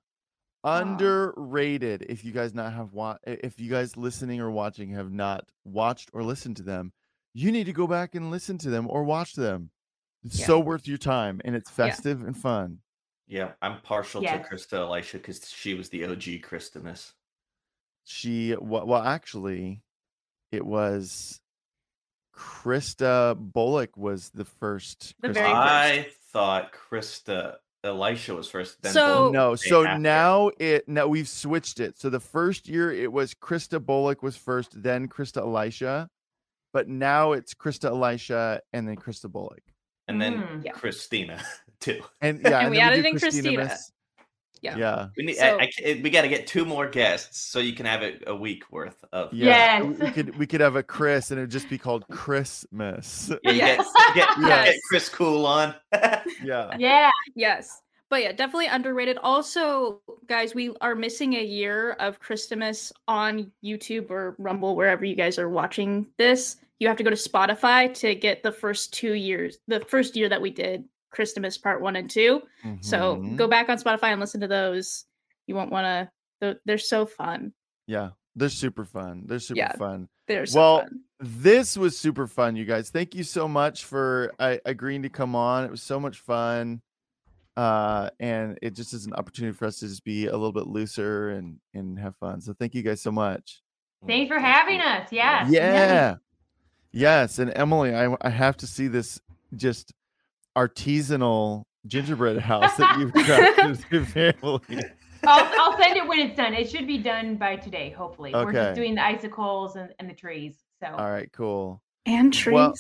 Underrated. 0.64 2.06
If 2.10 2.26
you 2.26 2.32
guys 2.32 2.54
not 2.54 2.74
have 2.74 2.94
wa- 2.94 3.18
if 3.26 3.60
you 3.60 3.70
guys 3.70 3.96
listening 3.98 4.40
or 4.42 4.52
watching 4.52 4.92
have 4.92 5.12
not 5.12 5.50
watched 5.64 6.10
or 6.14 6.24
listened 6.24 6.58
to 6.58 6.64
them, 6.64 6.92
you 7.34 7.52
need 7.52 7.66
to 7.66 7.74
go 7.74 7.88
back 7.88 8.16
and 8.16 8.32
listen 8.32 8.58
to 8.60 8.70
them 8.70 8.88
or 8.90 9.04
watch 9.04 9.34
them. 9.34 9.70
It's 10.24 10.40
Yeah. 10.40 10.46
so 10.48 10.60
worth 10.60 10.88
your 10.88 10.98
time 10.98 11.42
and 11.46 11.56
it's 11.56 11.70
Yeah. 11.70 11.76
festive 11.88 12.24
and 12.24 12.36
fun. 12.38 12.82
Yeah, 13.28 13.54
I'm 13.62 13.82
partial 13.82 14.24
Yes. 14.24 14.48
to 14.48 14.56
Krista 14.56 14.74
Elisha 14.80 15.18
because 15.18 15.50
she 15.50 15.74
was 15.74 15.90
the 15.90 16.04
OG 16.06 16.40
Christmas. 16.40 17.14
She 18.04 18.56
wa- 18.56 18.86
well 18.86 19.04
actually 19.04 19.84
it 20.52 20.66
was 20.66 21.42
Krista 22.34 23.36
Bullock 23.38 23.98
was 23.98 24.30
the 24.30 24.46
first 24.46 25.14
The 25.22 25.30
Krista- 25.30 25.34
very 25.34 25.48
I 25.52 26.10
thought 26.32 26.72
Krista 26.74 27.58
Elisha 27.84 28.34
was 28.36 28.50
first. 28.50 28.82
Then 28.82 28.94
So- 28.94 29.16
Bullock 29.18 29.34
no, 29.34 29.56
so 29.56 29.86
after. 29.86 30.00
now 30.00 30.52
it 30.60 30.88
now 30.90 31.08
we've 31.08 31.28
switched 31.30 31.80
it. 31.80 31.98
So 32.00 32.10
the 32.10 32.20
first 32.20 32.68
year 32.68 32.92
it 32.92 33.12
was 33.12 33.34
Krista 33.34 33.84
Bullock 33.84 34.24
was 34.24 34.36
first, 34.36 34.82
then 34.82 35.08
Krista 35.08 35.38
Elisha, 35.42 36.10
but 36.74 36.88
now 36.88 37.32
it's 37.34 37.54
Krista 37.54 37.86
Elisha 37.90 38.62
and 38.74 38.88
then 38.88 38.96
Krista 38.96 39.32
Bullock. 39.32 39.62
and 40.10 40.22
then 40.22 40.42
Mm. 40.42 40.66
Yeah. 40.66 40.72
Christina 40.72 41.42
too. 41.80 42.02
And 42.22 42.42
yeah, 42.42 42.60
And 42.62 42.72
we 42.72 42.78
then 42.78 42.88
added 42.88 43.06
in 43.06 43.20
Christina. 43.20 43.64
Miss. 43.66 43.92
Yeah. 44.62 44.78
Yeah, 44.78 45.08
We 45.18 45.26
need. 45.26 45.36
So- 45.38 45.60
I, 45.60 45.70
I 45.86 46.00
we 46.04 46.10
got 46.10 46.22
to 46.24 46.28
get 46.28 46.48
two 46.48 46.66
more 46.66 46.88
guests 46.88 47.40
so 47.42 47.60
you 47.60 47.74
can 47.74 47.86
have 47.86 48.02
it 48.04 48.24
a 48.28 48.36
week 48.36 48.64
worth 48.72 49.04
of. 49.12 49.34
yeah. 49.34 49.80
Yes. 49.80 49.84
We, 49.84 50.06
we 50.06 50.12
could 50.12 50.38
we 50.38 50.48
could 50.48 50.62
have 50.62 50.76
a 50.76 50.84
Chris 50.84 51.32
and 51.32 51.40
it'd 51.40 51.52
just 51.52 51.70
be 51.70 51.78
called 51.78 52.08
Christmas. 52.08 53.32
Yeah, 53.44 53.52
Yes. 53.52 53.88
get, 54.16 54.28
get, 54.28 54.28
Yes. 54.40 54.66
get 54.74 54.82
Chris 54.90 55.10
Cool 55.10 55.46
on. 55.46 55.76
yeah. 56.44 56.76
Yeah. 56.78 57.12
Yes. 57.36 57.82
But 58.10 58.22
yeah, 58.24 58.32
definitely 58.32 58.68
underrated. 58.68 59.18
Also, 59.18 60.00
guys, 60.28 60.56
we 60.56 60.74
are 60.80 60.96
missing 60.96 61.34
a 61.34 61.44
year 61.44 61.92
of 62.00 62.20
Christmas 62.22 62.94
on 63.08 63.52
YouTube 63.64 64.10
or 64.10 64.34
Rumble, 64.38 64.78
wherever 64.78 65.04
you 65.04 65.16
guys 65.16 65.38
are 65.38 65.50
watching 65.50 66.08
this. 66.18 66.56
You 66.80 66.88
have 66.88 66.96
to 66.98 67.04
go 67.04 67.10
to 67.10 67.18
Spotify 67.18 67.94
to 67.96 68.16
get 68.16 68.44
the 68.44 68.52
first 68.54 68.94
two 68.94 69.14
years, 69.14 69.58
the 69.68 69.82
first 69.82 70.16
year 70.16 70.30
that 70.30 70.42
we 70.42 70.52
did 70.52 70.86
Christmas 71.12 71.58
part 71.58 71.82
one 71.82 71.96
and 71.96 72.10
two. 72.10 72.42
So 72.82 73.18
Mhm. 73.18 73.36
go 73.38 73.48
back 73.48 73.70
on 73.70 73.78
Spotify 73.78 74.12
and 74.12 74.20
listen 74.20 74.42
to 74.42 74.48
those. 74.48 75.06
You 75.48 75.56
won't 75.56 75.72
want 75.72 76.10
to, 76.42 76.60
they're 76.66 76.78
so 76.78 77.06
fun. 77.06 77.54
yeah, 77.88 78.10
they're 78.36 78.50
super 78.50 78.86
fun. 78.86 79.24
They're 79.26 79.40
super 79.40 79.60
Yeah. 79.60 79.76
fun. 79.78 80.10
They're 80.28 80.46
so 80.46 80.60
Well, 80.60 80.80
fun. 80.82 81.02
This 81.20 81.76
was 81.78 81.98
super 81.98 82.28
fun, 82.28 82.56
you 82.56 82.66
guys. 82.66 82.90
Thank 82.92 83.16
you 83.16 83.24
so 83.24 83.48
much 83.48 83.86
for 83.86 84.32
uh, 84.38 84.58
agreeing 84.66 85.02
to 85.04 85.10
come 85.10 85.36
on. 85.36 85.64
It 85.64 85.72
was 85.72 85.82
so 85.82 86.00
much 86.00 86.20
fun. 86.20 86.82
Uh, 87.56 88.12
and 88.20 88.60
it 88.62 88.76
just 88.76 88.94
is 88.94 89.08
an 89.08 89.14
opportunity 89.14 89.52
for 89.58 89.66
us 89.66 89.80
to 89.80 89.88
just 89.88 90.04
be 90.04 90.28
a 90.28 90.32
little 90.34 90.52
bit 90.52 90.68
looser 90.68 91.30
and 91.30 91.60
and 91.74 91.98
have 91.98 92.16
fun. 92.18 92.40
So 92.40 92.54
thank 92.54 92.76
you 92.76 92.84
guys 92.84 93.02
so 93.02 93.12
much. 93.12 93.64
Thanks 94.06 94.28
for 94.32 94.38
having 94.40 94.80
us. 94.80 95.12
Yes. 95.12 95.50
Yeah. 95.50 96.16
Yes, 96.92 97.40
and 97.40 97.52
Emily, 97.56 97.96
I 97.96 98.16
I 98.22 98.30
have 98.30 98.58
to 98.58 98.68
see 98.68 98.88
this 98.88 99.20
just 99.56 99.92
artisanal 100.58 101.64
gingerbread 101.86 102.38
house 102.52 102.76
that 102.78 102.98
you've 103.00 103.12
crafted 103.14 103.70
with 103.70 103.86
your 103.92 104.06
family. 104.06 104.84
I'll, 105.26 105.52
I'll 105.60 105.78
send 105.78 105.98
it 105.98 106.08
when 106.08 106.20
it's 106.20 106.36
done. 106.36 106.54
It 106.54 106.70
should 106.70 106.88
be 106.88 106.98
done 106.98 107.36
by 107.36 107.56
today, 107.56 107.90
hopefully. 107.90 108.34
Okay. 108.34 108.46
We're 108.46 108.54
just 108.54 108.76
doing 108.76 108.96
the 108.96 109.06
icicles 109.06 109.76
and, 109.76 109.90
and 110.00 110.10
the 110.10 110.14
trees. 110.14 110.58
So 110.82 110.88
All 110.88 111.12
right, 111.12 111.32
cool. 111.32 111.82
And 112.06 112.34
trees. 112.34 112.54
Well- 112.54 112.74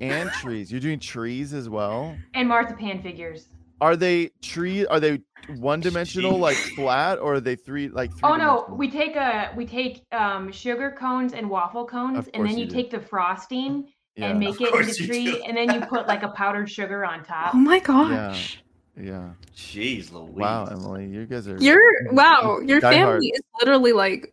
And 0.00 0.30
trees. 0.30 0.70
You're 0.70 0.80
doing 0.80 0.98
trees 0.98 1.52
as 1.52 1.68
well. 1.68 2.16
and 2.34 2.48
marzipan 2.48 3.02
figures. 3.02 3.46
Are 3.82 3.96
they 3.96 4.30
tree? 4.42 4.84
Are 4.86 5.00
they 5.00 5.20
one 5.56 5.80
dimensional, 5.80 6.38
like 6.38 6.56
flat, 6.76 7.18
or 7.18 7.34
are 7.34 7.40
they 7.40 7.56
three 7.56 7.88
like 7.88 8.10
three? 8.10 8.20
Oh 8.30 8.36
no, 8.36 8.66
we 8.68 8.90
take 8.90 9.16
a 9.16 9.52
we 9.56 9.64
take 9.64 10.04
um 10.12 10.52
sugar 10.52 10.90
cones 10.90 11.32
and 11.32 11.48
waffle 11.48 11.86
cones, 11.86 12.28
and 12.34 12.44
then 12.46 12.58
you 12.58 12.66
you 12.66 12.70
take 12.70 12.90
the 12.90 13.00
frosting 13.00 13.88
yeah, 14.20 14.30
and 14.30 14.38
make 14.40 14.50
Of 14.50 14.60
it 14.60 14.64
into 14.66 14.70
course 14.72 14.98
you 15.00 15.06
tree, 15.06 15.24
do. 15.24 15.42
and 15.46 15.56
then 15.56 15.72
you 15.74 15.80
put 15.86 16.06
like 16.06 16.22
a 16.22 16.28
powdered 16.28 16.70
sugar 16.70 17.04
on 17.04 17.24
top. 17.24 17.54
oh 17.54 17.58
my 17.58 17.78
gosh. 17.80 18.60
yeah. 18.96 19.02
yeah. 19.04 19.28
Jeez, 19.56 20.12
Louise. 20.12 20.34
Wow, 20.34 20.66
Emily, 20.66 21.06
you 21.06 21.26
guys 21.26 21.46
are 21.48 21.56
Your 21.58 21.80
wow, 22.12 22.58
your 22.60 22.80
family 22.80 23.00
hard. 23.02 23.22
is 23.24 23.40
literally 23.60 23.92
like 23.92 24.32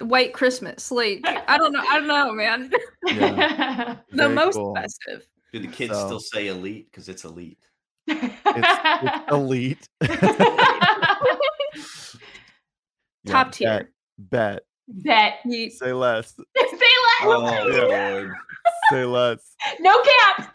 white 0.00 0.32
Christmas. 0.32 0.90
Like 0.90 1.20
I 1.48 1.58
don't 1.58 1.72
know, 1.72 1.82
I 1.88 1.98
don't 1.98 2.08
know, 2.08 2.32
man. 2.32 2.70
Yeah. 3.06 3.96
the 4.10 4.16
Very 4.16 4.34
most 4.34 4.54
cool. 4.54 4.74
festive. 4.74 5.26
Do 5.52 5.58
the 5.58 5.66
kids 5.68 5.92
So- 5.92 6.06
still 6.06 6.20
say 6.20 6.46
elite 6.48 6.88
because 6.90 7.08
it's 7.08 7.24
elite? 7.24 7.58
It's, 8.06 8.34
it's 8.46 9.24
elite. 9.32 9.88
Yeah, 13.24 13.32
Top 13.32 13.52
tier. 13.52 13.90
Bet. 14.18 14.62
bet. 14.88 15.34
Bet. 15.44 15.72
Say 15.72 15.92
less. 15.92 16.34
Say 16.34 16.42
less. 16.56 16.80
Oh 17.24 17.68
Yeah. 17.68 17.82
lord. 18.12 18.32
Say 18.90 19.04
less. 19.04 19.54
No 19.80 20.02
cap. 20.02 20.54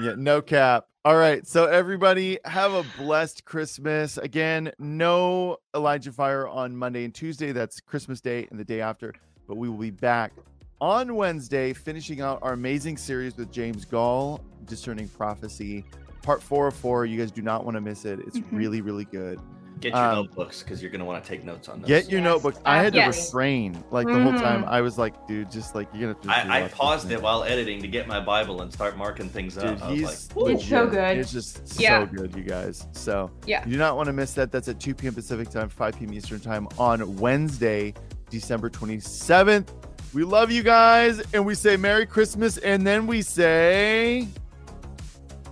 Yeah, 0.00 0.14
no 0.16 0.40
cap. 0.42 0.86
All 1.04 1.16
right. 1.16 1.46
So 1.46 1.66
everybody 1.66 2.38
have 2.44 2.72
a 2.72 2.84
blessed 2.98 3.44
Christmas. 3.44 4.18
Again, 4.18 4.72
no 4.78 5.58
Elijah 5.74 6.12
Fire 6.12 6.46
on 6.48 6.76
Monday 6.76 7.04
and 7.04 7.14
Tuesday. 7.14 7.52
That's 7.52 7.80
Christmas 7.80 8.20
Day 8.20 8.46
and 8.50 8.58
the 8.58 8.64
day 8.64 8.80
after. 8.80 9.14
But 9.46 9.56
we 9.56 9.68
will 9.68 9.78
be 9.78 9.90
back 9.90 10.32
on 10.80 11.14
Wednesday, 11.14 11.72
finishing 11.72 12.20
out 12.20 12.38
our 12.42 12.52
amazing 12.52 12.96
series 12.96 13.36
with 13.36 13.50
James 13.50 13.84
Goll, 13.84 14.40
Discerning 14.66 15.08
Prophecy, 15.08 15.84
part 16.22 16.42
four 16.42 16.68
of 16.68 16.74
four. 16.74 17.06
You 17.06 17.18
guys 17.18 17.30
do 17.30 17.42
not 17.42 17.64
want 17.64 17.76
to 17.76 17.80
miss 17.80 18.04
it. 18.04 18.20
It's 18.20 18.38
Mhm. 18.38 18.44
really, 18.52 18.80
really 18.82 19.04
good. 19.06 19.40
Get 19.80 19.92
your 19.94 20.02
Um, 20.02 20.14
notebooks 20.16 20.62
because 20.62 20.82
you're 20.82 20.90
gonna 20.90 21.04
want 21.04 21.22
to 21.22 21.28
take 21.28 21.44
notes 21.44 21.68
on 21.68 21.80
those. 21.80 21.88
Get 21.88 22.10
your 22.10 22.20
Yes, 22.20 22.24
notebooks. 22.28 22.58
I 22.64 22.82
had 22.82 22.92
to 22.94 22.98
yes. 22.98 23.26
refrain 23.28 23.82
like 23.90 24.06
the 24.06 24.20
whole 24.20 24.32
time. 24.32 24.64
Mhm. 24.64 24.68
I 24.68 24.80
was 24.80 24.98
like, 24.98 25.14
dude, 25.28 25.50
just 25.50 25.74
like 25.74 25.88
you're 25.94 26.12
gonna. 26.14 26.34
Have 26.34 26.42
to 26.44 26.48
just 26.48 26.50
I, 26.50 26.64
I 26.64 26.68
paused 26.68 27.10
it 27.10 27.20
while 27.22 27.44
editing 27.44 27.80
to 27.82 27.88
get 27.88 28.06
my 28.08 28.18
Bible 28.20 28.62
and 28.62 28.72
start 28.72 28.96
marking 28.96 29.28
things 29.28 29.54
Dude, 29.54 29.64
up. 29.64 29.82
I 29.82 29.90
was 29.90 29.98
he's 29.98 30.06
like, 30.36 30.48
It's 30.54 30.68
so 30.68 30.86
good. 30.86 31.18
It's 31.18 31.32
just 31.32 31.78
Yeah. 31.80 32.00
so 32.00 32.06
good, 32.06 32.34
you 32.34 32.42
guys. 32.42 32.86
So 32.92 33.30
Yeah. 33.46 33.64
you 33.66 33.72
do 33.72 33.78
not 33.78 33.96
want 33.96 34.06
to 34.08 34.12
miss 34.12 34.32
that. 34.34 34.50
That's 34.50 34.68
at 34.68 34.80
2 34.80 34.94
p.m. 34.94 35.14
Pacific 35.14 35.50
time, 35.50 35.68
5 35.68 35.98
p.m. 35.98 36.12
Eastern 36.12 36.40
time 36.40 36.66
on 36.78 37.16
Wednesday, 37.16 37.94
December 38.30 38.70
27th. 38.70 39.68
We 40.14 40.24
love 40.24 40.50
you 40.50 40.62
guys, 40.62 41.22
and 41.34 41.44
we 41.44 41.54
say 41.54 41.76
Merry 41.76 42.06
Christmas, 42.06 42.56
and 42.58 42.86
then 42.86 43.06
we 43.06 43.20
say, 43.22 44.26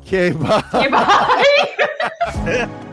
okay, 0.00 0.30
bye. 0.32 0.62
Okay, 0.72 0.88
bye. 0.88 2.82